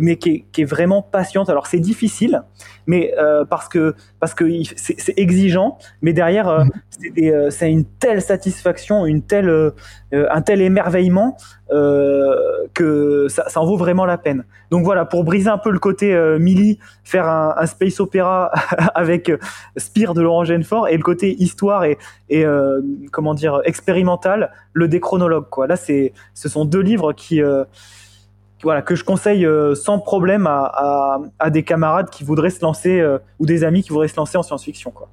mais 0.00 0.16
qui 0.16 0.30
est, 0.30 0.44
qui 0.52 0.62
est 0.62 0.66
vraiment 0.66 1.02
patiente 1.02 1.48
alors 1.48 1.66
c'est 1.66 1.80
difficile 1.80 2.42
mais 2.86 3.14
parce 3.48 3.68
que 3.68 3.94
parce 4.20 4.34
que 4.34 4.44
c'est 4.76 5.14
exigeant 5.16 5.78
mais 6.02 6.12
derrière 6.12 6.66
mm-hmm. 7.06 7.50
c'est 7.50 7.70
une 7.70 7.84
telle 7.84 8.22
satisfaction 8.22 9.06
une 9.06 9.22
telle 9.22 9.72
un 10.30 10.42
tel 10.42 10.60
émerveillement 10.60 11.36
que 11.70 13.26
ça, 13.28 13.44
en 13.56 13.66
vaut 13.66 13.76
vraiment 13.76 14.06
la 14.06 14.18
peine 14.18 14.44
donc 14.74 14.82
voilà 14.84 15.04
pour 15.04 15.22
briser 15.22 15.48
un 15.48 15.58
peu 15.58 15.70
le 15.70 15.78
côté 15.78 16.12
euh, 16.12 16.36
Millie, 16.40 16.80
faire 17.04 17.28
un, 17.28 17.64
space 17.66 18.00
opéra 18.00 18.50
avec 18.96 19.28
euh, 19.28 19.38
Spire 19.76 20.14
de 20.14 20.20
Laurent 20.20 20.42
Genefort 20.42 20.88
et 20.88 20.96
le 20.96 21.02
côté 21.04 21.32
histoire 21.40 21.84
et, 21.84 21.96
euh, 22.32 22.80
comment 23.12 23.34
dire 23.34 23.60
expérimental, 23.62 24.50
le 24.72 24.88
déchronologue. 24.88 25.46
Là 25.68 25.76
c'est 25.76 26.12
ce 26.34 26.48
sont 26.48 26.64
deux 26.64 26.80
livres 26.80 27.12
qui 27.12 27.40
euh, 27.40 27.62
voilà 28.64 28.82
que 28.82 28.96
je 28.96 29.04
conseille 29.04 29.46
euh, 29.46 29.76
sans 29.76 30.00
problème 30.00 30.48
à, 30.48 31.20
des 31.50 31.62
camarades 31.62 32.10
qui 32.10 32.24
voudraient 32.24 32.50
se 32.50 32.62
lancer 32.62 33.00
ou 33.38 33.46
des 33.46 33.62
amis 33.62 33.84
qui 33.84 33.90
voudraient 33.90 34.08
se 34.08 34.16
lancer 34.16 34.36
en 34.38 34.42
science-fiction 34.42 34.90
quoi. 34.90 35.08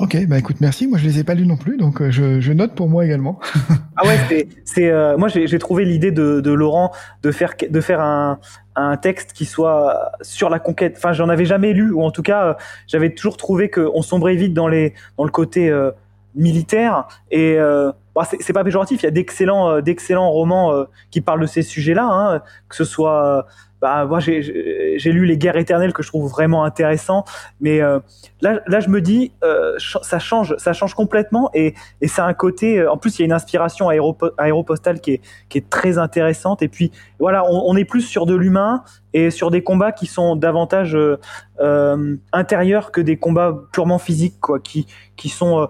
Ok, 0.00 0.16
bah 0.26 0.38
écoute, 0.38 0.56
merci. 0.60 0.86
Moi, 0.86 0.98
je 0.98 1.04
les 1.04 1.18
ai 1.18 1.24
pas 1.24 1.34
lus 1.34 1.46
non 1.46 1.58
plus, 1.58 1.76
donc 1.76 2.02
je, 2.08 2.40
je 2.40 2.52
note 2.52 2.74
pour 2.74 2.88
moi 2.88 3.04
également. 3.04 3.38
ah 3.96 4.06
ouais, 4.06 4.48
c'est, 4.64 4.88
euh, 4.90 5.18
moi 5.18 5.28
j'ai 5.28 5.58
trouvé 5.58 5.84
l'idée 5.84 6.10
de, 6.10 6.50
Laurent 6.50 6.90
de 7.22 7.30
faire 7.30 7.52
de 7.68 7.80
faire 7.80 8.00
un, 8.00 8.38
un 8.76 8.96
texte 8.96 9.34
qui 9.34 9.44
soit 9.44 10.12
sur 10.22 10.48
la 10.48 10.58
conquête. 10.58 10.94
Enfin, 10.96 11.12
j'en 11.12 11.28
avais 11.28 11.44
jamais 11.44 11.74
lu, 11.74 11.92
ou 11.92 12.02
en 12.02 12.10
tout 12.10 12.22
cas, 12.22 12.44
euh, 12.44 12.54
j'avais 12.86 13.10
toujours 13.10 13.36
trouvé 13.36 13.68
qu'on 13.68 14.00
sombrait 14.00 14.36
vite 14.36 14.54
dans 14.54 14.68
les 14.68 14.94
dans 15.18 15.24
le 15.24 15.30
côté 15.30 15.68
euh, 15.68 15.90
militaire. 16.34 17.08
Et 17.30 17.56
euh, 17.58 17.92
bah, 18.14 18.26
c'est 18.40 18.52
pas 18.52 18.64
péjoratif. 18.64 19.02
Il 19.02 19.06
y 19.06 19.08
a 19.08 19.12
d'excellents 19.12 19.70
euh, 19.70 19.80
d'excellents 19.80 20.30
romans 20.30 20.72
euh, 20.72 20.84
qui 21.10 21.20
parlent 21.20 21.40
de 21.40 21.46
ces 21.46 21.62
sujets-là, 21.62 22.08
hein, 22.10 22.42
que 22.68 22.76
ce 22.76 22.84
soit 22.84 23.46
bah 23.80 24.04
moi 24.04 24.20
j'ai 24.20 25.12
lu 25.12 25.24
les 25.24 25.38
guerres 25.38 25.56
éternelles 25.56 25.92
que 25.92 26.02
je 26.02 26.08
trouve 26.08 26.30
vraiment 26.30 26.64
intéressant 26.64 27.24
mais 27.60 27.80
euh, 27.80 27.98
là 28.40 28.60
là 28.66 28.80
je 28.80 28.88
me 28.88 29.00
dis 29.00 29.32
euh, 29.42 29.76
ça 29.78 30.18
change 30.18 30.54
ça 30.58 30.72
change 30.72 30.94
complètement 30.94 31.50
et 31.54 31.74
et 32.00 32.08
c'est 32.08 32.20
un 32.20 32.34
côté 32.34 32.78
euh, 32.78 32.92
en 32.92 32.98
plus 32.98 33.18
il 33.18 33.22
y 33.22 33.24
a 33.24 33.26
une 33.26 33.32
inspiration 33.32 33.88
aéropo 33.88 34.30
aéropostale 34.38 35.00
qui 35.00 35.12
est 35.12 35.20
qui 35.48 35.58
est 35.58 35.70
très 35.70 35.98
intéressante 35.98 36.62
et 36.62 36.68
puis 36.68 36.92
voilà 37.18 37.44
on, 37.46 37.62
on 37.66 37.76
est 37.76 37.84
plus 37.84 38.02
sur 38.02 38.26
de 38.26 38.34
l'humain 38.34 38.84
et 39.12 39.30
sur 39.30 39.50
des 39.50 39.62
combats 39.62 39.92
qui 39.92 40.06
sont 40.06 40.36
davantage 40.36 40.94
euh, 40.94 41.18
euh 41.60 42.16
intérieurs 42.32 42.92
que 42.92 43.00
des 43.00 43.16
combats 43.16 43.54
purement 43.72 43.98
physiques 43.98 44.40
quoi 44.40 44.60
qui 44.60 44.86
qui 45.16 45.28
sont 45.28 45.68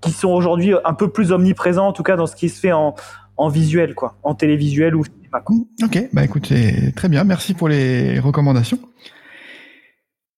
qui 0.00 0.10
sont 0.10 0.30
aujourd'hui 0.30 0.74
un 0.84 0.94
peu 0.94 1.10
plus 1.10 1.32
omniprésents 1.32 1.88
en 1.88 1.92
tout 1.92 2.02
cas 2.02 2.16
dans 2.16 2.26
ce 2.26 2.36
qui 2.36 2.48
se 2.48 2.60
fait 2.60 2.72
en 2.72 2.94
en 3.36 3.48
visuel 3.48 3.94
quoi 3.94 4.14
en 4.22 4.34
télévisuel 4.34 4.94
ou 4.94 5.04
Ok, 5.82 6.08
bah 6.12 6.24
écoute, 6.24 6.52
très 6.94 7.08
bien, 7.08 7.24
merci 7.24 7.54
pour 7.54 7.68
les 7.68 8.18
recommandations. 8.18 8.78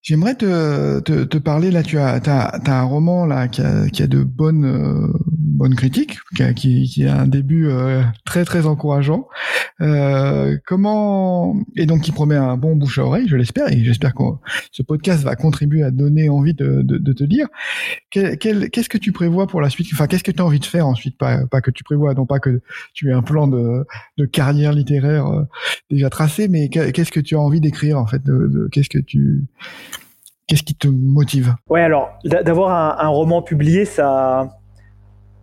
J'aimerais 0.03 0.36
te, 0.36 1.01
te, 1.01 1.24
te, 1.24 1.38
parler, 1.38 1.70
là, 1.70 1.82
tu 1.82 1.99
as, 1.99 2.14
as, 2.14 2.61
as, 2.64 2.80
un 2.80 2.84
roman 2.84 3.26
là 3.26 3.49
qui 3.49 3.61
a, 3.61 3.88
qui 3.88 4.03
a 4.03 4.07
de 4.07 4.22
bonnes, 4.22 4.64
euh, 4.64 5.12
bonne 5.51 5.74
critique, 5.74 6.18
qui, 6.57 6.84
qui 6.84 7.07
a 7.07 7.20
un 7.20 7.26
début 7.26 7.68
euh, 7.68 8.03
très 8.24 8.44
très 8.44 8.66
encourageant. 8.66 9.28
Euh, 9.80 10.57
comment 10.66 11.57
et 11.76 11.86
donc 11.86 12.03
qui 12.03 12.12
promet 12.12 12.36
un 12.36 12.57
bon 12.57 12.76
bouche 12.76 12.99
à 12.99 13.05
oreille, 13.05 13.28
je 13.28 13.36
l'espère, 13.36 13.72
et 13.72 13.84
j'espère 13.84 14.14
que 14.14 14.24
ce 14.72 14.82
podcast 14.82 15.22
va 15.22 15.36
contribuer 15.36 15.82
à 15.82 15.90
donner 15.90 16.28
envie 16.28 16.55
de, 16.55 16.82
de, 16.82 16.99
de 16.99 17.12
te 17.12 17.24
lire. 17.24 17.49
Qu'est-ce 18.11 18.88
que 18.88 18.99
tu 18.99 19.12
prévois 19.12 19.46
pour 19.46 19.61
la 19.61 19.70
suite? 19.70 19.88
Enfin, 19.92 20.07
qu'est-ce 20.07 20.24
que 20.24 20.32
tu 20.32 20.40
as 20.40 20.44
envie 20.44 20.61
de 20.61 20.64
faire 20.64 20.86
ensuite? 20.86 21.16
Pas, 21.16 21.46
pas 21.46 21.61
que 21.61 21.70
tu 21.70 21.84
prévois, 21.84 22.14
non 22.14 22.26
pas 22.26 22.38
que 22.40 22.61
tu 22.92 23.11
aies 23.11 23.14
un 23.14 23.22
plan 23.22 23.46
de, 23.49 23.84
de 24.16 24.24
carrière 24.24 24.72
littéraire 24.72 25.26
euh, 25.26 25.44
déjà 25.90 26.11
tracé, 26.11 26.49
mais 26.49 26.68
qu'est-ce 26.68 27.12
que 27.12 27.20
tu 27.20 27.36
as 27.36 27.40
envie 27.40 27.61
d'écrire 27.61 27.99
en 27.99 28.07
fait? 28.07 28.22
De, 28.24 28.68
Qu'est-ce 28.72 28.88
que 28.88 28.99
tu 28.99 29.46
Qu'est-ce 30.46 30.62
qui 30.62 30.74
te 30.74 30.88
motive? 30.88 31.55
Ouais, 31.68 31.82
alors 31.82 32.18
d'avoir 32.24 32.70
un, 32.70 33.05
un, 33.05 33.09
roman 33.09 33.42
publié, 33.42 33.84
ça, 33.84 34.57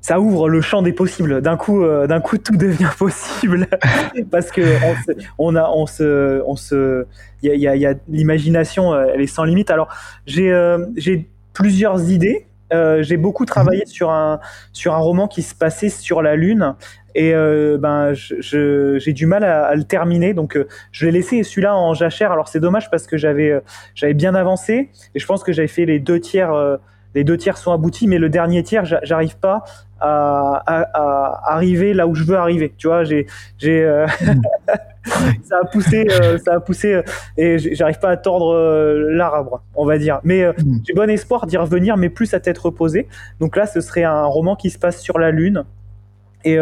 ça 0.06 0.20
ouvre 0.20 0.50
le 0.50 0.62
champ 0.62 0.84
des 0.84 0.94
possibles. 0.94 1.42
D'un 1.42 1.58
coup, 1.58 1.84
euh, 1.84 2.06
d'un 2.06 2.22
coup, 2.22 2.38
tout 2.38 2.56
devient 2.56 2.92
possible 3.00 3.68
parce 4.30 4.52
que 4.52 4.62
on, 5.40 5.56
a, 5.56 5.68
on 5.68 5.88
se, 5.88 6.44
on 6.46 6.56
se, 6.56 7.08
il 7.42 7.56
y 7.56 7.68
a, 7.68 7.76
y 7.76 7.88
a, 7.88 7.96
l'imagination, 8.08 8.94
euh, 8.94 9.08
elle 9.12 9.22
est 9.22 9.28
sans 9.28 9.46
limite. 9.46 9.72
Alors, 9.72 9.88
j'ai, 10.28 10.52
euh, 10.52 10.86
j'ai 10.96 11.28
plusieurs 11.54 12.12
idées. 12.12 12.46
j'ai 13.00 13.18
beaucoup 13.18 13.46
travaillé 13.46 13.82
mhm. 13.82 13.88
sur 13.88 14.12
un, 14.12 14.40
sur 14.74 14.94
un 14.94 15.00
roman 15.00 15.28
qui 15.28 15.42
se 15.42 15.56
passait 15.56 15.90
sur 15.90 16.22
la 16.22 16.36
Lune 16.36 16.76
et 17.16 17.32
ben 17.80 18.12
j'ai 18.14 19.14
du 19.14 19.26
mal 19.26 19.46
à, 19.46 19.74
le 19.76 19.86
terminer 19.86 20.34
donc 20.34 20.60
je 20.92 21.06
l'ai 21.06 21.14
laissé 21.14 21.44
celui-là 21.44 21.74
en 21.74 21.94
jachère 21.94 22.34
alors 22.34 22.50
c'est 22.50 22.60
dommage 22.60 22.92
parce 22.92 23.08
que 23.08 23.16
j'avais 23.16 23.62
j'avais 23.94 24.14
bien 24.14 24.36
avancé 24.36 24.90
et 25.14 25.20
je 25.20 25.26
pense 25.26 25.42
que 25.42 25.54
j'avais 25.54 25.70
fait 25.70 25.86
les 25.86 26.00
deux 26.00 26.20
tiers 26.20 26.52
les 27.16 27.24
deux 27.24 27.38
tiers 27.38 27.58
sont 27.58 27.72
aboutis 27.72 28.08
mais 28.08 28.20
le 28.20 28.30
dernier 28.30 28.62
tiers 28.62 28.86
j'arrive 28.86 29.38
pas 29.38 29.64
à, 30.00 30.64
à, 30.94 31.54
arriver 31.54 31.94
là 31.94 32.08
où 32.08 32.16
je 32.16 32.24
veux 32.24 32.36
arriver. 32.36 32.74
Tu 32.78 32.88
vois, 32.88 33.04
j'ai, 33.04 33.28
j'ai, 33.58 33.84
euh, 33.84 34.08
ça 35.44 35.60
a 35.62 35.66
poussé, 35.66 36.08
euh, 36.10 36.38
ça 36.38 36.56
a 36.56 36.60
poussé, 36.60 36.94
euh, 36.94 37.04
et 37.38 37.58
j'arrive 37.76 38.00
pas 38.00 38.10
à 38.10 38.18
tordre 38.18 38.56
l'arbre, 39.10 39.64
on 39.76 39.86
va 39.86 39.98
dire. 39.98 40.20
Mais 40.24 40.48
mm. 40.48 40.82
j'ai 40.86 40.94
bon 40.94 41.10
espoir 41.10 41.46
d'y 41.48 41.58
revenir, 41.58 41.98
mais 41.98 42.10
plus 42.10 42.34
à 42.34 42.40
tête 42.40 42.58
reposée. 42.58 43.08
Donc 43.40 43.56
là, 43.56 43.66
ce 43.66 43.82
serait 43.82 44.04
un 44.04 44.26
roman 44.26 44.56
qui 44.56 44.70
se 44.70 44.78
passe 44.78 45.02
sur 45.02 45.20
la 45.20 45.32
Lune 45.32 45.66
et 46.44 46.58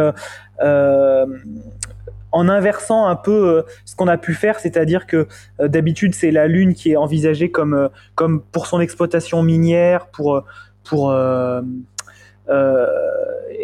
en 2.33 2.49
inversant 2.49 3.05
un 3.07 3.15
peu 3.15 3.63
ce 3.85 3.95
qu'on 3.95 4.07
a 4.07 4.17
pu 4.17 4.33
faire, 4.33 4.59
c'est-à-dire 4.59 5.07
que 5.07 5.27
d'habitude 5.59 6.15
c'est 6.15 6.31
la 6.31 6.47
Lune 6.47 6.73
qui 6.73 6.91
est 6.91 6.95
envisagée 6.97 7.51
comme 7.51 7.89
comme 8.15 8.41
pour 8.41 8.67
son 8.67 8.81
exploitation 8.81 9.43
minière, 9.43 10.07
pour 10.07 10.43
pour 10.83 11.11
euh, 11.11 11.61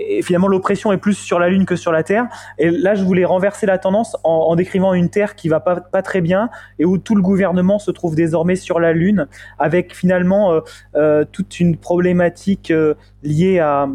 et 0.10 0.22
finalement 0.22 0.48
l'oppression 0.48 0.92
est 0.92 0.98
plus 0.98 1.14
sur 1.14 1.40
la 1.40 1.50
Lune 1.50 1.66
que 1.66 1.76
sur 1.76 1.92
la 1.92 2.04
Terre. 2.04 2.28
Et 2.58 2.70
là, 2.70 2.96
je 2.96 3.04
voulais 3.04 3.26
renverser 3.26 3.66
la 3.66 3.78
tendance 3.78 4.18
en, 4.24 4.56
décrivant 4.56 4.94
une 4.94 5.10
Terre 5.10 5.36
qui 5.36 5.50
va 5.50 5.60
pas, 5.60 6.02
très 6.02 6.22
bien 6.22 6.50
et 6.78 6.86
où 6.86 6.98
tout 6.98 7.16
le 7.16 7.22
gouvernement 7.22 7.80
se 7.80 7.92
trouve 7.92 8.16
désormais 8.16 8.56
sur 8.56 8.80
la 8.80 8.94
Lune, 8.94 9.28
avec 9.58 9.96
finalement 9.96 10.52
euh, 10.52 10.60
euh, 10.96 11.26
toute 11.30 11.60
une 11.60 11.78
problématique 11.78 12.72
euh, 12.72 12.96
liée 13.24 13.60
à, 13.60 13.88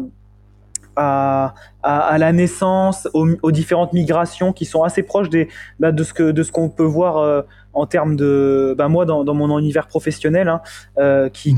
à, 0.95 1.53
à, 1.83 2.17
la 2.17 2.31
naissance, 2.31 3.07
aux, 3.13 3.51
différentes 3.51 3.93
migrations 3.93 4.53
qui 4.53 4.65
sont 4.65 4.83
assez 4.83 5.03
proches 5.03 5.29
des, 5.29 5.47
bah, 5.79 5.91
de 5.91 6.03
ce 6.03 6.13
que 6.13 6.31
de 6.31 6.43
ce 6.43 6.51
qu'on 6.51 6.69
peut 6.69 6.83
voir 6.83 7.17
euh, 7.17 7.41
en 7.73 7.85
termes 7.85 8.15
de, 8.15 8.73
bah, 8.77 8.87
moi 8.87 9.05
dans, 9.05 9.23
dans 9.23 9.33
mon 9.33 9.57
univers 9.59 9.87
professionnel, 9.87 10.47
hein, 10.47 10.61
euh, 10.97 11.29
qui, 11.29 11.53
mmh. 11.53 11.57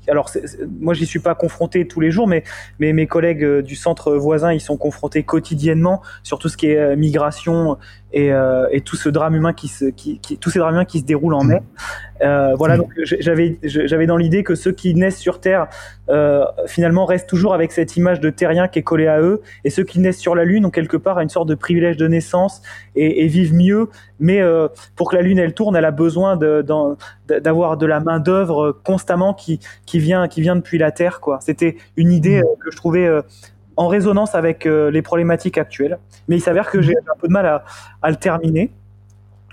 alors 0.07 0.29
moi 0.79 0.93
j'y 0.93 1.05
suis 1.05 1.19
pas 1.19 1.35
confronté 1.35 1.87
tous 1.87 1.99
les 1.99 2.11
jours, 2.11 2.27
mais, 2.27 2.43
mais 2.79 2.93
mes 2.93 3.07
collègues 3.07 3.43
euh, 3.43 3.61
du 3.61 3.75
centre 3.75 4.13
voisin 4.15 4.51
ils 4.51 4.61
sont 4.61 4.77
confrontés 4.77 5.23
quotidiennement 5.23 6.01
sur 6.23 6.39
tout 6.39 6.49
ce 6.49 6.57
qui 6.57 6.67
est 6.67 6.77
euh, 6.77 6.95
migration 6.95 7.77
et, 8.13 8.31
euh, 8.31 8.67
et 8.71 8.81
tout 8.81 8.95
ce 8.95 9.09
drame 9.09 9.35
humain 9.35 9.53
qui 9.53 9.67
se, 9.67 9.85
qui, 9.85 10.19
qui, 10.19 10.37
tous 10.37 10.49
ces 10.49 10.59
drames 10.59 10.73
humains 10.73 10.85
qui 10.85 10.99
se 10.99 11.05
déroulent 11.05 11.33
en 11.33 11.43
mai. 11.43 11.61
Euh, 12.21 12.53
voilà, 12.55 12.77
donc 12.77 12.91
j'avais 13.03 13.57
j'avais 13.63 14.05
dans 14.05 14.17
l'idée 14.17 14.43
que 14.43 14.53
ceux 14.53 14.71
qui 14.71 14.93
naissent 14.93 15.17
sur 15.17 15.39
Terre 15.39 15.67
euh, 16.09 16.45
finalement 16.67 17.05
restent 17.05 17.27
toujours 17.27 17.55
avec 17.55 17.71
cette 17.71 17.97
image 17.97 18.19
de 18.19 18.29
terrien 18.29 18.67
qui 18.67 18.77
est 18.77 18.83
collée 18.83 19.07
à 19.07 19.19
eux, 19.21 19.41
et 19.63 19.71
ceux 19.71 19.83
qui 19.83 19.99
naissent 19.99 20.19
sur 20.19 20.35
la 20.35 20.43
Lune 20.43 20.65
ont 20.65 20.69
quelque 20.69 20.97
part 20.97 21.19
une 21.19 21.29
sorte 21.29 21.47
de 21.47 21.55
privilège 21.55 21.97
de 21.97 22.07
naissance 22.07 22.61
et, 22.95 23.23
et 23.23 23.27
vivent 23.27 23.55
mieux. 23.55 23.89
Mais 24.19 24.39
pour 24.95 25.09
que 25.09 25.15
la 25.15 25.23
Lune 25.23 25.39
elle 25.39 25.55
tourne, 25.55 25.75
elle 25.75 25.85
a 25.85 25.91
besoin 25.91 26.35
d'avoir 26.35 27.77
de, 27.77 27.81
de, 27.81 27.85
la 27.87 27.99
main 28.01 28.19
d'œuvre 28.19 28.77
constamment 28.83 29.33
qui 29.33 29.59
qui 29.87 29.90
vient 29.99 30.27
qui 30.27 30.41
vient 30.41 30.55
depuis 30.55 30.77
la 30.77 30.91
Terre 30.91 31.19
quoi. 31.19 31.39
C'était 31.41 31.77
une 31.97 32.11
idée 32.11 32.41
mmh. 32.41 32.63
que 32.63 32.71
je 32.71 32.77
trouvais 32.77 33.09
en 33.77 33.87
résonance 33.87 34.35
avec 34.35 34.65
euh, 34.65 34.91
les 34.91 35.01
problématiques 35.01 35.57
actuelles. 35.57 35.97
Mais 36.27 36.37
il 36.37 36.41
s'avère 36.41 36.69
que 36.69 36.81
j'ai 36.81 36.95
un 36.95 37.17
peu 37.19 37.27
de 37.27 37.33
mal 37.33 37.45
à, 37.45 37.63
à 38.01 38.09
le 38.09 38.15
terminer. 38.15 38.71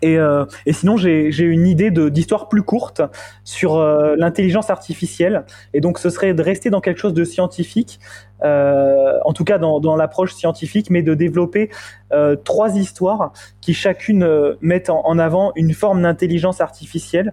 Et, 0.01 0.17
euh, 0.17 0.45
et, 0.65 0.73
sinon, 0.73 0.97
j'ai 0.97 1.41
une 1.41 1.67
idée 1.67 1.91
d'histoire 1.91 2.49
plus 2.49 2.63
courte 2.63 3.03
sur 3.43 3.75
euh, 3.75 4.15
l'intelligence 4.17 4.71
artificielle. 4.71 5.45
Et 5.75 5.81
donc, 5.81 5.99
ce 5.99 6.09
serait 6.09 6.35
de 6.35 6.43
rester 6.43 6.71
dans 6.71 6.81
quelque 6.81 7.01
chose 7.01 7.15
de 7.15 7.25
scientifique, 7.25 7.99
euh, 8.45 9.19
en 9.25 9.33
tout 9.33 9.43
cas 9.43 9.59
dans, 9.59 9.81
dans 9.81 9.97
l'approche 9.97 10.35
scientifique, 10.35 10.91
mais 10.91 11.03
de 11.03 11.15
développer 11.15 11.71
euh, 12.13 12.37
trois 12.37 12.77
histoires 12.77 13.33
qui 13.61 13.75
chacune 13.75 14.23
euh, 14.23 14.55
mettent 14.61 14.91
en, 14.91 15.05
en, 15.05 15.19
avant 15.19 15.51
une 15.57 15.75
forme 15.75 16.03
d'intelligence 16.03 16.61
artificielle 16.61 17.33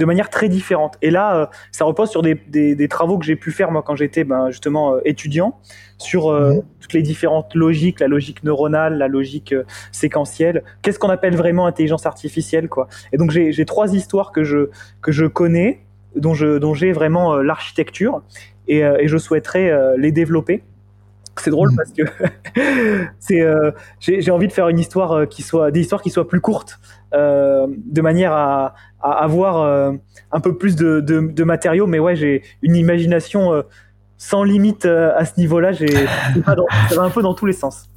de 0.00 0.06
manière 0.06 0.30
très 0.30 0.48
différente. 0.48 0.96
Et 1.02 1.10
là, 1.10 1.36
euh, 1.36 1.46
ça 1.72 1.84
repose 1.84 2.08
sur 2.08 2.22
des, 2.22 2.34
des, 2.34 2.88
travaux 2.88 3.18
que 3.18 3.24
j'ai 3.26 3.36
pu 3.36 3.52
faire 3.52 3.70
moi 3.70 3.82
quand 3.82 3.96
j'étais 3.96 4.24
ben, 4.24 4.50
justement 4.50 4.94
euh, 4.94 5.00
étudiant 5.04 5.58
sur 5.98 6.28
euh, 6.28 6.54
mhm. 6.54 6.62
toutes 6.80 6.94
les 6.94 7.02
différentes 7.02 7.54
logiques, 7.54 8.00
la 8.00 8.08
logique 8.08 8.42
neuronale, 8.42 8.96
la 8.96 9.08
logique 9.08 9.54
séquentielle. 9.92 10.64
Qu'est-ce 10.80 10.98
qu'on 10.98 11.10
appelle 11.10 11.36
vraiment 11.36 11.66
intelligence 11.66 12.06
artificielle, 12.06 12.70
quoi? 12.70 12.88
Et 13.12 13.18
donc 13.18 13.30
j'ai 13.30 13.64
trois 13.66 13.94
histoires 13.94 14.32
que 14.32 14.42
je 14.42 14.70
que 15.02 15.12
je 15.12 15.26
connais, 15.26 15.80
dont 16.16 16.32
je 16.32 16.56
dont 16.56 16.72
j'ai 16.72 16.92
vraiment 16.92 17.36
l'architecture 17.36 18.22
et, 18.68 18.78
et, 18.78 19.06
je 19.06 19.18
souhaiterais 19.18 19.70
les 19.98 20.12
développer 20.12 20.62
c'est 21.40 21.50
drôle 21.50 21.70
mhm. 21.70 21.76
parce 21.76 21.92
que 21.92 22.02
c'est 23.18 23.44
j'ai 24.00 24.30
envie 24.30 24.48
de 24.48 24.52
faire 24.52 24.68
une 24.68 24.78
histoire 24.78 25.28
qui 25.28 25.42
soit 25.42 25.70
des 25.70 25.80
histoires 25.80 26.02
qui 26.02 26.10
soient 26.10 26.28
plus 26.28 26.40
courtes 26.40 26.78
euh, 27.12 27.66
de 27.68 28.02
manière 28.02 28.32
à, 28.32 28.74
à 29.02 29.24
avoir 29.24 29.62
euh, 29.62 29.92
un 30.30 30.38
peu 30.40 30.56
plus 30.56 30.76
de, 30.76 31.00
de, 31.00 31.20
de, 31.20 31.44
matériaux. 31.44 31.88
Mais 31.88 31.98
ouais, 31.98 32.14
j'ai 32.14 32.42
une 32.62 32.76
imagination 32.76 33.52
euh, 33.52 33.62
sans 34.16 34.44
limite 34.44 34.84
à 34.84 35.24
ce 35.24 35.32
niveau-là. 35.38 35.72
J'ai 35.72 35.88
ça 36.46 36.94
va 36.94 37.02
un 37.02 37.10
peu 37.10 37.22
dans 37.22 37.34
tous 37.34 37.46
les 37.46 37.52
sens. 37.52 37.88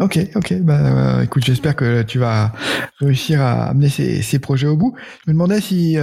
Ok, 0.00 0.20
ok. 0.36 0.60
Bah, 0.60 1.24
écoute, 1.24 1.44
j'espère 1.44 1.74
que 1.74 2.02
tu 2.02 2.20
vas 2.20 2.52
réussir 3.00 3.40
à 3.40 3.70
amener 3.70 3.88
ces, 3.88 4.22
ces 4.22 4.38
projets 4.38 4.68
au 4.68 4.76
bout. 4.76 4.94
Je 5.24 5.30
me 5.30 5.34
demandais 5.34 5.60
si 5.60 5.96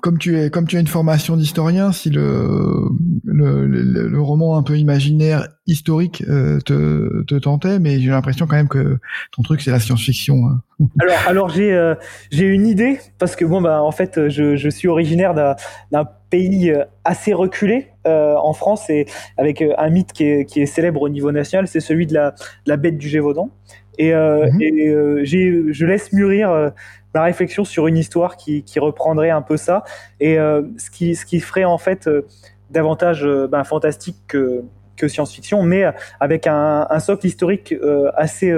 comme 0.00 0.18
tu 0.18 0.38
es, 0.38 0.50
comme 0.50 0.66
tu 0.66 0.76
as 0.76 0.80
une 0.80 0.86
formation 0.86 1.36
d'historien, 1.36 1.90
si 1.90 2.08
le, 2.08 2.88
le, 3.24 3.66
le, 3.66 4.20
roman 4.20 4.56
un 4.56 4.62
peu 4.62 4.78
imaginaire 4.78 5.48
historique 5.66 6.22
euh, 6.28 6.60
te, 6.60 7.24
te, 7.24 7.34
tentait, 7.34 7.80
mais 7.80 7.98
j'ai 7.98 8.10
l'impression 8.10 8.46
quand 8.46 8.54
même 8.54 8.68
que 8.68 8.98
ton 9.32 9.42
truc 9.42 9.60
c'est 9.60 9.72
la 9.72 9.80
science-fiction. 9.80 10.46
Hein. 10.46 10.62
alors, 11.00 11.18
alors 11.26 11.48
j'ai 11.48 11.72
euh, 11.72 11.94
j'ai 12.30 12.46
une 12.46 12.66
idée 12.66 13.00
parce 13.18 13.34
que 13.34 13.44
bon 13.44 13.60
bah 13.60 13.82
en 13.82 13.90
fait 13.90 14.28
je, 14.28 14.54
je 14.56 14.68
suis 14.68 14.86
originaire 14.86 15.34
d'un 15.34 16.04
pays 16.30 16.70
euh, 16.70 16.84
assez 17.04 17.32
reculé 17.32 17.88
euh, 18.06 18.34
en 18.36 18.54
France 18.54 18.90
et 18.90 19.06
avec 19.36 19.62
un 19.62 19.88
mythe 19.90 20.12
qui 20.12 20.24
est, 20.24 20.44
qui 20.44 20.60
est 20.60 20.66
célèbre 20.66 21.02
au 21.02 21.08
niveau 21.08 21.32
national, 21.32 21.68
c'est 21.68 21.80
celui 21.80 22.06
de 22.06 22.14
la, 22.14 22.34
la 22.66 22.76
bête 22.76 22.98
du 22.98 23.08
Gévaudan. 23.08 23.50
Et, 23.98 24.12
euh, 24.12 24.50
mhm. 24.50 24.60
et 24.60 25.24
j'ai, 25.24 25.62
je 25.68 25.86
laisse 25.86 26.12
mûrir 26.12 26.72
ma 27.14 27.22
réflexion 27.22 27.64
sur 27.64 27.86
une 27.86 27.96
histoire 27.96 28.36
qui, 28.36 28.64
qui 28.64 28.78
reprendrait 28.80 29.30
un 29.30 29.42
peu 29.42 29.56
ça 29.56 29.84
et 30.20 30.38
euh, 30.38 30.62
ce 30.76 30.90
qui 30.90 31.14
ce 31.14 31.24
qui 31.24 31.40
ferait 31.40 31.64
en 31.64 31.78
fait 31.78 32.08
euh, 32.08 32.26
davantage 32.70 33.24
euh, 33.24 33.46
ben, 33.46 33.64
fantastique 33.64 34.16
que 34.26 34.62
que 34.96 35.08
science-fiction, 35.08 35.64
mais 35.64 35.84
avec 36.20 36.46
un, 36.46 36.86
un 36.88 37.00
socle 37.00 37.26
historique 37.26 37.74
assez 38.14 38.54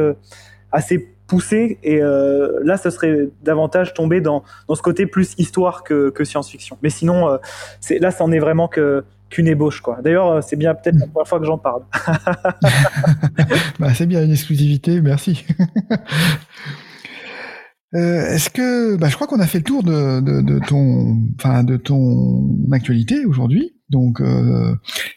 assez 0.71 1.09
poussé 1.27 1.79
et 1.83 1.99
là 1.99 2.77
ce 2.77 2.91
serait 2.91 3.31
davantage 3.43 3.95
tomber 3.95 4.21
dans 4.21 4.45
dans 4.69 4.75
ce 4.75 4.83
côté 4.83 5.07
plus 5.07 5.33
histoire 5.39 5.83
que, 5.83 6.11
que 6.11 6.25
science-fiction. 6.25 6.77
Mais 6.83 6.91
sinon 6.91 7.39
c'est 7.81 7.99
là 8.01 8.11
c'en 8.11 8.33
est 8.33 8.39
vraiment 8.39 8.69
que 8.69 9.03
qu'une 9.31 9.47
ébauche 9.47 9.81
quoi. 9.81 10.01
D'ailleurs, 10.03 10.45
c'est 10.45 10.57
bien 10.57 10.75
peut-être 10.75 10.97
la 10.99 11.07
première 11.07 11.27
fois 11.27 11.41
que 11.41 11.47
j'en 11.47 11.57
parle. 11.57 11.85
bah, 13.81 13.95
c'est 13.95 14.07
bien 14.07 14.23
une 14.23 14.33
exclusivité, 14.33 15.01
merci. 15.01 15.47
Euh, 17.97 18.35
est-ce 18.35 18.51
que, 18.51 18.97
bah, 18.97 19.09
je 19.09 19.15
crois 19.15 19.27
qu'on 19.27 19.41
a 19.41 19.47
fait 19.47 19.59
le 19.59 19.65
tour 19.65 19.83
de, 19.83 20.21
de, 20.21 20.43
de 20.43 20.59
ton, 20.67 21.17
enfin, 21.39 21.65
de 21.65 21.77
ton 21.77 22.45
actualité 22.73 23.25
aujourd'hui. 23.25 23.73
Donc, 23.89 24.21
euh, 24.21 24.75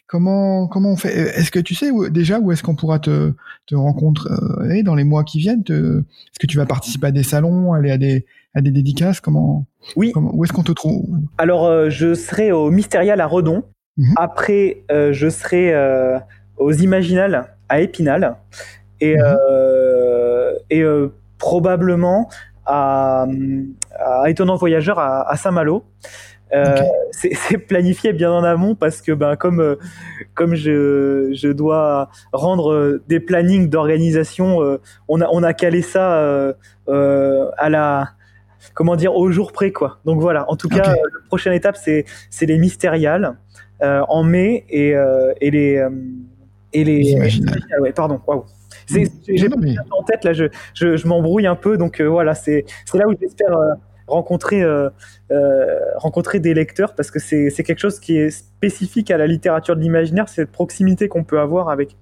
comment 0.08 0.68
comment 0.68 0.92
on 0.92 0.96
fait? 0.96 1.10
Est-ce 1.10 1.50
que 1.50 1.60
tu 1.60 1.74
sais 1.74 1.90
où, 1.90 2.08
déjà 2.10 2.40
où 2.40 2.52
est-ce 2.52 2.62
qu'on 2.62 2.76
pourra 2.76 3.00
te, 3.00 3.34
te 3.66 3.76
rencontrer 3.76 4.84
dans 4.84 4.94
les 4.96 5.04
mois 5.04 5.24
qui 5.24 5.40
viennent? 5.40 5.64
Est-ce 5.68 6.40
que 6.40 6.48
tu 6.48 6.58
vas 6.58 6.68
participer 6.68 7.08
à 7.08 7.12
des 7.12 7.24
salons, 7.24 7.74
aller 7.74 7.90
à 7.90 7.98
des, 7.98 8.26
à 8.54 8.62
des 8.62 8.70
dédicaces? 8.72 9.20
Comment 9.20 9.66
Oui. 9.96 10.12
où 10.16 10.44
est-ce 10.44 10.54
qu'on 10.54 10.64
te 10.64 10.72
trouve? 10.72 11.04
Alors, 11.40 11.90
je 11.90 12.14
serai 12.14 12.52
au 12.52 12.70
Mystérial 12.70 13.20
à 13.22 13.26
Redon. 13.26 13.64
Mhm. 13.98 14.14
Après, 14.18 14.84
je 14.90 15.30
serai 15.30 15.74
aux 16.58 16.72
Imaginales 16.72 17.56
à 17.70 17.82
Épinal. 17.82 18.36
Et, 19.02 19.16
mhm. 19.16 20.58
et 20.70 20.84
probablement 21.40 22.30
à, 22.70 23.26
à 23.98 24.30
Étonnant 24.30 24.56
Voyageur 24.56 25.00
à, 25.00 25.36
Saint-Malo. 25.36 25.84
Euh, 26.54 26.82
c'est 27.12 27.58
planifié 27.58 28.14
bien 28.14 28.32
en 28.32 28.44
amont 28.44 28.74
parce 28.74 29.02
que 29.02 29.12
ben 29.12 29.36
comme 29.36 29.60
euh, 29.60 29.76
comme 30.34 30.56
je, 30.56 31.30
je 31.32 31.48
dois 31.50 32.10
rendre 32.34 32.72
euh, 32.72 33.04
des 33.08 33.20
plannings 33.20 33.70
d'organisation, 33.70 34.80
on 35.08 35.22
a 35.22 35.28
on 35.32 35.44
a 35.44 35.54
calé 35.54 35.82
ça 35.82 36.54
à 36.88 37.70
la 37.70 38.10
comment 38.74 38.96
dire 38.96 39.16
au 39.16 39.32
jour 39.32 39.52
près 39.52 39.72
quoi. 39.72 40.00
Donc 40.06 40.22
voilà. 40.22 40.50
En 40.50 40.56
tout 40.56 40.70
cas, 40.70 40.94
la 40.94 41.28
prochaine 41.28 41.54
étape 41.54 41.78
c'est 41.78 42.06
c'est 42.30 42.46
les 42.46 42.58
mystériales 42.58 43.38
en 43.82 44.24
mai 44.24 44.66
et 44.70 44.94
et 45.42 45.52
les 45.52 45.84
et 46.72 46.84
les, 46.84 47.16
ouais, 47.80 47.94
pardon. 47.94 48.22
Waouh. 48.28 48.46
J'ai 48.88 49.50
en 49.92 50.04
tête 50.04 50.24
là, 50.24 50.34
je, 50.34 50.46
je, 50.74 50.98
je 50.98 51.08
m'embrouille 51.08 51.48
un 51.48 51.56
peu, 51.56 51.78
donc 51.78 52.02
voilà, 52.02 52.36
c'est 52.36 52.66
là 52.94 53.08
où 53.08 53.14
j'espère 53.20 53.56
rencontrer, 54.10 54.62
euh, 54.62 54.90
euh, 55.32 55.80
rencontrer 55.96 56.40
des 56.40 56.54
lecteurs 56.54 56.96
parce 56.96 57.12
que 57.12 57.20
c'est 57.20 57.52
quelque 57.64 57.80
chose 57.80 58.00
qui 58.00 58.18
est 58.18 58.30
spécifique 58.30 59.12
à 59.12 59.18
la 59.18 59.28
littérature 59.28 59.76
de 59.76 59.82
l'imaginaire, 59.82 60.28
cette 60.28 60.52
proximité 60.52 61.08
qu'on 61.08 61.24
peut 61.24 61.40
avoir 61.40 61.70
avec, 61.70 61.96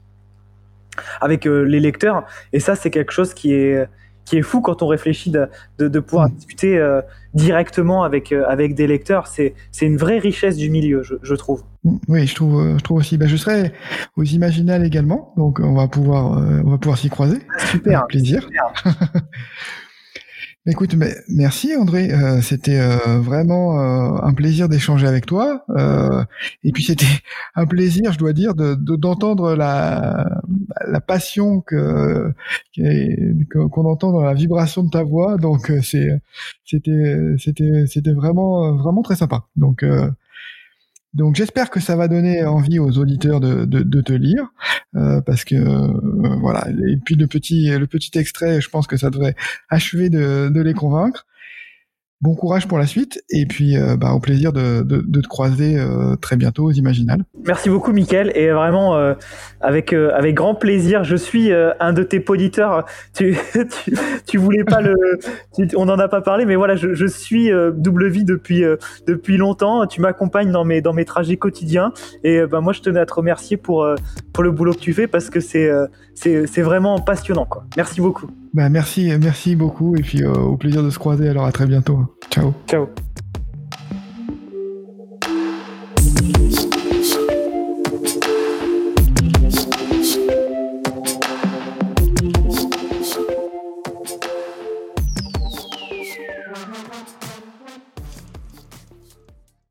avec 1.21 1.45
euh, 1.45 1.61
les 1.63 1.79
lecteurs. 1.79 2.25
Et 2.53 2.59
ça, 2.59 2.75
c'est 2.75 2.89
quelque 2.89 3.11
chose 3.11 3.33
qui 3.33 3.53
est, 3.53 3.87
qui 4.27 4.37
est 4.37 4.41
fou 4.41 4.61
quand 4.61 4.83
on 4.83 4.87
réfléchit 4.87 5.31
de, 5.31 5.47
de, 5.79 5.99
pouvoir 5.99 6.29
mm. 6.29 6.33
discuter 6.33 6.99
directement 7.33 8.03
avec, 8.03 8.31
avec 8.31 8.75
des 8.75 8.87
lecteurs. 8.87 9.27
C'est 9.27 9.53
une 9.81 9.97
vraie 9.97 10.19
richesse 10.19 10.57
du 10.57 10.69
milieu, 10.69 11.01
je, 11.03 11.15
je 11.23 11.35
trouve. 11.35 11.63
Mm. 11.83 11.97
Oui, 12.07 12.27
je 12.27 12.35
trouve, 12.35 12.77
je 12.77 12.83
trouve 12.83 12.97
aussi. 12.97 13.17
Ben, 13.17 13.27
je 13.27 13.37
serai 13.37 13.71
aux 14.17 14.23
Imaginales 14.23 14.85
également, 14.85 15.33
donc 15.37 15.59
on 15.61 15.75
va 15.75 15.87
pouvoir, 15.87 16.31
on 16.65 16.69
va 16.69 16.77
pouvoir 16.77 16.97
s'y 16.97 17.09
croiser. 17.09 17.39
Super. 17.71 17.99
Avec 17.99 18.09
plaisir. 18.09 18.41
Super. 18.43 18.73
Écoute, 20.69 20.95
mais 20.95 21.15
merci 21.29 21.77
André, 21.77 22.11
euh, 22.11 22.41
c'était 22.41 22.77
euh, 22.77 23.21
vraiment 23.21 23.79
euh, 23.79 24.19
un 24.21 24.33
plaisir 24.33 24.67
d'échanger 24.67 25.07
avec 25.07 25.25
toi. 25.25 25.63
et 26.65 26.73
puis 26.73 26.83
c'était 26.83 27.05
un 27.55 27.65
plaisir, 27.65 28.11
je 28.11 28.17
dois 28.17 28.33
dire, 28.33 28.53
de 28.53 28.75
d'entendre 28.75 29.55
la, 29.55 30.27
la 30.85 30.99
passion 30.99 31.61
que 31.61 32.33
qu'on 33.49 33.85
entend 33.85 34.11
dans 34.11 34.21
la 34.21 34.33
vibration 34.33 34.83
de 34.83 34.89
ta 34.89 35.03
voix. 35.03 35.37
Donc 35.37 35.71
c'est 35.83 36.09
c'était 36.65 37.15
c'était 37.39 37.85
c'était 37.87 38.11
vraiment 38.11 38.73
vraiment 38.75 39.03
très 39.03 39.15
sympa. 39.15 39.45
Donc 39.55 39.85
donc 41.17 41.35
j'espère 41.35 41.71
que 41.71 41.79
ça 41.79 41.95
va 41.95 42.07
donner 42.07 42.45
envie 42.45 42.77
aux 42.77 42.99
auditeurs 42.99 43.39
de, 43.39 44.01
te 44.01 44.13
lire, 44.13 44.53
euh, 44.95 45.19
parce 45.19 45.43
que 45.43 45.55
euh, 45.55 46.35
voilà. 46.39 46.67
Et 46.69 46.97
puis 47.03 47.15
le 47.15 47.25
petit 47.25 47.69
le 47.69 47.87
petit 47.87 48.17
extrait, 48.19 48.61
je 48.61 48.69
pense 48.69 48.85
que 48.85 48.97
ça 48.97 49.09
devrait 49.09 49.35
achever 49.69 50.09
de 50.09 50.61
les 50.61 50.73
convaincre. 50.75 51.25
Bon 52.19 52.33
courage 52.33 52.67
pour 52.67 52.79
la 52.79 52.87
suite 52.87 53.23
et 53.29 53.45
puis 53.45 53.77
euh, 53.77 53.95
bah, 53.95 54.13
au 54.13 54.19
plaisir 54.19 54.51
de, 54.51 54.81
te 54.81 55.27
croiser 55.27 55.77
euh, 55.77 56.15
très 56.15 56.35
bientôt 56.35 56.63
aux 56.63 56.71
Imaginales. 56.71 57.23
Merci 57.45 57.69
beaucoup 57.69 57.91
Mickaël 57.91 58.31
et 58.33 58.49
vraiment 58.49 58.95
euh, 58.95 59.13
avec 59.61 59.93
grand 60.33 60.55
plaisir. 60.55 61.03
Je 61.03 61.15
suis 61.15 61.51
un 61.53 61.93
de 61.93 62.01
tes 62.01 62.19
poditeurs. 62.19 62.85
Tu, 63.13 63.35
tu, 63.53 63.93
tu 64.27 64.37
voulais 64.37 64.63
pas 64.63 64.81
le, 64.81 64.95
on 65.75 65.85
n'en 65.85 65.97
a 65.97 66.07
pas 66.07 66.21
parlé, 66.21 66.45
mais 66.45 66.55
voilà, 66.55 66.75
je, 66.75 66.93
je 66.93 67.05
suis 67.05 67.49
double 67.73 68.09
vie 68.09 68.25
depuis 68.25 68.63
depuis 69.07 69.37
longtemps. 69.37 69.87
Tu 69.87 70.01
m'accompagnes 70.01 70.51
dans 70.51 70.65
mes 70.65 70.81
dans 70.81 70.93
mes 70.93 71.05
trajets 71.05 71.37
quotidiens 71.37 71.93
et 72.23 72.45
bah, 72.45 72.61
moi 72.61 72.73
je 72.73 72.81
tenais 72.81 72.99
à 72.99 73.05
te 73.05 73.13
remercier 73.13 73.57
pour 73.57 73.87
pour 74.33 74.43
le 74.43 74.51
boulot 74.51 74.73
que 74.73 74.79
tu 74.79 74.93
fais 74.93 75.07
parce 75.07 75.29
que 75.29 75.39
c'est 75.39 75.69
c'est 76.13 76.45
c'est 76.45 76.61
vraiment 76.61 76.99
passionnant 76.99 77.45
quoi. 77.45 77.65
Merci 77.75 78.01
beaucoup. 78.01 78.29
Bah 78.53 78.69
merci, 78.69 79.11
merci 79.19 79.55
beaucoup 79.55 79.95
et 79.95 80.01
puis 80.01 80.23
euh, 80.23 80.33
au 80.33 80.57
plaisir 80.57 80.83
de 80.83 80.89
se 80.89 80.99
croiser. 80.99 81.29
Alors 81.29 81.45
à 81.45 81.51
très 81.51 81.65
bientôt. 81.65 82.17
Ciao. 82.31 82.53
Ciao. 82.67 82.87